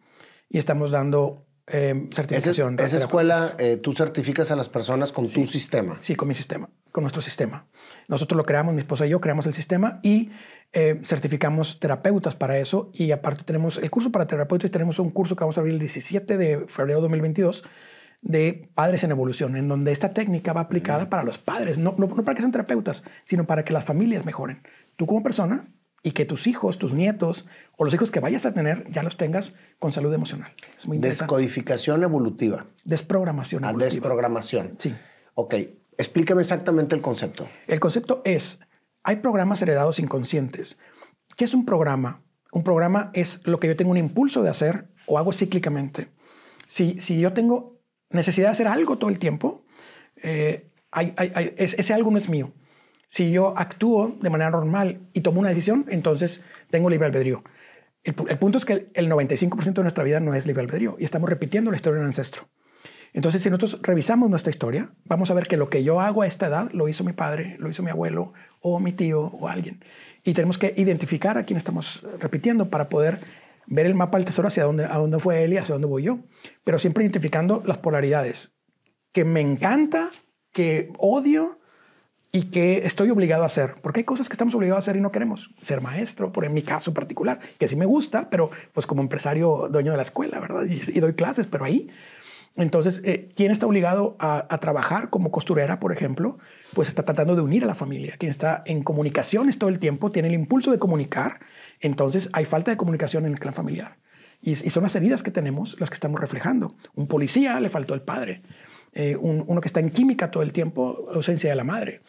y 0.49 0.57
estamos 0.57 0.91
dando 0.91 1.45
eh, 1.67 2.09
certificación. 2.15 2.79
Esa, 2.79 2.97
escuela, 2.97 3.55
eh, 3.59 3.77
tú 3.77 3.93
certificas 3.93 4.51
a 4.51 4.57
las 4.57 4.69
personas 4.69 5.13
con 5.13 5.29
tu 5.29 5.47
sistema. 5.47 5.99
Sí, 6.01 6.15
con 6.15 6.29
mi 6.29 6.35
sistema, 6.35 6.71
con 6.93 7.03
nuestro 7.03 7.21
sistema. 7.21 7.67
Nosotros 8.09 8.37
lo 8.37 8.45
creamos, 8.45 8.75
mi 8.75 8.81
esposa 8.81 9.07
y 9.07 9.11
yo 9.11 9.21
creamos 9.21 9.47
el 9.47 9.53
sistema 9.53 10.01
y 10.03 10.31
eh, 10.73 11.01
certificamos 11.03 11.81
terapeutas 11.81 12.35
para 12.35 12.59
eso. 12.59 12.91
Y 12.95 13.11
aparte 13.11 13.45
tenemos 13.45 13.79
el 13.79 13.91
curso 13.91 14.13
para 14.13 14.27
terapeutas, 14.27 14.71
tenemos 14.71 14.99
un 14.99 15.11
curso 15.11 15.37
que 15.37 15.45
vamos 15.45 15.59
a 15.59 15.61
abrir 15.61 15.75
el 15.75 15.81
17 15.81 16.37
de 16.37 16.67
febrero 16.69 16.99
de 16.99 17.03
2022 17.03 17.65
de 18.21 18.71
padres 18.75 19.05
en 19.05 19.11
evolución, 19.11 19.57
en 19.57 19.69
donde 19.69 19.93
esta 19.93 20.15
técnica 20.15 20.55
va 20.55 20.63
aplicada 20.63 21.11
para 21.11 21.25
los 21.25 21.37
padres, 21.37 21.77
no, 21.77 21.95
no, 21.99 22.09
para 22.09 22.35
que 22.35 22.41
sean 22.41 22.53
terapeutas, 22.53 23.05
sino 23.27 23.47
para 23.47 23.67
que 23.67 23.75
las 23.75 23.85
familias 23.85 24.25
mejoren. 24.25 24.63
Tú 24.97 25.07
como 25.07 25.23
persona 25.23 25.67
y 26.05 26.13
que 26.13 26.27
tus 26.27 26.47
hijos, 26.47 26.79
tus 26.79 26.93
nietos 26.93 27.47
o 27.77 27.85
los 27.85 27.93
hijos 27.95 28.11
que 28.13 28.21
vayas 28.21 28.45
a 28.45 28.53
tener 28.53 28.89
ya 28.93 29.03
los 29.03 29.17
tengas 29.17 29.55
con 29.79 29.91
salud 29.91 30.13
emocional. 30.13 30.53
Es 30.79 30.87
muy 30.87 30.99
Descodificación 30.99 32.05
evolutiva. 32.05 32.67
Desprogramación 32.85 33.65
ah, 33.65 33.71
evolutiva. 33.71 33.91
desprogramación. 33.91 34.75
Sí. 34.79 34.95
Ok, 35.35 35.55
explícame 35.97 36.43
exactamente 36.43 36.95
el 36.95 37.01
concepto. 37.01 37.49
El 37.67 37.81
concepto 37.81 38.21
es, 38.25 38.61
hay 39.03 39.17
programas 39.17 39.63
heredados 39.63 39.99
inconscientes. 39.99 40.77
¿Qué 41.37 41.47
es 41.47 41.55
un 41.55 41.65
programa? 41.65 42.21
Un 42.53 42.63
programa 42.63 43.11
es 43.15 43.41
lo 43.45 43.59
que 43.59 43.67
yo 43.67 43.75
tengo 43.75 43.91
un 43.91 43.97
impulso 43.97 44.43
de 44.43 44.51
hacer 44.51 44.87
o 45.07 45.19
hago 45.19 45.33
cíclicamente. 45.33 46.09
Si, 46.67 47.01
si 47.01 47.19
yo 47.19 47.33
tengo 47.33 47.81
necesidad 48.11 48.49
de 48.49 48.53
hacer 48.53 48.69
algo 48.69 48.99
todo 48.99 49.09
el 49.09 49.19
tiempo, 49.19 49.65
eh, 50.23 50.69
ese 51.57 51.95
algo 51.95 52.11
no 52.11 52.19
es 52.19 52.29
mío. 52.29 52.53
Si 53.15 53.31
yo 53.31 53.57
actúo 53.57 54.17
de 54.21 54.29
manera 54.29 54.51
normal 54.51 54.99
y 55.13 55.21
tomo 55.21 55.39
una 55.39 55.51
decisión, 55.51 55.85
entonces 55.89 56.43
tengo 56.71 56.91
libre 56.91 57.07
albedrío. 57.07 57.45
El, 58.03 58.13
punto 58.15 58.59
es 58.59 58.65
que 58.65 58.91
el 58.93 59.09
95% 59.09 59.73
de 59.73 59.83
nuestra 59.83 60.03
vida 60.03 60.19
no 60.19 60.35
es 60.35 60.49
libre 60.49 60.65
albedrío 60.65 60.97
y 60.99 61.05
estamos 61.05 61.31
repitiendo 61.31 61.71
la 61.71 61.77
historia 61.77 61.99
de 61.99 62.01
un 62.01 62.07
ancestro. 62.09 62.49
Entonces, 63.13 63.41
si 63.41 63.51
nosotros 63.51 63.79
revisamos 63.83 64.29
nuestra 64.31 64.51
historia, 64.51 64.97
vamos 65.05 65.31
a 65.31 65.35
ver 65.35 65.47
que 65.47 65.57
lo 65.57 65.69
que 65.69 65.85
yo 65.85 66.01
hago 66.01 66.23
a 66.23 66.27
esta 66.27 66.49
edad 66.49 66.73
lo 66.73 66.89
hizo 66.89 67.05
mi 67.05 67.13
padre, 67.13 67.55
lo 67.61 67.71
hizo 67.71 67.85
mi 67.85 67.91
abuelo 67.91 68.33
o 68.61 68.81
mi 68.81 68.91
tío 68.91 69.21
o 69.21 69.47
alguien. 69.47 69.85
Y 70.25 70.35
tenemos 70.35 70.59
que 70.59 70.75
identificar 70.77 71.39
a 71.39 71.45
quién 71.45 71.57
estamos 71.57 72.05
repitiendo 72.19 72.69
para 72.69 72.89
poder 72.89 73.21
ver 73.69 73.87
el 73.87 73.95
mapa 73.95 74.19
del 74.19 74.25
tesoro 74.25 74.49
hacia 74.49 74.65
dónde, 74.65 74.87
a 74.87 74.99
dónde 74.99 75.21
fue 75.21 75.45
él 75.45 75.53
y 75.53 75.59
hacia 75.59 75.77
dónde 75.77 75.87
voy 75.87 76.03
yo, 76.03 76.19
pero 76.65 76.81
siempre 76.81 77.05
identificando 77.05 77.63
las 77.65 77.79
polaridades, 77.79 78.57
que 79.13 79.25
me 79.25 79.41
encanta, 79.41 80.11
que 80.51 80.91
odio 80.99 81.61
y 82.35 82.47
que 82.47 82.79
estoy 82.79 83.11
obligado 83.11 83.45
a 83.45 83.47
hacer, 83.47 83.77
porque 83.81 84.01
hay 84.01 84.05
cosas 84.05 84.29
que 84.29 84.33
estamos 84.33 84.57
obligados 84.57 84.79
a 84.79 84.85
hacer 84.85 84.97
y 84.97 85.01
no 85.01 85.13
queremos. 85.13 85.53
Ser 85.61 85.81
maestro, 85.81 86.33
por 86.33 86.45
en 86.45 86.53
mi 86.53 86.63
caso 86.63 86.93
particular, 86.93 87.39
que 87.61 87.69
sí 87.69 87.77
me 87.77 87.87
gusta, 87.87 88.29
pero 88.29 88.51
pues 88.73 88.89
como 88.89 89.03
empresario 89.03 89.69
dueño 89.71 89.93
de 89.93 89.99
la 89.99 90.03
escuela, 90.03 90.41
¿verdad? 90.41 90.65
Y, 90.65 90.99
doy 90.99 91.13
clases, 91.13 91.47
pero 91.47 91.65
ahí. 91.65 91.91
Entonces, 92.57 93.03
eh, 93.05 93.29
¿quién 93.37 93.53
está 93.53 93.67
obligado 93.67 94.17
a, 94.19 94.53
a, 94.53 94.59
trabajar 94.59 95.11
como 95.11 95.31
costurera, 95.31 95.79
por 95.79 95.93
ejemplo? 95.93 96.39
Pues 96.75 96.89
está 96.89 97.05
tratando 97.05 97.37
de 97.37 97.43
unir 97.43 97.63
a 97.63 97.69
la 97.69 97.77
familia. 97.77 98.17
Quien 98.19 98.31
está 98.31 98.65
en 98.67 98.83
comunicaciones 98.83 99.57
todo 99.57 99.71
el 99.71 99.79
tiempo, 99.79 100.11
tiene 100.11 100.27
el 100.27 100.35
impulso 100.35 100.73
de 100.73 100.81
comunicar, 100.81 101.39
entonces 101.79 102.31
hay 102.33 102.47
falta 102.47 102.73
de 102.73 102.77
comunicación 102.77 103.27
en 103.27 103.31
el 103.31 103.39
clan 103.39 103.55
familiar. 103.55 103.99
Y, 104.43 104.51
y 104.51 104.71
son 104.71 104.83
las 104.83 104.97
heridas 104.97 105.23
que 105.23 105.31
tenemos 105.31 105.79
las 105.79 105.89
que 105.89 105.95
estamos 105.95 106.21
reflejando. 106.21 106.75
Un 106.97 107.07
policía 107.07 107.61
le 107.61 107.71
faltó 107.71 107.95
el 107.95 108.03
padre. 108.03 108.43
Eh, 108.97 109.17
uno 109.17 109.61
que 109.61 109.67
está 109.67 109.81
en 109.81 109.91
química 109.91 110.31
todo 110.31 110.43
el 110.43 110.53
tiempo, 110.53 111.09
ausencia 111.13 111.51
de 111.51 111.57
la 111.57 111.65
madre. 111.65 112.03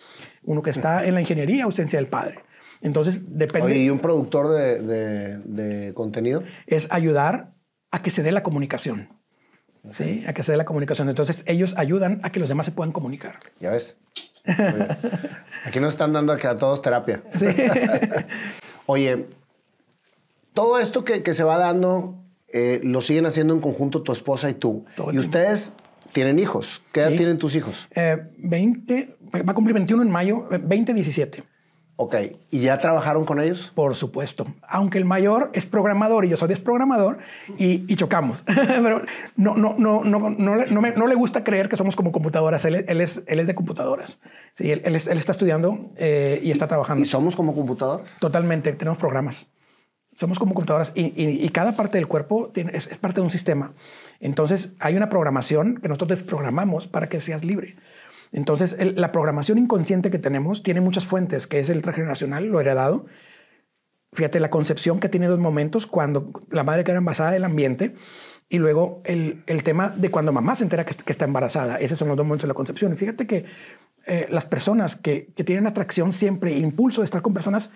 Uno 0.43 0.61
que 0.61 0.69
está 0.69 1.05
en 1.05 1.15
la 1.15 1.21
ingeniería, 1.21 1.63
ausencia 1.63 1.97
del 1.97 2.07
padre. 2.07 2.39
Entonces, 2.81 3.21
depende. 3.27 3.75
¿y 3.77 3.89
un 3.89 3.99
productor 3.99 4.49
de, 4.51 5.91
contenido? 5.95 6.43
Es 6.67 6.88
ayudar 6.91 7.53
a 7.89 8.03
que 8.03 8.11
se 8.11 8.21
dé 8.21 8.31
la 8.31 8.43
comunicación. 8.43 9.09
¿sí? 9.89 10.23
A 10.27 10.33
que 10.33 10.43
se 10.43 10.51
dé 10.51 10.57
la 10.57 10.65
comunicación. 10.65 11.09
Entonces, 11.09 11.43
ellos 11.47 11.73
ayudan 11.77 12.19
a 12.23 12.31
que 12.31 12.39
los 12.39 12.49
demás 12.49 12.67
se 12.67 12.71
puedan 12.71 12.91
comunicar. 12.91 13.39
Ya 13.59 13.71
ves. 13.71 13.97
Aquí 15.65 15.79
nos 15.79 15.93
están 15.93 16.13
dando 16.13 16.33
a 16.33 16.55
todos 16.55 16.83
terapia. 16.83 17.23
Sí. 17.33 17.47
Oye, 18.86 19.25
todo 20.53 20.77
esto 20.77 21.03
que, 21.03 21.33
se 21.33 21.43
va 21.43 21.57
dando 21.57 22.23
eh, 22.47 22.79
lo 22.83 23.01
siguen 23.01 23.25
haciendo 23.25 23.55
en 23.55 23.61
conjunto 23.61 24.03
tu 24.03 24.11
esposa 24.11 24.49
y 24.51 24.53
tú. 24.53 24.86
y 25.11 25.17
ustedes 25.17 25.73
tienen 26.16 26.39
hijos. 26.39 26.82
¿Qué 26.93 27.01
edad 27.01 27.09
tienen 27.09 27.38
tus 27.38 27.55
hijos? 27.55 27.88
20, 28.38 28.99
eh, 28.99 29.43
va 29.43 29.51
a 29.51 29.53
cumplir 29.53 29.74
21 29.74 30.01
en 30.01 30.09
mayo, 30.09 30.47
20, 30.49 30.93
17. 30.93 31.43
Ok, 31.97 32.16
¿y 32.51 32.61
ya 32.61 32.78
trabajaron 32.80 33.26
con 33.26 33.41
ellos? 33.41 33.72
Por 33.76 33.95
supuesto, 33.95 34.45
aunque 34.68 34.97
el 34.97 35.05
mayor 35.05 35.51
es 35.53 35.66
programador 35.66 36.26
y 36.26 36.30
yo 36.30 36.38
soy 36.38 36.47
desprogramador 36.47 37.20
y, 37.57 37.86
chocamos, 37.95 38.43
pero 38.45 39.01
no, 39.36 39.55
no, 39.55 39.76
no, 39.78 40.03
no, 40.03 40.30
no, 40.30 40.55
le, 40.55 40.93
no, 40.93 41.07
le 41.07 41.16
gusta 41.16 41.43
creer 41.43 41.68
que 41.70 41.78
somos 41.78 41.95
como 41.97 42.11
computadoras, 42.11 42.63
él, 42.66 42.76
es, 42.76 43.24
él 43.28 43.39
es 43.39 43.47
de 43.47 43.55
computadoras, 43.55 44.20
sí, 44.53 44.72
él, 44.72 44.82
él, 44.84 44.95
está 44.95 45.32
estudiando 45.32 45.91
eh, 45.95 46.39
y 46.43 46.51
está 46.51 46.68
trabajando. 46.68 47.03
¿Y 47.03 47.05
somos 47.05 47.36
como 47.36 47.55
computadoras? 47.55 48.09
Totalmente, 48.20 48.72
tenemos 48.74 48.97
programas 48.97 49.49
somos 50.16 50.39
como 50.39 50.53
computadoras 50.53 50.93
y, 50.95 51.47
cada 51.49 51.74
parte 51.74 51.97
del 51.97 52.07
cuerpo 52.07 52.51
es, 52.55 52.97
parte 52.97 53.20
de 53.20 53.26
un 53.26 53.32
sistema. 53.32 53.74
Entonces 54.20 54.72
hay 54.80 54.95
una 54.95 55.09
programación 55.09 55.78
que 55.78 55.89
nosotros 55.89 56.20
desprogramamos 56.20 56.88
para 56.88 57.09
que 57.09 57.20
seas 57.20 57.45
libre. 57.45 57.76
Entonces 58.32 58.76
la 58.95 59.11
programación 59.11 59.57
inconsciente 59.57 60.09
que 60.09 60.18
tenemos 60.18 60.63
tiene 60.63 60.82
muchas 60.82 61.05
fuentes, 61.05 61.47
que 61.47 61.59
es 61.59 61.70
el 61.70 61.82
transgeneracional, 61.82 62.45
lo 62.45 62.59
heredado. 62.59 63.05
Fíjate, 64.13 64.39
la 64.39 64.49
concepción 64.49 65.01
que 65.01 65.09
tiene 65.09 65.28
dos 65.28 65.39
momentos, 65.39 65.86
cuando 65.86 66.32
la 66.49 66.63
madre 66.63 66.86
queda 66.86 66.97
embarazada 66.97 67.32
del 67.32 67.43
ambiente 67.43 67.93
y 68.47 68.59
luego 68.59 69.01
el, 69.03 69.43
tema 69.63 69.89
de 69.89 70.09
cuando 70.09 70.32
mamá 70.32 70.55
se 70.55 70.63
entera 70.63 70.86
que, 70.86 70.95
está 71.11 71.26
embarazada. 71.26 71.78
Esos 71.78 71.99
son 71.99 72.07
los 72.07 72.16
dos 72.16 72.26
momentos 72.26 72.43
de 72.43 72.49
la 72.49 72.53
concepción. 72.53 72.93
Y 72.93 72.95
fíjate 72.95 73.28
que 73.28 73.45
eh, 74.07 74.28
las 74.30 74.45
personas 74.45 74.95
que, 74.95 75.34
tienen 75.43 75.68
atracción 75.68 76.13
siempre, 76.13 76.57
impulso 76.57 77.01
de 77.01 77.05
estar 77.05 77.22
con 77.22 77.34
personas 77.34 77.72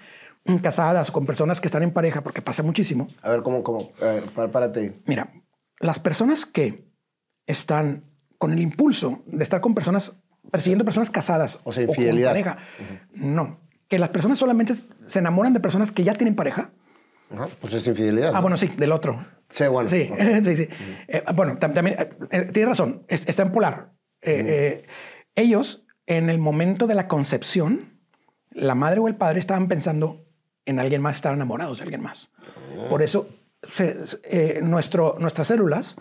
casadas 0.62 1.10
o 1.10 1.14
con 1.14 1.26
personas 1.26 1.62
que 1.62 1.68
están 1.68 1.84
en 1.84 1.92
pareja, 1.92 2.22
porque 2.24 2.42
pasa 2.42 2.64
muchísimo. 2.64 3.08
A 3.22 3.32
ver, 3.32 3.44
¿cómo? 3.44 3.64
cómo? 3.64 3.92
párate. 4.52 5.00
Mira, 5.06 5.32
las 5.80 6.00
personas 6.00 6.46
que 6.46 6.90
están 7.46 8.04
con 8.38 8.54
el 8.54 8.62
impulso 8.62 9.22
de 9.28 9.44
estar 9.44 9.62
con 9.62 9.76
personas, 9.76 10.18
persiguiendo 10.50 10.86
personas 10.86 11.10
casadas 11.10 11.60
o, 11.64 11.74
sea, 11.74 11.84
infidelidad. 11.84 12.34
con 12.34 12.44
pareja, 12.44 12.58
no. 13.14 13.60
Que 13.88 14.00
las 14.00 14.10
personas 14.10 14.38
solamente 14.38 14.74
se 14.74 15.20
enamoran 15.20 15.54
de 15.54 15.60
personas 15.60 15.92
que 15.92 16.04
ya 16.04 16.14
tienen 16.14 16.36
pareja. 16.36 16.72
pues 17.60 17.74
es 17.74 17.88
infidelidad. 17.88 18.34
Ah, 18.36 18.40
bueno, 18.40 18.56
sí, 18.56 18.68
del 18.78 18.92
otro. 18.92 19.26
Sí, 19.50 19.68
bueno. 19.68 19.90
Sí, 19.90 20.10
sí, 20.44 20.56
sí. 20.56 20.68
Eh, 21.08 21.24
bueno, 21.36 21.58
también 21.58 22.00
eh, 22.00 22.10
eh, 22.32 22.46
tiene 22.46 22.70
razón, 22.70 23.04
está 23.08 23.44
en 23.44 23.52
polar. 23.52 23.94
ellos, 25.36 25.86
en 26.06 26.30
el 26.30 26.40
momento 26.40 26.88
de 26.88 26.96
la 26.96 27.08
concepción, 27.08 28.00
la 28.52 28.76
madre 28.76 29.00
o 29.00 29.08
el 29.08 29.16
padre 29.16 29.40
estaban 29.40 29.68
pensando 29.68 30.29
en 30.70 30.80
alguien 30.80 31.02
más, 31.02 31.16
estaban 31.16 31.38
enamorados 31.38 31.78
de 31.78 31.84
alguien 31.84 32.02
más. 32.02 32.32
Por 32.90 33.02
eso 33.02 33.28
eh, 33.80 34.60
nuestro, 34.62 35.18
nuestras 35.20 35.48
células, 35.48 35.98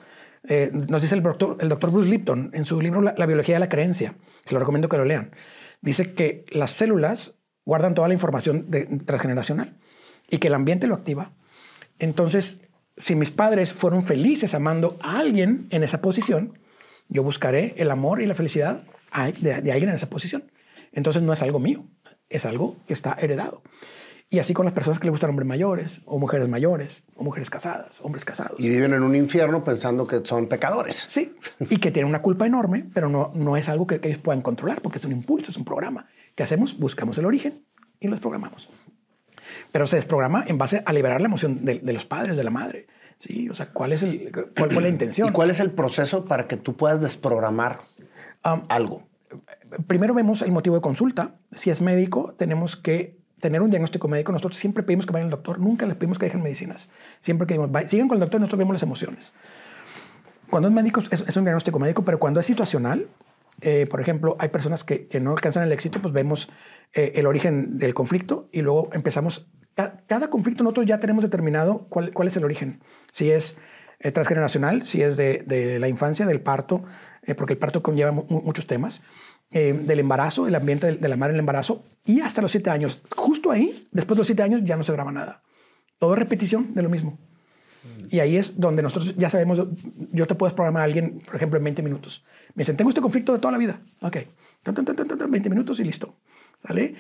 eh, 0.46 0.70
nos 0.72 1.02
dice 1.02 1.14
el 1.14 1.22
doctor, 1.22 1.56
el 1.60 1.68
doctor 1.68 1.90
Bruce 1.90 2.08
Lipton 2.08 2.50
en 2.52 2.64
su 2.64 2.80
libro 2.80 3.00
la, 3.00 3.26
biología 3.26 3.56
de 3.56 3.60
la 3.60 3.68
creencia, 3.68 4.14
que 4.44 4.54
lo 4.54 4.60
recomiendo 4.60 4.88
que 4.88 4.98
lo 4.98 5.04
lean, 5.04 5.32
dice 5.80 6.12
que 6.12 6.44
las 6.52 6.70
células 6.70 7.34
guardan 7.64 7.94
toda 7.94 8.08
la 8.08 8.14
información 8.14 8.68
transgeneracional 9.04 9.78
y 10.30 10.38
que 10.38 10.48
el 10.48 10.54
ambiente 10.54 10.86
lo 10.86 10.94
activa. 10.94 11.32
Entonces, 11.98 12.60
si 12.96 13.16
mis 13.16 13.30
padres 13.30 13.72
fueron 13.72 14.02
felices 14.02 14.54
amando 14.54 14.98
a 15.02 15.18
alguien 15.18 15.66
en 15.70 15.82
esa 15.82 16.00
posición, 16.00 16.58
yo 17.08 17.22
buscaré 17.22 17.74
el 17.78 17.90
amor 17.90 18.20
y 18.20 18.26
la 18.26 18.34
felicidad 18.34 18.84
de 19.40 19.72
alguien 19.72 19.88
en 19.88 19.94
esa 19.94 20.10
posición. 20.10 20.52
Entonces 20.92 21.22
no 21.22 21.32
es 21.32 21.42
algo 21.42 21.58
mío, 21.58 21.86
es 22.28 22.46
algo 22.46 22.76
que 22.86 22.92
está 22.92 23.16
heredado. 23.20 23.62
Y 24.31 24.41
así 24.41 24.53
con 24.53 24.66
las 24.66 24.74
personas 24.74 24.99
que 24.99 25.07
le 25.07 25.11
gustan 25.11 25.31
hombres 25.31 25.49
mayores, 25.49 26.03
o 26.05 26.18
mujeres 26.18 26.51
mayores, 26.51 27.05
o 27.16 27.24
mujeres 27.24 27.49
casadas, 27.49 28.01
hombres 28.03 28.26
casados. 28.26 28.61
Y 28.61 28.68
viven 28.68 28.93
en 28.93 29.03
un 29.03 29.16
infierno 29.16 29.64
pensando 29.64 30.07
que 30.07 30.20
son 30.22 30.49
pecadores. 30.49 31.07
Sí, 31.09 31.35
y 31.61 31.79
que 31.79 31.91
tienen 31.91 32.11
una 32.11 32.20
culpa 32.20 32.47
enorme, 32.47 32.87
pero 32.93 33.09
no, 33.09 33.33
no 33.35 33.57
es 33.57 33.70
algo 33.70 33.87
que, 33.87 34.01
ellos 34.03 34.18
puedan 34.18 34.43
controlar, 34.43 34.83
porque 34.83 34.99
es 34.99 35.05
un 35.07 35.12
impulso, 35.12 35.51
es 35.51 35.57
un 35.57 35.64
programa. 35.64 36.09
¿Qué 36.35 36.43
hacemos? 36.43 36.79
Buscamos 36.79 37.16
el 37.16 37.24
origen 37.24 37.64
y 38.01 38.09
los 38.09 38.20
programamos. 38.20 38.68
Pero 39.72 39.87
se 39.87 39.97
desprograma 39.97 40.45
en 40.47 40.59
base 40.59 40.83
a 40.85 40.93
liberar 40.93 41.22
la 41.22 41.29
emoción 41.29 41.64
de, 41.64 41.81
los 41.83 42.05
padres, 42.05 42.37
de 42.37 42.45
la 42.45 42.51
madre. 42.51 42.87
Sí, 43.16 43.49
o 43.49 43.55
sea, 43.55 43.72
¿cuál 43.72 43.93
es, 43.93 44.03
el, 44.03 44.31
cuál, 44.57 44.83
la 44.83 44.89
intención? 44.89 45.29
¿Y 45.29 45.33
cuál 45.33 45.51
es 45.51 45.59
el 45.59 45.70
proceso 45.70 46.26
para 46.26 46.47
que 46.47 46.59
tú 46.59 46.76
puedas 46.76 47.01
desprogramar 47.01 47.81
algo? 48.43 49.09
Primero 49.87 50.12
vemos 50.12 50.43
el 50.43 50.53
motivo 50.53 50.76
de 50.76 50.83
consulta. 50.83 51.41
Si 51.53 51.70
es 51.70 51.81
médico, 51.81 52.35
tenemos 52.39 52.76
que 52.76 53.17
tener 53.41 53.62
un 53.62 53.70
diagnóstico 53.70 54.09
médico, 54.09 54.32
nosotros 54.32 54.59
siempre 54.59 54.82
pedimos 54.82 55.07
que 55.07 55.12
vayan 55.12 55.26
al 55.26 55.30
doctor, 55.30 55.59
nunca 55.59 55.86
les 55.86 55.97
pedimos 55.97 56.18
que 56.18 56.26
dejen 56.26 56.43
medicinas. 56.43 56.89
Siempre 57.20 57.47
que 57.47 57.55
digamos, 57.55 57.91
sigan 57.91 58.09
con 58.09 58.16
el 58.16 58.20
doctor, 58.20 58.41
nosotros 58.41 58.59
vemos 58.59 58.74
las 58.74 58.82
emociones. 58.82 59.34
Cuando 60.51 60.68
es 60.68 60.74
médico, 60.74 61.01
es, 61.11 61.36
un 61.36 61.45
diagnóstico 61.45 61.78
médico, 61.78 62.05
pero 62.05 62.18
cuando 62.18 62.41
es 62.41 62.47
situacional, 62.47 63.09
eh, 63.61 63.86
por 63.86 64.01
ejemplo, 64.01 64.36
hay 64.39 64.49
personas 64.49 64.84
que, 64.84 65.07
que, 65.09 65.20
no 65.20 65.32
alcanzan 65.32 65.64
el 65.64 65.72
éxito, 65.72 66.01
pues 66.01 66.12
vemos 66.14 66.49
eh, 66.95 67.12
el 67.16 67.26
origen 67.26 67.78
del 67.78 67.93
conflicto 67.93 68.49
y 68.53 68.62
luego 68.62 68.89
empezamos. 68.93 69.49
cada 69.74 70.30
conflicto 70.30 70.64
nosotros 70.64 70.86
ya 70.86 70.99
tenemos 71.01 71.22
determinado 71.22 71.86
cuál, 71.89 72.12
cuál 72.12 72.28
es 72.28 72.36
el 72.36 72.45
origen. 72.45 72.80
Si 73.12 73.30
es 73.30 73.57
eh, 73.99 74.11
transgeneracional, 74.11 74.84
si 74.84 75.03
es 75.03 75.16
de, 75.16 75.43
de, 75.47 75.78
la 75.78 75.89
infancia, 75.89 76.24
del 76.24 76.41
parto, 76.41 76.82
porque 77.36 77.53
el 77.53 77.59
parto 77.59 77.82
conlleva 77.82 78.11
muchos 78.11 78.66
temas. 78.66 79.03
Eh, 79.51 79.72
del 79.72 80.01
embarazo, 80.01 80.46
el 80.46 80.55
ambiente 80.55 80.92
de, 80.92 81.09
la 81.09 81.16
madre 81.16 81.32
en 81.32 81.36
el 81.36 81.40
embarazo 81.40 81.82
y 82.05 82.20
hasta 82.20 82.42
los 82.42 82.51
siete 82.51 82.68
años. 82.68 83.01
Justo 83.16 83.51
ahí, 83.51 83.88
después 83.92 84.16
de 84.16 84.20
los 84.20 84.26
siete 84.26 84.42
años, 84.42 84.61
ya 84.62 84.76
no 84.76 84.82
se 84.82 84.92
graba 84.92 85.11
nada. 85.11 85.42
Todo 85.99 86.12
es 86.12 86.18
repetición 86.18 86.74
de 86.74 86.82
lo 86.82 86.90
mismo. 86.90 87.18
Y 88.11 88.20
ahí 88.20 88.36
es 88.36 88.61
donde 88.61 88.82
nosotros 88.82 89.14
ya 89.16 89.30
sabemos, 89.30 89.62
yo 90.12 90.26
te 90.26 90.34
puedo 90.34 90.55
programar 90.55 90.82
a 90.82 90.84
alguien, 90.84 91.20
por 91.24 91.36
ejemplo, 91.36 91.57
en 91.57 91.64
20 91.64 91.82
minutos. 91.82 92.26
Me 92.55 92.61
dicen, 92.61 92.76
tengo 92.76 92.90
este 92.90 93.01
conflicto 93.01 93.32
de 93.32 93.38
toda 93.38 93.53
la 93.53 93.59
vida. 93.59 93.80
Ok, 94.03 94.18
20 94.64 95.49
minutos 95.49 95.80
y 95.80 95.84
listo. 95.84 96.14
¿Sale? 96.66 96.94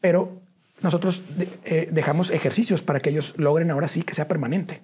Pero 0.00 0.40
nosotros 0.80 1.22
eh, 1.64 1.88
dejamos 1.92 2.30
ejercicios 2.30 2.80
para 2.80 3.00
que 3.00 3.10
ellos 3.10 3.34
logren 3.36 3.70
ahora 3.70 3.88
sí 3.88 4.02
que 4.02 4.14
sea 4.14 4.26
permanente. 4.26 4.80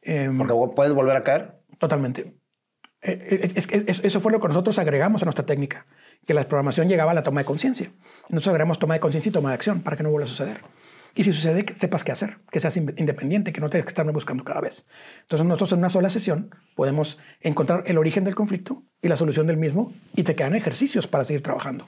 Em, 0.00 0.38
Porque 0.38 0.54
puedes 0.74 0.94
volver 0.94 1.16
a 1.16 1.22
caer. 1.22 1.60
Totalmente. 1.78 2.34
Eh, 3.02 3.52
eso 3.54 4.20
fue 4.20 4.32
lo 4.32 4.40
que 4.40 4.48
nosotros 4.48 4.78
agregamos 4.78 5.22
a 5.22 5.26
nuestra 5.26 5.44
técnica 5.44 5.86
que 6.26 6.34
la 6.34 6.46
programación 6.46 6.88
llegaba 6.88 7.12
a 7.12 7.14
la 7.14 7.22
toma 7.22 7.40
de 7.40 7.44
conciencia. 7.44 7.92
Nosotros 8.28 8.48
agregamos 8.48 8.78
toma 8.78 8.94
de 8.94 9.00
conciencia 9.00 9.30
y 9.30 9.32
toma 9.32 9.50
de 9.50 9.54
acción 9.54 9.80
para 9.80 9.96
que 9.96 10.02
no 10.02 10.10
vuelva 10.10 10.26
a 10.26 10.28
suceder. 10.28 10.60
Y 11.14 11.24
si 11.24 11.32
sucede, 11.32 11.64
que 11.64 11.74
sepas 11.74 12.04
qué 12.04 12.12
hacer, 12.12 12.38
que 12.50 12.60
seas 12.60 12.76
independiente, 12.76 13.52
que 13.52 13.60
no 13.60 13.68
tengas 13.68 13.86
que 13.86 13.90
estarme 13.90 14.12
buscando 14.12 14.44
cada 14.44 14.60
vez. 14.60 14.86
Entonces 15.22 15.46
nosotros 15.46 15.72
en 15.72 15.78
una 15.80 15.90
sola 15.90 16.08
sesión 16.08 16.54
podemos 16.76 17.18
encontrar 17.40 17.82
el 17.86 17.98
origen 17.98 18.22
del 18.24 18.34
conflicto 18.34 18.84
y 19.02 19.08
la 19.08 19.16
solución 19.16 19.46
del 19.46 19.56
mismo 19.56 19.92
y 20.14 20.22
te 20.22 20.36
quedan 20.36 20.54
ejercicios 20.54 21.08
para 21.08 21.24
seguir 21.24 21.42
trabajando. 21.42 21.86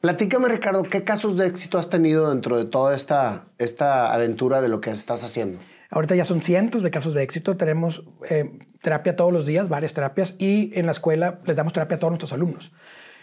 Platícame, 0.00 0.48
Ricardo, 0.48 0.84
¿qué 0.84 1.02
casos 1.02 1.36
de 1.36 1.46
éxito 1.46 1.78
has 1.78 1.90
tenido 1.90 2.30
dentro 2.30 2.56
de 2.56 2.66
toda 2.66 2.94
esta, 2.94 3.46
esta 3.58 4.14
aventura 4.14 4.60
de 4.60 4.68
lo 4.68 4.80
que 4.80 4.90
estás 4.90 5.24
haciendo? 5.24 5.58
Ahorita 5.90 6.14
ya 6.14 6.24
son 6.24 6.42
cientos 6.42 6.82
de 6.82 6.90
casos 6.90 7.14
de 7.14 7.22
éxito. 7.22 7.56
Tenemos 7.56 8.04
eh, 8.28 8.58
terapia 8.82 9.16
todos 9.16 9.32
los 9.32 9.46
días, 9.46 9.68
varias 9.68 9.94
terapias, 9.94 10.34
y 10.38 10.70
en 10.78 10.86
la 10.86 10.92
escuela 10.92 11.40
les 11.44 11.56
damos 11.56 11.72
terapia 11.72 11.96
a 11.96 11.98
todos 11.98 12.12
nuestros 12.12 12.32
alumnos. 12.32 12.72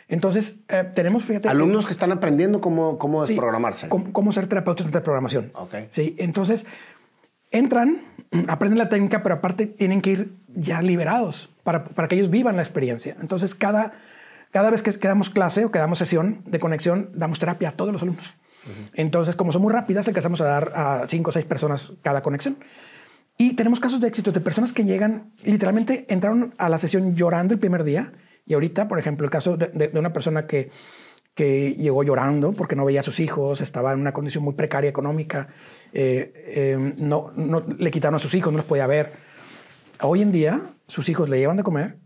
Entonces, 0.07 0.57
eh, 0.67 0.89
tenemos, 0.93 1.23
fíjate... 1.23 1.49
Alumnos 1.49 1.85
que, 1.85 1.91
están 1.91 2.11
aprendiendo 2.11 2.61
cómo, 2.61 2.97
cómo 2.97 3.25
desprogramarse. 3.25 3.89
cómo, 3.89 4.31
ser 4.31 4.47
terapeutas 4.47 4.91
de 4.91 5.01
programación. 5.01 5.51
Sí, 5.89 6.15
entonces, 6.19 6.65
entran, 7.51 8.01
aprenden 8.47 8.77
la 8.77 8.89
técnica, 8.89 9.23
pero 9.23 9.35
aparte 9.35 9.67
tienen 9.67 10.01
que 10.01 10.11
ir 10.11 10.33
ya 10.55 10.81
liberados 10.81 11.49
para, 11.63 11.85
para 11.85 12.07
que 12.07 12.15
ellos 12.15 12.29
vivan 12.29 12.55
la 12.55 12.61
experiencia. 12.61 13.15
Entonces, 13.21 13.55
cada, 13.55 13.93
cada 14.51 14.69
vez 14.69 14.83
que, 14.83 14.91
que 14.91 15.07
damos 15.07 15.29
clase 15.29 15.65
o 15.65 15.71
que 15.71 15.79
damos 15.79 15.97
sesión 15.97 16.41
de 16.45 16.59
conexión, 16.59 17.09
damos 17.13 17.39
terapia 17.39 17.69
a 17.69 17.71
todos 17.73 17.91
los 17.91 18.01
alumnos. 18.01 18.35
Entonces, 18.93 19.35
como 19.35 19.51
son 19.51 19.61
muy 19.61 19.73
rápidas, 19.73 20.07
alcanzamos 20.07 20.41
a 20.41 20.45
dar 20.45 20.71
a 20.75 21.07
cinco 21.07 21.29
o 21.29 21.33
seis 21.33 21.45
personas 21.45 21.93
cada 22.01 22.21
conexión. 22.21 22.57
Y 23.37 23.53
tenemos 23.53 23.79
casos 23.79 23.99
de 23.99 24.07
éxito 24.07 24.31
de 24.31 24.39
personas 24.39 24.71
que 24.71 24.85
llegan, 24.85 25.33
literalmente 25.43 26.05
entraron 26.09 26.53
a 26.57 26.69
la 26.69 26.77
sesión 26.77 27.15
llorando 27.15 27.53
el 27.53 27.59
primer 27.59 27.83
día. 27.83 28.13
Y 28.45 28.53
ahorita, 28.53 28.87
por 28.87 28.99
ejemplo, 28.99 29.25
el 29.25 29.31
caso 29.31 29.57
de, 29.57 29.67
de- 29.67 29.87
de 29.89 29.99
una 29.99 30.11
persona 30.13 30.47
que, 30.47 30.69
que 31.33 31.71
llegó 31.75 32.03
llorando 32.03 32.53
porque 32.53 32.75
no 32.75 32.85
veía 32.85 32.99
a 32.99 33.03
sus 33.03 33.19
hijos, 33.19 33.61
estaba 33.61 33.93
en 33.93 33.99
una 33.99 34.13
condición 34.13 34.43
muy 34.43 34.53
precaria 34.53 34.89
económica, 34.89 35.47
eh, 35.93 36.33
eh, 36.35 36.93
no, 36.97 37.31
no 37.35 37.61
le 37.61 37.91
quitaron 37.91 38.15
a 38.15 38.19
sus 38.19 38.33
hijos, 38.33 38.51
no 38.51 38.57
los 38.57 38.65
podía 38.65 38.87
ver. 38.87 39.13
Hoy 40.01 40.21
en 40.21 40.31
día, 40.31 40.73
sus 40.87 41.07
hijos 41.09 41.29
le 41.29 41.39
llevan 41.39 41.57
de 41.57 41.63
comer 41.63 41.99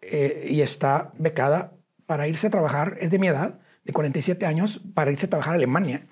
eh, 0.00 0.46
y 0.48 0.60
está 0.60 1.12
becada 1.18 1.72
para 2.06 2.28
irse 2.28 2.46
a 2.46 2.50
trabajar, 2.50 2.96
es 3.00 3.10
de 3.10 3.18
mi 3.18 3.26
edad, 3.28 3.58
de 3.84 3.92
47 3.92 4.46
años, 4.46 4.80
para 4.94 5.10
irse 5.10 5.26
a 5.26 5.30
trabajar 5.30 5.54
a 5.54 5.56
Alemania. 5.56 6.06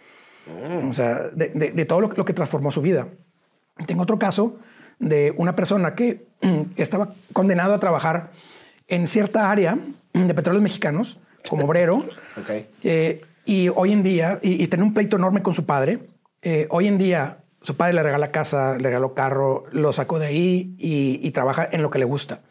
O 0.89 0.93
sea, 0.93 1.29
de, 1.33 1.51
de- 1.51 1.71
de 1.71 1.85
todo 1.85 2.01
lo, 2.01 2.09
lo 2.09 2.25
que 2.25 2.33
transformó 2.33 2.73
su 2.73 2.83
vida. 2.83 3.09
Tengo 3.87 4.03
otro 4.03 4.19
caso 4.19 4.59
de 4.99 5.33
una 5.37 5.55
persona 5.55 5.95
que, 5.95 6.27
que 6.75 6.83
estaba 6.83 7.15
condenado 7.33 7.73
a 7.75 7.79
trabajar 7.81 8.33
en 8.91 9.07
cierta 9.07 9.51
área 9.51 9.79
de 10.13 10.35
petróleos 10.35 10.63
mexicanos 10.63 11.19
como 11.49 11.65
obrero. 11.65 12.05
Ok. 12.41 12.51
Eh, 12.85 13.23
y 13.45 13.69
hoy 13.71 13.93
en 13.93 14.05
día, 14.05 14.39
y, 14.41 14.63
y 14.63 14.67
tenía 14.69 14.87
un 14.87 14.95
pleito 14.95 15.17
enorme 15.17 15.43
con 15.43 15.53
su 15.53 15.67
padre. 15.67 15.99
Eh, 16.43 16.69
hoy 16.71 16.87
en 16.87 16.97
día, 16.97 17.39
su 17.61 17.77
padre 17.77 17.95
le 17.95 18.03
regala 18.05 18.31
casa, 18.31 18.77
le 18.79 18.85
regaló 18.85 19.15
carro, 19.15 19.65
lo 19.73 19.93
sacó 19.93 20.21
de 20.21 20.27
ahí 20.27 20.77
y, 20.79 21.19
y 21.23 21.31
trabaja 21.33 21.69
en 21.71 21.83
lo 21.83 21.91
que 21.91 21.99
le 21.99 22.05
gusta. 22.05 22.43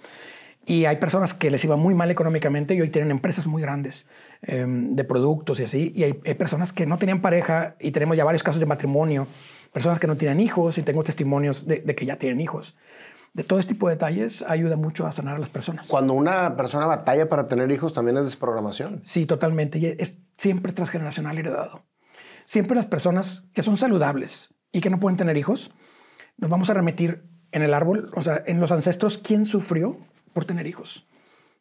Y 0.66 0.86
hay 0.86 0.98
personas 0.98 1.34
que 1.34 1.50
les 1.50 1.64
iba 1.64 1.78
muy 1.78 1.96
mal 1.96 2.12
económicamente 2.12 2.76
y 2.76 2.82
hoy 2.82 2.90
tienen 2.90 3.10
empresas 3.10 3.48
muy 3.48 3.62
grandes 3.62 4.06
eh, 4.44 4.66
de 4.68 5.04
productos 5.04 5.60
y 5.60 5.64
así. 5.64 5.94
Y 5.96 6.04
hay, 6.04 6.20
hay 6.26 6.34
personas 6.36 6.74
que 6.74 6.86
no 6.86 6.98
tenían 6.98 7.22
pareja 7.22 7.76
y 7.80 7.92
tenemos 7.92 8.18
ya 8.18 8.24
varios 8.24 8.44
casos 8.44 8.60
de 8.60 8.66
matrimonio, 8.66 9.26
personas 9.72 9.98
que 10.00 10.08
no 10.08 10.16
tienen 10.16 10.40
hijos 10.40 10.78
y 10.78 10.84
tengo 10.84 11.04
testimonios 11.04 11.66
de, 11.66 11.80
de 11.80 11.96
que 11.96 12.06
ya 12.06 12.18
tienen 12.18 12.42
hijos. 12.42 12.76
De 13.34 13.44
todo 13.44 13.60
este 13.60 13.74
tipo 13.74 13.88
de 13.88 13.96
detalles 13.96 14.42
ayuda 14.42 14.76
mucho 14.76 15.06
a 15.06 15.12
sanar 15.12 15.36
a 15.36 15.40
las 15.40 15.50
personas. 15.50 15.88
Cuando 15.88 16.14
una 16.14 16.56
persona 16.58 16.88
batalla 16.88 17.30
para 17.30 17.48
tener 17.48 17.72
hijos, 17.72 17.94
también 17.94 18.18
es 18.18 18.26
desprogramación. 18.26 19.00
Sí, 19.04 19.26
totalmente. 19.26 19.80
Y 19.80 19.86
es 19.86 20.20
siempre 20.38 20.74
transgeneracional 20.74 21.38
heredado. 21.38 21.86
Siempre 22.46 22.76
las 22.76 22.88
personas 22.88 23.44
que 23.54 23.62
son 23.62 23.78
saludables 23.78 24.56
y 24.72 24.82
que 24.82 24.90
no 24.90 25.00
pueden 25.00 25.18
tener 25.18 25.38
hijos, 25.38 25.72
nos 26.38 26.50
vamos 26.50 26.70
a 26.70 26.74
remitir 26.74 27.30
en 27.52 27.62
el 27.62 27.74
árbol, 27.74 28.12
o 28.16 28.22
sea, 28.22 28.44
en 28.46 28.60
los 28.60 28.72
ancestros, 28.72 29.18
quién 29.18 29.46
sufrió 29.46 29.98
por 30.34 30.46
tener 30.46 30.68
hijos. 30.68 31.08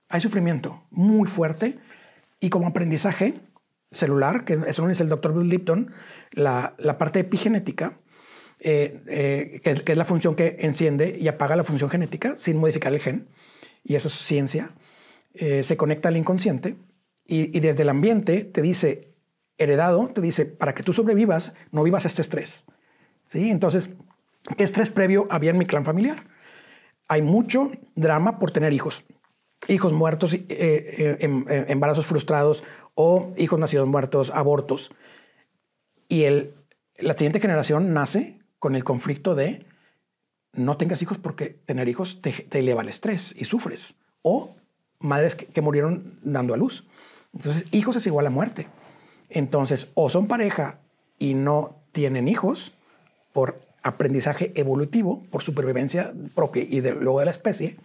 Hay 0.08 0.20
sufrimiento 0.20 0.86
muy 0.90 1.28
fuerte 1.28 1.78
y 2.40 2.50
como 2.50 2.68
aprendizaje 2.68 3.40
celular, 3.90 4.44
que 4.44 4.58
eso 4.66 4.82
lo 4.82 4.88
dice 4.88 5.02
el 5.02 5.08
doctor 5.08 5.34
Bill 5.34 5.48
Lipton, 5.48 5.92
la, 6.32 6.74
la 6.78 6.98
parte 6.98 7.20
epigenética, 7.20 7.98
eh, 8.60 9.00
eh, 9.06 9.60
que, 9.62 9.74
que 9.74 9.92
es 9.92 9.98
la 9.98 10.04
función 10.04 10.34
que 10.34 10.56
enciende 10.60 11.16
y 11.18 11.28
apaga 11.28 11.56
la 11.56 11.64
función 11.64 11.90
genética 11.90 12.36
sin 12.36 12.56
modificar 12.56 12.92
el 12.92 13.00
gen, 13.00 13.28
y 13.84 13.94
eso 13.94 14.08
es 14.08 14.14
ciencia, 14.14 14.72
eh, 15.34 15.62
se 15.62 15.76
conecta 15.76 16.08
al 16.08 16.16
inconsciente 16.16 16.76
y, 17.24 17.56
y 17.56 17.60
desde 17.60 17.82
el 17.82 17.88
ambiente 17.88 18.44
te 18.44 18.62
dice, 18.62 19.14
heredado, 19.58 20.08
te 20.08 20.20
dice, 20.20 20.46
para 20.46 20.74
que 20.74 20.82
tú 20.82 20.92
sobrevivas, 20.92 21.52
no 21.72 21.82
vivas 21.82 22.04
este 22.04 22.22
estrés. 22.22 22.64
¿Sí? 23.28 23.50
Entonces, 23.50 23.90
¿qué 24.56 24.64
estrés 24.64 24.88
previo 24.88 25.26
había 25.30 25.50
en 25.50 25.58
mi 25.58 25.66
clan 25.66 25.84
familiar? 25.84 26.26
Hay 27.08 27.20
mucho 27.22 27.70
drama 27.94 28.38
por 28.38 28.50
tener 28.50 28.72
hijos. 28.72 29.04
Hijos 29.66 29.92
muertos, 29.92 30.32
eh, 30.32 30.46
eh, 30.48 31.16
em- 31.20 31.44
eh, 31.48 31.66
embarazos 31.68 32.06
frustrados 32.06 32.64
o 32.94 33.34
hijos 33.36 33.58
nacidos 33.58 33.86
muertos, 33.86 34.30
abortos. 34.30 34.92
Y 36.08 36.22
el, 36.24 36.54
la 36.96 37.12
siguiente 37.12 37.40
generación 37.40 37.92
nace 37.92 38.37
con 38.58 38.74
el 38.74 38.84
conflicto 38.84 39.34
de 39.34 39.64
no 40.52 40.76
tengas 40.76 41.02
hijos 41.02 41.18
porque 41.18 41.46
tener 41.46 41.88
hijos 41.88 42.20
te, 42.20 42.32
te 42.32 42.58
eleva 42.60 42.82
el 42.82 42.88
estrés 42.88 43.34
y 43.36 43.44
sufres. 43.44 43.94
O 44.22 44.56
madres 44.98 45.34
que, 45.34 45.46
que 45.46 45.60
murieron 45.60 46.18
dando 46.22 46.54
a 46.54 46.56
luz. 46.56 46.86
Entonces, 47.32 47.66
hijos 47.70 47.96
es 47.96 48.06
igual 48.06 48.26
a 48.26 48.30
muerte. 48.30 48.66
Entonces, 49.28 49.90
o 49.94 50.08
son 50.10 50.26
pareja 50.26 50.80
y 51.18 51.34
no 51.34 51.82
tienen 51.92 52.28
hijos 52.28 52.72
por 53.32 53.60
aprendizaje 53.82 54.52
evolutivo, 54.56 55.22
por 55.30 55.42
supervivencia 55.42 56.12
propia 56.34 56.64
y 56.68 56.80
de, 56.80 56.94
luego 56.94 57.20
de 57.20 57.26
la 57.26 57.30
especie, 57.30 57.76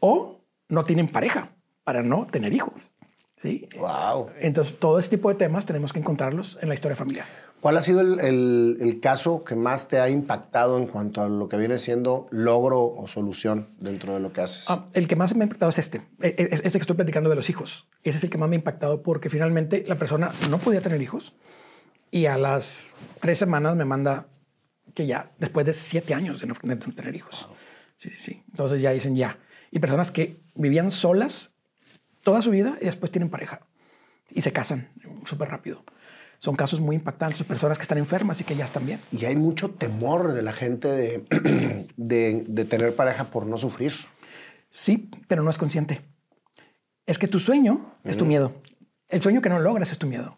o 0.00 0.40
no 0.68 0.84
tienen 0.84 1.08
pareja 1.08 1.52
para 1.84 2.02
no 2.02 2.26
tener 2.26 2.52
hijos. 2.52 2.90
¿sí? 3.36 3.68
Wow. 3.76 4.30
Entonces, 4.40 4.78
todo 4.78 4.98
este 4.98 5.16
tipo 5.16 5.28
de 5.28 5.34
temas 5.34 5.66
tenemos 5.66 5.92
que 5.92 5.98
encontrarlos 5.98 6.58
en 6.60 6.68
la 6.68 6.74
historia 6.74 6.96
familiar. 6.96 7.26
¿Cuál 7.64 7.78
ha 7.78 7.80
sido 7.80 8.02
el, 8.02 8.20
el- 8.20 8.76
el 8.78 9.00
caso 9.00 9.42
que 9.42 9.56
más 9.56 9.88
te 9.88 9.98
ha 9.98 10.10
impactado 10.10 10.76
en 10.76 10.86
cuanto 10.86 11.22
a 11.22 11.30
lo 11.30 11.48
que 11.48 11.56
viene 11.56 11.78
siendo 11.78 12.26
logro 12.30 12.82
o 12.84 13.08
solución 13.08 13.70
dentro 13.80 14.12
de 14.12 14.20
lo 14.20 14.34
que 14.34 14.42
haces? 14.42 14.66
Ah, 14.68 14.90
el 14.92 15.08
que 15.08 15.16
más 15.16 15.34
me 15.34 15.44
ha 15.44 15.46
impactado 15.46 15.70
es 15.70 15.78
este, 15.78 16.02
E- 16.20 16.34
e- 16.36 16.48
es 16.52 16.60
este 16.60 16.72
que 16.72 16.82
estoy 16.82 16.96
platicando 16.96 17.30
de 17.30 17.36
los 17.36 17.48
hijos. 17.48 17.88
Ese 18.02 18.18
es 18.18 18.24
el 18.24 18.28
que 18.28 18.36
más 18.36 18.50
me 18.50 18.56
ha 18.56 18.58
impactado 18.58 19.02
porque 19.02 19.30
finalmente 19.30 19.82
la 19.88 19.94
persona 19.94 20.30
no 20.50 20.58
podía 20.58 20.82
tener 20.82 21.00
hijos 21.00 21.32
y 22.10 22.26
a 22.26 22.36
las 22.36 22.96
tres 23.20 23.38
semanas 23.38 23.74
me 23.76 23.86
manda 23.86 24.26
que 24.92 25.06
ya, 25.06 25.32
después 25.38 25.64
de 25.64 25.72
siete 25.72 26.12
años 26.12 26.40
de 26.40 26.46
no, 26.48 26.54
de 26.62 26.76
no 26.76 26.94
tener 26.94 27.16
hijos. 27.16 27.48
Sí, 27.96 28.10
sí, 28.10 28.16
sí. 28.18 28.44
Entonces 28.50 28.82
ya 28.82 28.90
dicen 28.90 29.16
ya. 29.16 29.38
Y 29.70 29.78
personas 29.78 30.10
que 30.10 30.42
vivían 30.54 30.90
solas 30.90 31.54
toda 32.24 32.42
su 32.42 32.50
vida 32.50 32.76
y 32.82 32.84
después 32.84 33.10
tienen 33.10 33.30
pareja 33.30 33.66
y 34.28 34.42
se 34.42 34.52
casan 34.52 34.90
súper 35.24 35.48
rápido. 35.48 35.82
Son 36.44 36.54
casos 36.56 36.78
muy 36.78 36.94
impactantes, 36.96 37.42
personas 37.44 37.78
que 37.78 37.82
están 37.84 37.96
enfermas 37.96 38.38
y 38.38 38.44
que 38.44 38.54
ya 38.54 38.66
están 38.66 38.84
bien. 38.84 39.00
Y 39.10 39.24
hay 39.24 39.34
mucho 39.34 39.70
temor 39.70 40.34
de 40.34 40.42
la 40.42 40.52
gente 40.52 40.88
de, 40.88 41.24
de, 41.96 42.44
de 42.46 42.64
tener 42.66 42.94
pareja 42.94 43.30
por 43.30 43.46
no 43.46 43.56
sufrir. 43.56 43.94
Sí, 44.68 45.10
pero 45.26 45.42
no 45.42 45.48
es 45.48 45.56
consciente. 45.56 46.02
Es 47.06 47.16
que 47.18 47.28
tu 47.28 47.38
sueño 47.40 47.94
es 48.04 48.18
tu 48.18 48.26
miedo. 48.26 48.52
El 49.08 49.22
sueño 49.22 49.40
que 49.40 49.48
no 49.48 49.58
logras 49.58 49.90
es 49.90 49.96
tu 49.96 50.06
miedo. 50.06 50.36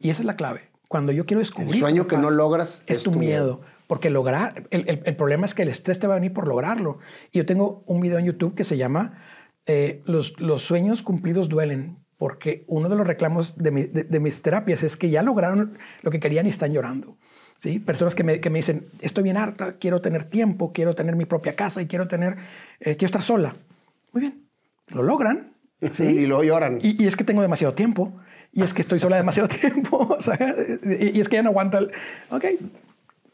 Y 0.00 0.10
esa 0.10 0.22
es 0.22 0.26
la 0.26 0.34
clave. 0.34 0.68
Cuando 0.88 1.12
yo 1.12 1.26
quiero 1.26 1.38
descubrir... 1.38 1.74
El 1.74 1.78
sueño 1.78 2.08
que 2.08 2.16
no 2.16 2.30
logras 2.30 2.82
es, 2.88 3.04
tu, 3.04 3.12
miedo. 3.12 3.60
Porque 3.86 4.10
lograr... 4.10 4.66
El, 4.70 4.88
el- 4.88 5.02
el 5.04 5.14
problema 5.14 5.46
es 5.46 5.54
que 5.54 5.62
el 5.62 5.68
estrés 5.68 6.00
te 6.00 6.08
va 6.08 6.14
a 6.14 6.16
venir 6.16 6.32
por 6.32 6.48
lograrlo. 6.48 6.98
Y 7.30 7.38
yo 7.38 7.46
tengo 7.46 7.84
un 7.86 8.00
video 8.00 8.18
en 8.18 8.24
YouTube 8.24 8.56
que 8.56 8.64
se 8.64 8.76
llama 8.76 9.22
eh, 9.66 10.02
los, 10.06 10.40
los 10.40 10.62
sueños 10.62 11.02
cumplidos 11.02 11.48
duelen. 11.48 12.04
Porque 12.18 12.64
uno 12.68 12.88
de 12.88 12.96
los 12.96 13.06
reclamos 13.06 13.56
de, 13.58 13.70
mi- 13.70 13.82
de- 13.82 14.04
de 14.04 14.20
mis 14.20 14.40
terapias 14.42 14.82
es 14.82 14.96
que 14.96 15.10
ya 15.10 15.22
lograron 15.22 15.78
lo 16.02 16.10
que 16.10 16.18
querían 16.20 16.46
y 16.46 16.50
están 16.50 16.72
llorando. 16.72 17.18
¿sí? 17.58 17.78
Personas 17.78 18.14
que 18.14 18.24
me, 18.24 18.40
que 18.40 18.48
me 18.50 18.58
dicen, 18.58 18.88
estoy 19.00 19.24
bien 19.24 19.36
harta, 19.36 19.74
quiero 19.78 20.00
tener 20.00 20.24
tiempo, 20.24 20.72
quiero 20.72 20.94
tener 20.94 21.14
mi 21.16 21.24
propia 21.26 21.54
casa 21.56 21.82
y 21.82 21.86
quiero 21.86 22.08
tener... 22.08 22.36
eh, 22.80 22.96
quiero 22.96 23.06
estar 23.06 23.22
sola. 23.22 23.56
Muy 24.12 24.20
bien. 24.22 24.46
Lo 24.88 25.02
logran. 25.02 25.52
¿sí? 25.92 26.04
Y 26.04 26.26
luego 26.26 26.42
lloran. 26.44 26.78
Y, 26.82 27.02
y 27.02 27.06
es 27.06 27.16
que 27.16 27.24
tengo 27.24 27.42
demasiado 27.42 27.74
tiempo. 27.74 28.14
Y 28.52 28.62
es 28.62 28.72
que 28.72 28.80
estoy 28.80 28.98
sola 28.98 29.16
demasiado 29.16 29.48
tiempo. 29.60 29.98
O 30.16 30.20
sea, 30.22 30.38
y, 31.00 31.18
y 31.18 31.20
es 31.20 31.28
que 31.28 31.36
ya 31.36 31.42
no 31.42 31.50
aguanta. 31.50 31.78
El... 31.78 31.92
Ok. 32.30 32.44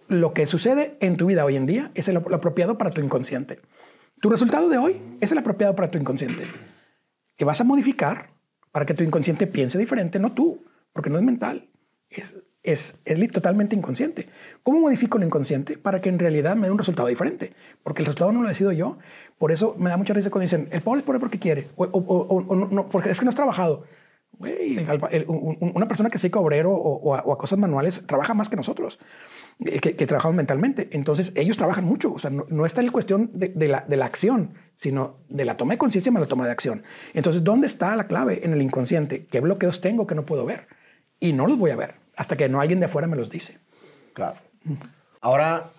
Lo 0.09 0.35
que 0.35 0.47
sucede 0.47 0.97
en 1.01 1.17
tu 1.17 1.27
vida 1.27 1.45
hoy 1.45 1.55
en 1.57 1.67
día 1.67 1.91
es 1.95 2.09
el, 2.09 2.15
lo 2.15 2.35
apropiado 2.35 2.77
para 2.79 2.91
tu 2.91 3.01
inconsciente. 3.01 3.61
Tu 4.21 4.29
resultado 4.29 4.69
de 4.69 4.77
hoy 4.79 5.01
es 5.21 5.31
el 5.33 5.39
apropiado 5.39 5.75
para 5.77 5.91
tu 5.91 5.99
inconsciente. 5.99 6.49
Que 7.37 7.45
vas 7.45 7.61
a 7.61 7.65
modificar 7.65 8.31
para 8.73 8.87
que 8.87 8.95
tu 8.95 9.05
inconsciente 9.05 9.47
piense 9.47 9.79
diferente, 9.79 10.19
no 10.19 10.33
tú, 10.33 10.65
porque 10.93 11.11
no 11.11 11.19
es 11.19 11.25
mental. 11.25 11.69
Es, 12.11 12.37
es, 12.63 12.97
es 13.05 13.31
totalmente 13.31 13.75
inconsciente. 13.77 14.29
¿Cómo 14.63 14.81
modifico 14.81 15.19
el 15.19 15.25
inconsciente 15.25 15.79
para 15.79 16.01
que 16.01 16.09
en 16.09 16.19
realidad 16.19 16.57
me 16.57 16.67
dé 16.67 16.73
un 16.73 16.79
resultado 16.79 17.09
diferente? 17.09 17.53
Porque 17.83 18.03
el 18.03 18.07
resultado 18.07 18.33
no 18.33 18.43
lo 18.43 18.49
decido 18.49 18.73
yo. 18.73 18.99
Por 19.39 19.53
eso 19.53 19.75
me 19.79 19.91
da 19.91 19.97
mucha 19.97 20.15
risa 20.15 20.31
cuando 20.31 20.43
dicen, 20.43 20.69
el 20.73 20.83
pobre 20.83 21.01
es 21.01 21.05
pobre 21.05 21.21
porque 21.21 21.39
quiere, 21.39 21.69
o, 21.77 21.85
o- 21.85 22.45
o- 22.45 22.55
no, 22.55 22.89
porque 22.89 23.11
es 23.11 23.19
que 23.19 23.25
no 23.25 23.31
has 23.31 23.35
trabajado. 23.35 23.85
Una 24.39 25.87
persona 25.89 26.11
que 26.11 26.19
se 26.19 26.31
obrero 26.41 26.73
o, 26.73 27.15
a, 27.15 27.39
cosas 27.39 27.59
manuales 27.59 28.05
trabaja 28.07 28.35
más 28.35 28.49
que 28.49 28.57
nosotros, 28.57 28.99
eh, 29.65 29.79
que, 29.81 29.95
que 29.97 30.07
trabajamos 30.07 30.37
mentalmente. 30.37 30.89
Entonces, 30.93 31.33
ellos 31.37 31.57
trabajan 31.57 31.85
mucho. 31.85 32.13
O 32.13 32.19
sea, 32.19 32.31
no, 32.31 32.47
no 32.49 32.67
está 32.67 32.81
en 32.81 32.91
cuestión 32.91 33.31
de 33.35 33.69
la, 33.69 33.85
de 33.89 33.97
la 33.97 34.07
acción, 34.07 34.55
sino 34.75 35.19
de 35.29 35.45
la 35.45 35.57
toma 35.57 35.75
de 35.75 35.79
conciencia 35.79 36.11
más 36.13 36.21
la 36.23 36.29
toma 36.29 36.47
de 36.47 36.53
acción. 36.53 36.83
Entonces, 37.15 37.45
¿dónde 37.45 37.67
está 37.67 37.95
la 37.97 38.07
clave? 38.07 38.41
En 38.45 38.53
el 38.53 38.63
inconsciente. 38.63 39.27
¿Qué 39.27 39.41
bloqueos 39.41 39.81
tengo 39.81 40.07
que 40.07 40.15
no 40.15 40.25
puedo 40.27 40.45
ver? 40.45 40.67
Y 41.21 41.33
no 41.33 41.47
los 41.47 41.59
voy 41.59 41.71
a 41.71 41.77
ver 41.77 41.95
hasta 42.17 42.37
que 42.37 42.49
no 42.49 42.61
alguien 42.61 42.81
de 42.81 42.87
afuera 42.87 43.07
me 43.09 43.17
los 43.17 43.31
dice. 43.31 43.59
Claro. 44.15 44.39
Ahora 45.21 45.71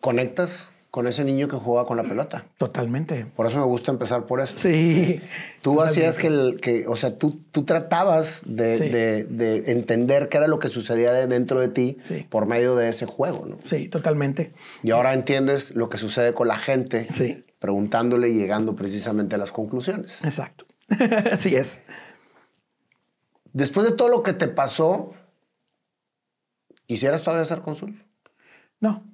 conectas 0.00 0.68
con 0.90 1.06
ese 1.06 1.24
niño 1.24 1.48
que 1.48 1.56
juega 1.56 1.86
con 1.86 1.96
la 1.96 2.02
pelota. 2.02 2.44
Totalmente. 2.58 3.24
Por 3.24 3.46
eso 3.46 3.58
me 3.58 3.64
gusta 3.64 3.90
empezar 3.90 4.26
por 4.26 4.40
esto. 4.42 4.60
Sí. 4.60 5.20
Tú 5.62 5.80
hacías 5.80 6.18
que, 6.18 6.26
el, 6.26 6.60
que, 6.60 6.86
o 6.86 6.96
sea, 6.96 7.16
tú, 7.16 7.40
tú 7.50 7.64
tratabas 7.64 8.42
de, 8.44 8.76
Sí. 8.76 8.88
de- 8.90 9.24
de 9.24 9.70
entender 9.72 10.28
qué 10.28 10.36
era 10.36 10.48
lo 10.48 10.58
que 10.58 10.68
sucedía 10.68 11.12
de- 11.12 11.26
dentro 11.26 11.60
de 11.60 11.68
ti 11.68 11.96
Sí. 12.02 12.26
por 12.28 12.44
medio 12.46 12.76
de 12.76 12.90
ese 12.90 13.06
juego, 13.06 13.46
¿no? 13.46 13.58
Sí, 13.64 13.88
totalmente. 13.88 14.52
Y 14.82 14.90
ahora 14.90 15.14
entiendes 15.14 15.70
lo 15.74 15.88
que 15.88 15.96
sucede 15.96 16.34
con 16.34 16.46
la 16.48 16.56
gente, 16.58 17.06
Sí. 17.06 17.42
Preguntándole 17.62 18.28
y 18.28 18.34
llegando 18.34 18.74
precisamente 18.74 19.36
a 19.36 19.38
las 19.38 19.52
conclusiones. 19.52 20.24
Exacto. 20.24 20.66
Así 21.32 21.54
es. 21.54 21.80
Después 23.52 23.86
de 23.86 23.92
todo 23.92 24.08
lo 24.08 24.24
que 24.24 24.32
te 24.32 24.48
pasó, 24.48 25.12
¿quisieras 26.86 27.22
todavía 27.22 27.44
ser 27.44 27.60
cónsul? 27.60 28.04
No, 28.80 29.04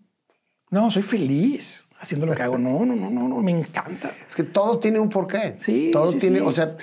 no, 0.70 0.90
soy 0.90 1.02
feliz 1.02 1.86
haciendo 2.00 2.26
lo 2.26 2.34
que 2.34 2.42
hago. 2.42 2.56
No, 2.56 2.86
no, 2.86 2.96
no, 2.96 3.10
no, 3.10 3.28
no, 3.28 3.42
me 3.42 3.50
encanta. 3.50 4.10
Es 4.26 4.34
que 4.34 4.44
todo 4.44 4.78
tiene 4.78 4.98
un 4.98 5.10
porqué. 5.10 5.56
Sí, 5.58 5.90
Todo 5.92 6.12
sí, 6.12 6.18
tiene, 6.18 6.38
sí. 6.38 6.44
o 6.46 6.52
sea, 6.52 6.78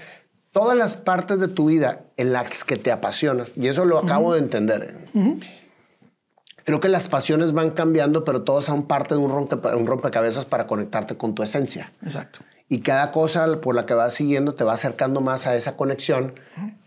todas 0.51 0.77
las 0.77 0.95
partes 0.95 1.39
de 1.39 1.47
tu 1.47 1.65
vida 1.65 2.05
en 2.15 2.31
las 2.31 2.63
que 2.63 2.77
te 2.77 2.91
apasionas, 2.91 3.53
y 3.55 3.67
eso 3.67 3.85
lo 3.85 3.97
acabo 3.97 4.33
de 4.33 4.39
entender. 4.39 5.05
¿eh? 5.13 5.39
Creo 6.65 6.79
que 6.79 6.89
las 6.89 7.07
pasiones 7.07 7.53
van 7.53 7.71
cambiando, 7.71 8.23
pero 8.23 8.41
todas 8.41 8.65
son 8.65 8.87
parte 8.87 9.13
de 9.15 9.19
un, 9.21 9.31
rompe- 9.31 9.75
un 9.77 9.85
rompecabezas 9.87 10.45
para 10.45 10.67
conectarte 10.67 11.15
con 11.15 11.33
tu 11.35 11.43
esencia. 11.43 11.93
Exacto. 12.03 12.39
Y 12.67 12.79
cada 12.79 13.11
cosa 13.11 13.61
por 13.61 13.75
la 13.75 13.85
que 13.85 13.93
vas 13.93 14.15
siguiendo 14.15 14.55
te 14.55 14.63
va 14.63 14.73
acercando 14.73 15.21
más 15.21 15.45
a 15.45 15.55
esa 15.55 15.77
conexión 15.77 16.33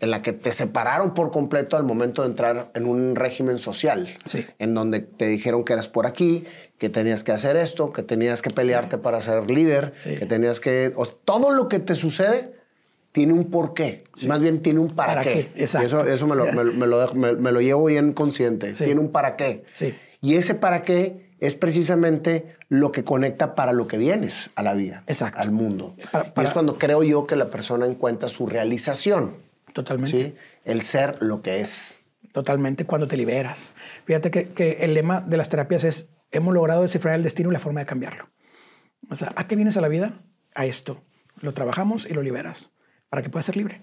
en 0.01 0.11
la 0.11 0.21
que 0.21 0.33
te 0.33 0.51
separaron 0.51 1.13
por 1.13 1.31
completo 1.31 1.77
al 1.77 1.83
momento 1.83 2.21
de 2.23 2.27
entrar 2.27 2.69
en 2.73 2.85
un 2.85 3.15
régimen 3.15 3.57
social. 3.59 4.17
Sí. 4.25 4.45
En 4.59 4.73
donde 4.73 4.99
te 4.99 5.27
dijeron 5.27 5.63
que 5.63 5.71
eras 5.71 5.87
por 5.87 6.05
aquí, 6.05 6.43
que 6.77 6.89
tenías 6.89 7.23
que 7.23 7.31
hacer 7.31 7.55
esto, 7.55 7.93
que 7.93 8.03
tenías 8.03 8.41
que 8.41 8.49
pelearte 8.49 8.97
para 8.97 9.21
ser 9.21 9.49
líder, 9.49 9.93
Sí. 9.95 10.15
que 10.17 10.25
tenías 10.25 10.59
que... 10.59 10.91
o- 10.97 11.05
todo 11.07 11.51
lo 11.51 11.69
que 11.69 11.79
te 11.79 11.95
sucede 11.95 12.58
tiene 13.19 13.33
un 13.33 13.49
porqué. 13.51 14.05
Más 14.27 14.39
bien 14.39 14.61
tiene 14.61 14.79
un 14.79 14.95
para, 14.95 15.15
¿Para 15.15 15.23
qué. 15.23 15.51
qué? 15.53 15.61
Exacto. 15.63 15.83
Y 15.83 15.87
eso, 15.87 16.05
eso 16.07 16.25
me, 16.25 16.37
lo, 16.37 16.45
me, 16.53 16.63
me 16.63 16.87
lo 16.87 17.05
dejo- 17.05 17.15
me- 17.15 17.51
lo 17.51 17.59
llevo 17.59 17.83
bien 17.85 18.13
consciente. 18.13 18.73
Sí. 18.75 18.85
Tiene 18.85 19.01
un 19.01 19.11
para 19.11 19.35
qué. 19.35 19.65
Sí. 19.73 19.93
Y 20.21 20.35
ese 20.35 20.55
para 20.55 20.83
qué 20.83 21.33
es 21.41 21.55
precisamente 21.55 22.55
lo 22.69 22.93
que 22.93 23.03
conecta 23.03 23.55
para 23.55 23.73
lo 23.73 23.87
que 23.87 23.97
vienes 23.97 24.51
a 24.55 24.63
la 24.63 24.73
vida, 24.73 25.03
Exacto. 25.07 25.41
al 25.41 25.51
mundo. 25.51 25.95
Para- 26.11 26.27
Y 26.27 26.31
para- 26.31 26.47
es 26.47 26.53
cuando 26.53 26.77
creo 26.77 27.03
yo 27.03 27.27
que 27.27 27.35
la 27.35 27.49
persona 27.49 27.85
encuentra 27.85 28.29
su 28.29 28.47
realización, 28.47 29.35
Totalmente. 29.73 30.17
¿sí? 30.17 30.35
El 30.63 30.81
ser 30.83 31.17
lo 31.19 31.41
que 31.41 31.59
es. 31.59 32.05
Totalmente 32.31 32.85
cuando 32.85 33.07
te 33.09 33.17
liberas. 33.17 33.73
Fíjate 34.05 34.31
que, 34.31 34.45
que 34.49 34.77
el 34.79 34.93
lema 34.93 35.19
de 35.19 35.35
las 35.35 35.49
terapias 35.49 35.83
es, 35.83 36.07
hemos 36.31 36.53
logrado 36.53 36.83
descifrar 36.83 37.15
el 37.15 37.23
destino 37.23 37.49
y 37.49 37.53
la 37.53 37.59
forma 37.59 37.81
de 37.81 37.85
cambiarlo. 37.85 38.29
O 39.09 39.15
sea, 39.17 39.29
¿a 39.35 39.45
qué 39.47 39.55
vienes 39.57 39.75
a 39.75 39.81
la 39.81 39.89
vida? 39.89 40.21
A 40.55 40.65
esto. 40.65 41.01
Lo 41.41 41.53
trabajamos 41.53 42.05
y 42.09 42.13
lo 42.13 42.21
liberas 42.21 42.71
para 43.09 43.21
que 43.23 43.29
puedas 43.29 43.45
ser 43.45 43.57
libre. 43.57 43.81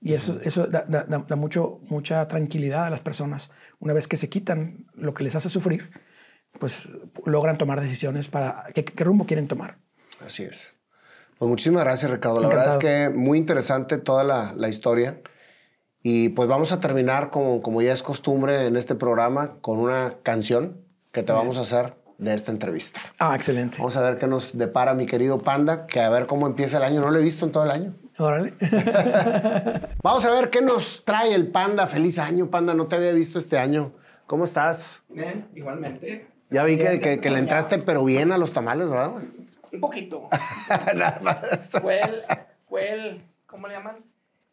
Y 0.00 0.14
eso, 0.14 0.40
eso 0.42 0.66
da, 0.66 0.84
da- 0.88 1.04
da- 1.04 1.24
da 1.28 1.36
mucho, 1.36 1.78
mucha 1.88 2.26
tranquilidad 2.26 2.86
a 2.86 2.90
las 2.90 3.00
personas. 3.00 3.50
Una 3.78 3.92
vez 3.92 4.08
que 4.08 4.16
se 4.16 4.28
quitan 4.28 4.86
lo 4.94 5.14
que 5.14 5.22
les 5.24 5.36
hace 5.36 5.48
sufrir, 5.48 5.90
pues 6.58 6.88
logran 7.24 7.56
tomar 7.58 7.80
decisiones 7.80 8.28
para 8.28 8.66
qué, 8.74 8.84
qué 8.84 9.04
rumbo 9.04 9.26
quieren 9.26 9.46
tomar. 9.48 9.78
Así 10.24 10.42
es. 10.42 10.74
Pues 11.38 11.48
muchísimas 11.48 11.84
gracias, 11.84 12.10
Ricardo. 12.10 12.40
La 12.40 12.48
verdad 12.48 12.68
es 12.70 12.76
que 12.78 13.10
muy 13.14 13.38
interesante 13.38 13.98
toda 13.98 14.24
la, 14.24 14.52
la 14.56 14.68
historia. 14.68 15.20
Y 16.04 16.30
pues 16.30 16.48
vamos 16.48 16.72
a 16.72 16.80
terminar, 16.80 17.30
como, 17.30 17.62
como 17.62 17.80
ya 17.80 17.92
es 17.92 18.02
costumbre 18.02 18.66
en 18.66 18.76
este 18.76 18.96
programa, 18.96 19.54
con 19.60 19.78
una 19.78 20.14
canción 20.24 20.84
que 21.12 21.22
te 21.22 21.32
vamos 21.32 21.58
a 21.58 21.60
hacer 21.60 21.94
de 22.18 22.34
esta 22.34 22.50
entrevista. 22.50 23.00
Ah, 23.20 23.36
excelente. 23.36 23.78
Vamos 23.78 23.96
a 23.96 24.00
ver 24.02 24.18
qué 24.18 24.26
nos 24.26 24.58
depara 24.58 24.94
mi 24.94 25.06
querido 25.06 25.38
Panda, 25.38 25.86
que 25.86 26.00
a 26.00 26.08
ver 26.10 26.26
cómo 26.26 26.46
empieza 26.48 26.78
el 26.78 26.82
año. 26.84 27.00
No 27.00 27.10
lo 27.12 27.20
he 27.20 27.22
visto 27.22 27.46
en 27.46 27.52
todo 27.52 27.64
el 27.64 27.70
año. 27.70 27.94
Órale. 28.18 28.54
Vamos 30.02 30.24
a 30.24 30.30
ver 30.32 30.50
qué 30.50 30.60
nos 30.60 31.04
trae 31.04 31.34
el 31.34 31.48
Panda. 31.48 31.86
Feliz 31.86 32.18
año, 32.18 32.50
Panda. 32.50 32.74
No 32.74 32.86
te 32.86 32.96
había 32.96 33.12
visto 33.12 33.38
este 33.38 33.58
año. 33.58 33.92
¿Cómo 34.26 34.44
estás? 34.44 35.02
Bien, 35.08 35.46
igualmente. 35.54 36.26
Ya 36.50 36.64
vi 36.64 36.76
que, 36.76 36.88
Bien, 36.88 37.00
que- 37.00 37.18
que 37.18 37.30
le 37.30 37.38
entraste, 37.38 37.78
pero 37.78 38.04
bien 38.04 38.32
a 38.32 38.38
los 38.38 38.52
tamales, 38.52 38.88
¿verdad? 38.88 39.12
Un 39.72 39.80
poquito. 39.80 40.28
Nada 40.94 41.18
más. 41.22 41.70
Fue 41.80 42.00
el, 42.00 42.22
fue 42.68 42.90
el, 42.92 43.22
¿cómo 43.46 43.68
le 43.68 43.74
llaman? 43.74 43.96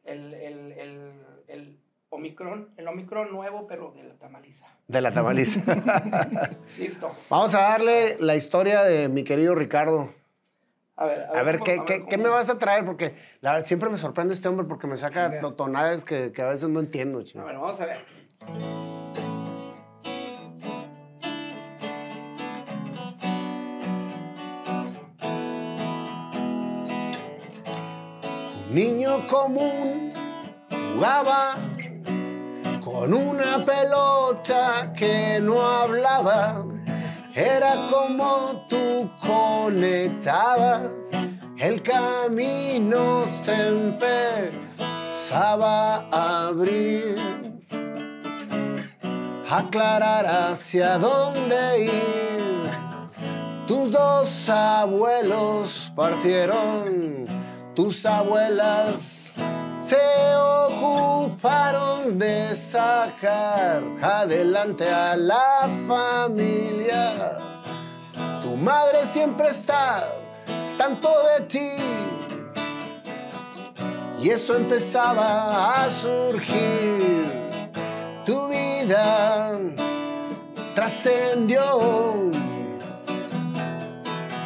El, 0.06 0.34
el, 0.34 0.72
el, 0.74 1.12
el 1.48 1.78
Omicron, 2.10 2.70
el 2.78 2.88
Omicron 2.88 3.32
nuevo, 3.32 3.68
pero 3.68 3.94
de 3.96 4.04
la 4.06 4.14
tamaliza. 4.16 4.66
De 4.88 5.02
la 5.02 5.12
tamaliza. 5.14 5.62
Listo. 6.78 7.12
Vamos 7.30 7.54
a 7.54 7.60
darle 7.60 8.16
la 8.20 8.36
historia 8.36 8.84
de 8.84 9.10
mi 9.10 9.24
querido 9.24 9.54
Ricardo. 9.56 10.14
A 11.02 11.06
ver, 11.06 11.28
A 11.34 11.44
ver, 11.44 11.60
cómo- 11.60 11.64
¿qué, 11.66 11.72
a 11.72 11.76
ver 11.78 11.86
qué- 11.86 11.98
cómo- 12.00 12.10
qué 12.10 12.18
me 12.18 12.28
vas 12.30 12.50
a 12.50 12.58
traer? 12.58 12.84
Porque 12.84 13.16
la 13.40 13.54
verdad, 13.54 13.66
siempre 13.66 13.90
me 13.90 13.98
sorprende 13.98 14.34
este 14.34 14.50
hombre 14.50 14.66
porque 14.68 14.86
me 14.86 14.98
saca 14.98 15.40
to- 15.40 15.54
tonades 15.54 16.04
que, 16.04 16.34
que 16.34 16.42
a 16.42 16.48
veces 16.48 16.68
no 16.68 16.82
entiendo. 16.82 17.20
A 17.20 17.24
chico. 17.24 17.46
ver, 17.46 17.56
vamos 17.58 17.80
a 17.80 17.86
ver. 17.86 18.06
Un 28.70 28.76
niño 28.76 29.20
común 29.30 30.14
jugaba 30.94 31.56
con 32.84 33.14
una 33.14 33.64
pelota 33.66 34.94
que 34.96 35.40
no 35.42 35.62
hablaba. 35.62 36.64
Era 37.40 37.88
como 37.90 38.66
tú 38.68 39.10
conectabas, 39.22 40.92
el 41.58 41.82
camino 41.82 43.26
se 43.28 43.70
empezaba 44.90 46.06
a 46.12 46.48
abrir, 46.48 47.16
aclarar 49.50 50.26
hacia 50.26 50.98
dónde 50.98 51.86
ir. 51.86 52.70
Tus 53.66 53.90
dos 53.90 54.50
abuelos 54.50 55.94
partieron, 55.96 57.24
tus 57.74 58.06
abuelas 58.06 59.19
se 59.90 60.36
ocuparon 60.36 62.20
de 62.20 62.54
sacar 62.54 63.82
adelante 64.00 64.88
a 64.88 65.16
la 65.16 65.68
familia. 65.88 67.40
Tu 68.44 68.56
madre 68.56 69.04
siempre 69.04 69.50
está 69.50 70.08
tanto 70.78 71.10
de 71.30 71.46
ti. 71.46 71.72
Y 74.22 74.30
eso 74.30 74.56
empezaba 74.56 75.84
a 75.84 75.90
surgir. 75.90 77.26
Tu 78.28 78.48
vida 78.48 79.58
trascendió. 80.76 82.30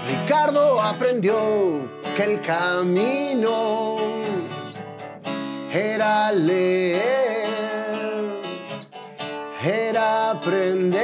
Ricardo 0.08 0.82
aprendió 0.82 1.36
que 2.16 2.24
el 2.24 2.42
camino 2.42 4.03
era 5.74 6.32
leer, 6.32 7.02
era 9.66 10.32
aprender. 10.32 11.04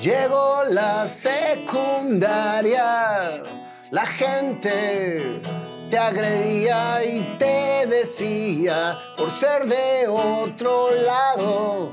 Llegó 0.00 0.64
la 0.68 1.06
secundaria, 1.06 1.62
la 3.92 4.06
gente 4.06 5.40
te 5.88 5.98
agredía 5.98 7.04
y 7.04 7.20
te 7.38 7.86
decía 7.86 8.98
por 9.16 9.30
ser 9.30 9.66
de 9.66 10.08
otro 10.08 10.90
lado. 10.90 11.92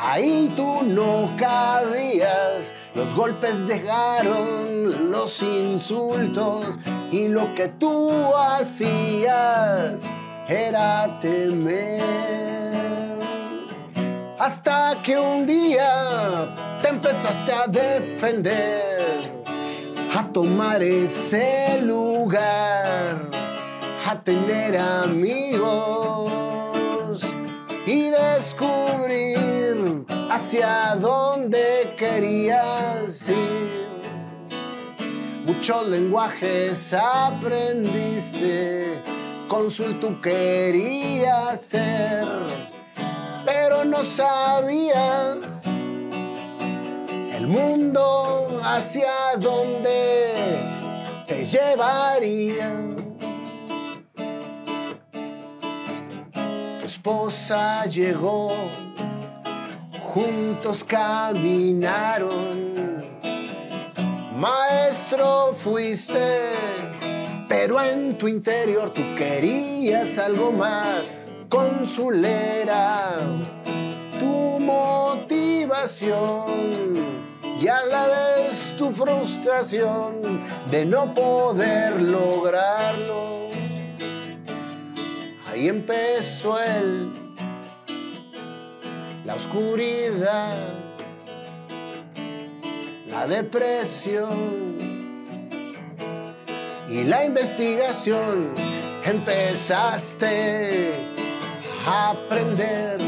Ahí 0.00 0.52
tú 0.54 0.82
no 0.82 1.34
cabías, 1.36 2.74
los 2.98 3.14
golpes 3.14 3.64
dejaron 3.68 5.12
los 5.12 5.40
insultos 5.40 6.80
y 7.12 7.28
lo 7.28 7.54
que 7.54 7.68
tú 7.68 8.34
hacías 8.34 10.02
era 10.48 11.20
temer. 11.20 12.02
Hasta 14.36 14.96
que 15.04 15.16
un 15.16 15.46
día 15.46 16.80
te 16.82 16.88
empezaste 16.88 17.52
a 17.52 17.68
defender, 17.68 19.44
a 20.16 20.26
tomar 20.32 20.82
ese 20.82 21.80
lugar, 21.80 23.30
a 24.08 24.20
tener 24.24 24.76
amigos 24.76 26.47
hacia 30.38 30.94
dónde 31.00 31.94
querías 31.98 33.28
ir. 33.28 33.88
Muchos 35.44 35.88
lenguajes 35.88 36.92
aprendiste, 36.92 38.86
cónsul 39.48 39.98
tú 39.98 40.20
querías 40.20 41.60
ser, 41.60 42.24
pero 43.44 43.84
no 43.84 44.04
sabías 44.04 45.64
el 47.34 47.48
mundo 47.48 48.60
hacia 48.62 49.36
dónde 49.38 50.34
te 51.26 51.44
llevaría. 51.44 52.70
Tu 56.78 56.86
esposa 56.86 57.86
llegó, 57.86 58.52
juntos 60.18 60.82
caminaron, 60.82 62.34
Maestro 64.36 65.52
fuiste, 65.52 66.54
pero 67.48 67.80
en 67.80 68.18
tu 68.18 68.26
interior 68.26 68.90
tú 68.90 69.00
querías 69.16 70.18
algo 70.18 70.50
más. 70.50 71.12
Consulera, 71.48 73.20
tu 74.18 74.58
motivación 74.60 76.16
y 77.60 77.68
a 77.68 77.84
la 77.86 78.08
vez 78.08 78.74
tu 78.76 78.90
frustración 78.90 80.42
de 80.70 80.84
no 80.84 81.14
poder 81.14 82.02
lograrlo. 82.02 83.48
Ahí 85.48 85.68
empezó 85.68 86.60
él, 86.60 87.27
la 89.28 89.34
oscuridad, 89.34 90.56
la 93.10 93.26
depresión 93.26 94.78
y 96.88 97.04
la 97.04 97.26
investigación. 97.26 98.54
Empezaste 99.04 100.92
a 101.86 102.10
aprender 102.12 102.98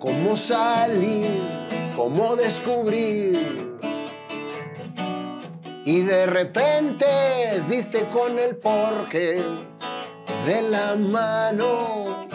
cómo 0.00 0.34
salir 0.34 1.28
cómo 1.94 2.34
descubrir. 2.34 3.78
Y 5.84 6.00
de 6.00 6.26
repente 6.26 7.06
diste 7.68 8.08
con 8.08 8.36
el 8.40 8.56
porqué 8.56 9.44
de 10.44 10.62
la 10.62 10.96
mano 10.96 12.26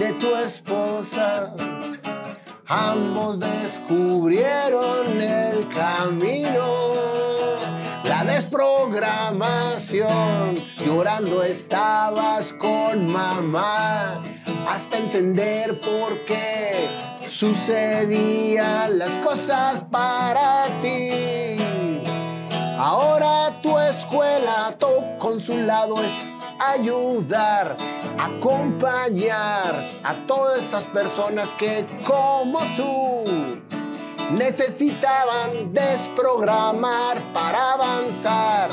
de 0.00 0.12
tu 0.14 0.34
esposa. 0.34 1.54
Ambos 2.66 3.38
descubrieron 3.38 5.20
el 5.20 5.68
camino, 5.68 6.96
la 8.04 8.24
desprogramación. 8.24 10.56
Llorando 10.86 11.42
estabas 11.42 12.54
con 12.54 13.12
mamá 13.12 14.22
hasta 14.66 14.96
entender 14.96 15.78
por 15.80 16.24
qué 16.24 16.88
sucedían 17.26 18.98
las 18.98 19.18
cosas 19.18 19.84
para 19.84 20.80
ti. 20.80 21.58
Ahora 22.78 23.60
tu 23.60 23.78
escuela, 23.78 24.74
tu 24.78 25.18
consulado 25.18 26.02
es 26.02 26.34
ayudar, 26.58 27.76
acompañar 28.24 29.74
a 30.02 30.14
todas 30.26 30.62
esas 30.62 30.84
personas 30.86 31.52
que 31.54 31.86
como 32.06 32.60
tú 32.76 33.24
necesitaban 34.32 35.72
desprogramar 35.72 37.20
para 37.32 37.72
avanzar, 37.72 38.70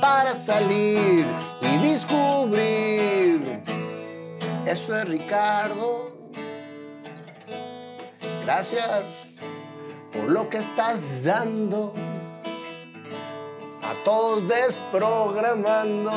para 0.00 0.34
salir 0.34 1.26
y 1.60 1.78
descubrir. 1.78 3.62
Eso 4.66 4.96
es 4.96 5.08
Ricardo 5.08 6.12
Gracias 8.44 9.34
por 10.12 10.24
lo 10.24 10.48
que 10.48 10.58
estás 10.58 11.22
dando. 11.22 11.92
A 13.82 13.94
todos 14.04 14.48
desprogramando. 14.48 16.10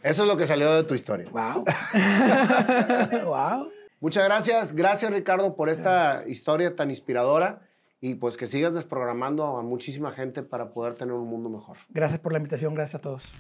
Eso 0.03 0.23
es 0.23 0.29
lo 0.29 0.37
que 0.37 0.47
salió 0.47 0.73
de 0.73 0.85
tu 0.85 0.95
historia. 0.95 1.29
¡Wow! 1.31 1.65
¡Wow! 3.25 3.71
Muchas 4.01 4.25
gracias. 4.25 4.75
Gracias, 4.75 5.13
Ricardo, 5.13 5.57
por 5.57 5.69
esta 5.69 6.23
historia 6.27 6.77
tan 6.77 6.91
inspiradora 6.91 7.63
y 8.01 8.17
pues 8.17 8.37
que 8.37 8.47
sigas 8.47 8.75
desprogramando 8.75 9.57
a 9.57 9.63
muchísima 9.63 10.11
gente 10.11 10.43
para 10.43 10.71
poder 10.71 10.95
tener 10.95 11.15
un 11.15 11.27
mundo 11.29 11.49
mejor. 11.49 11.79
Gracias 11.89 12.21
por 12.21 12.33
la 12.33 12.39
invitación, 12.39 12.75
gracias 12.75 12.97
a 12.97 13.03
todos. 13.03 13.37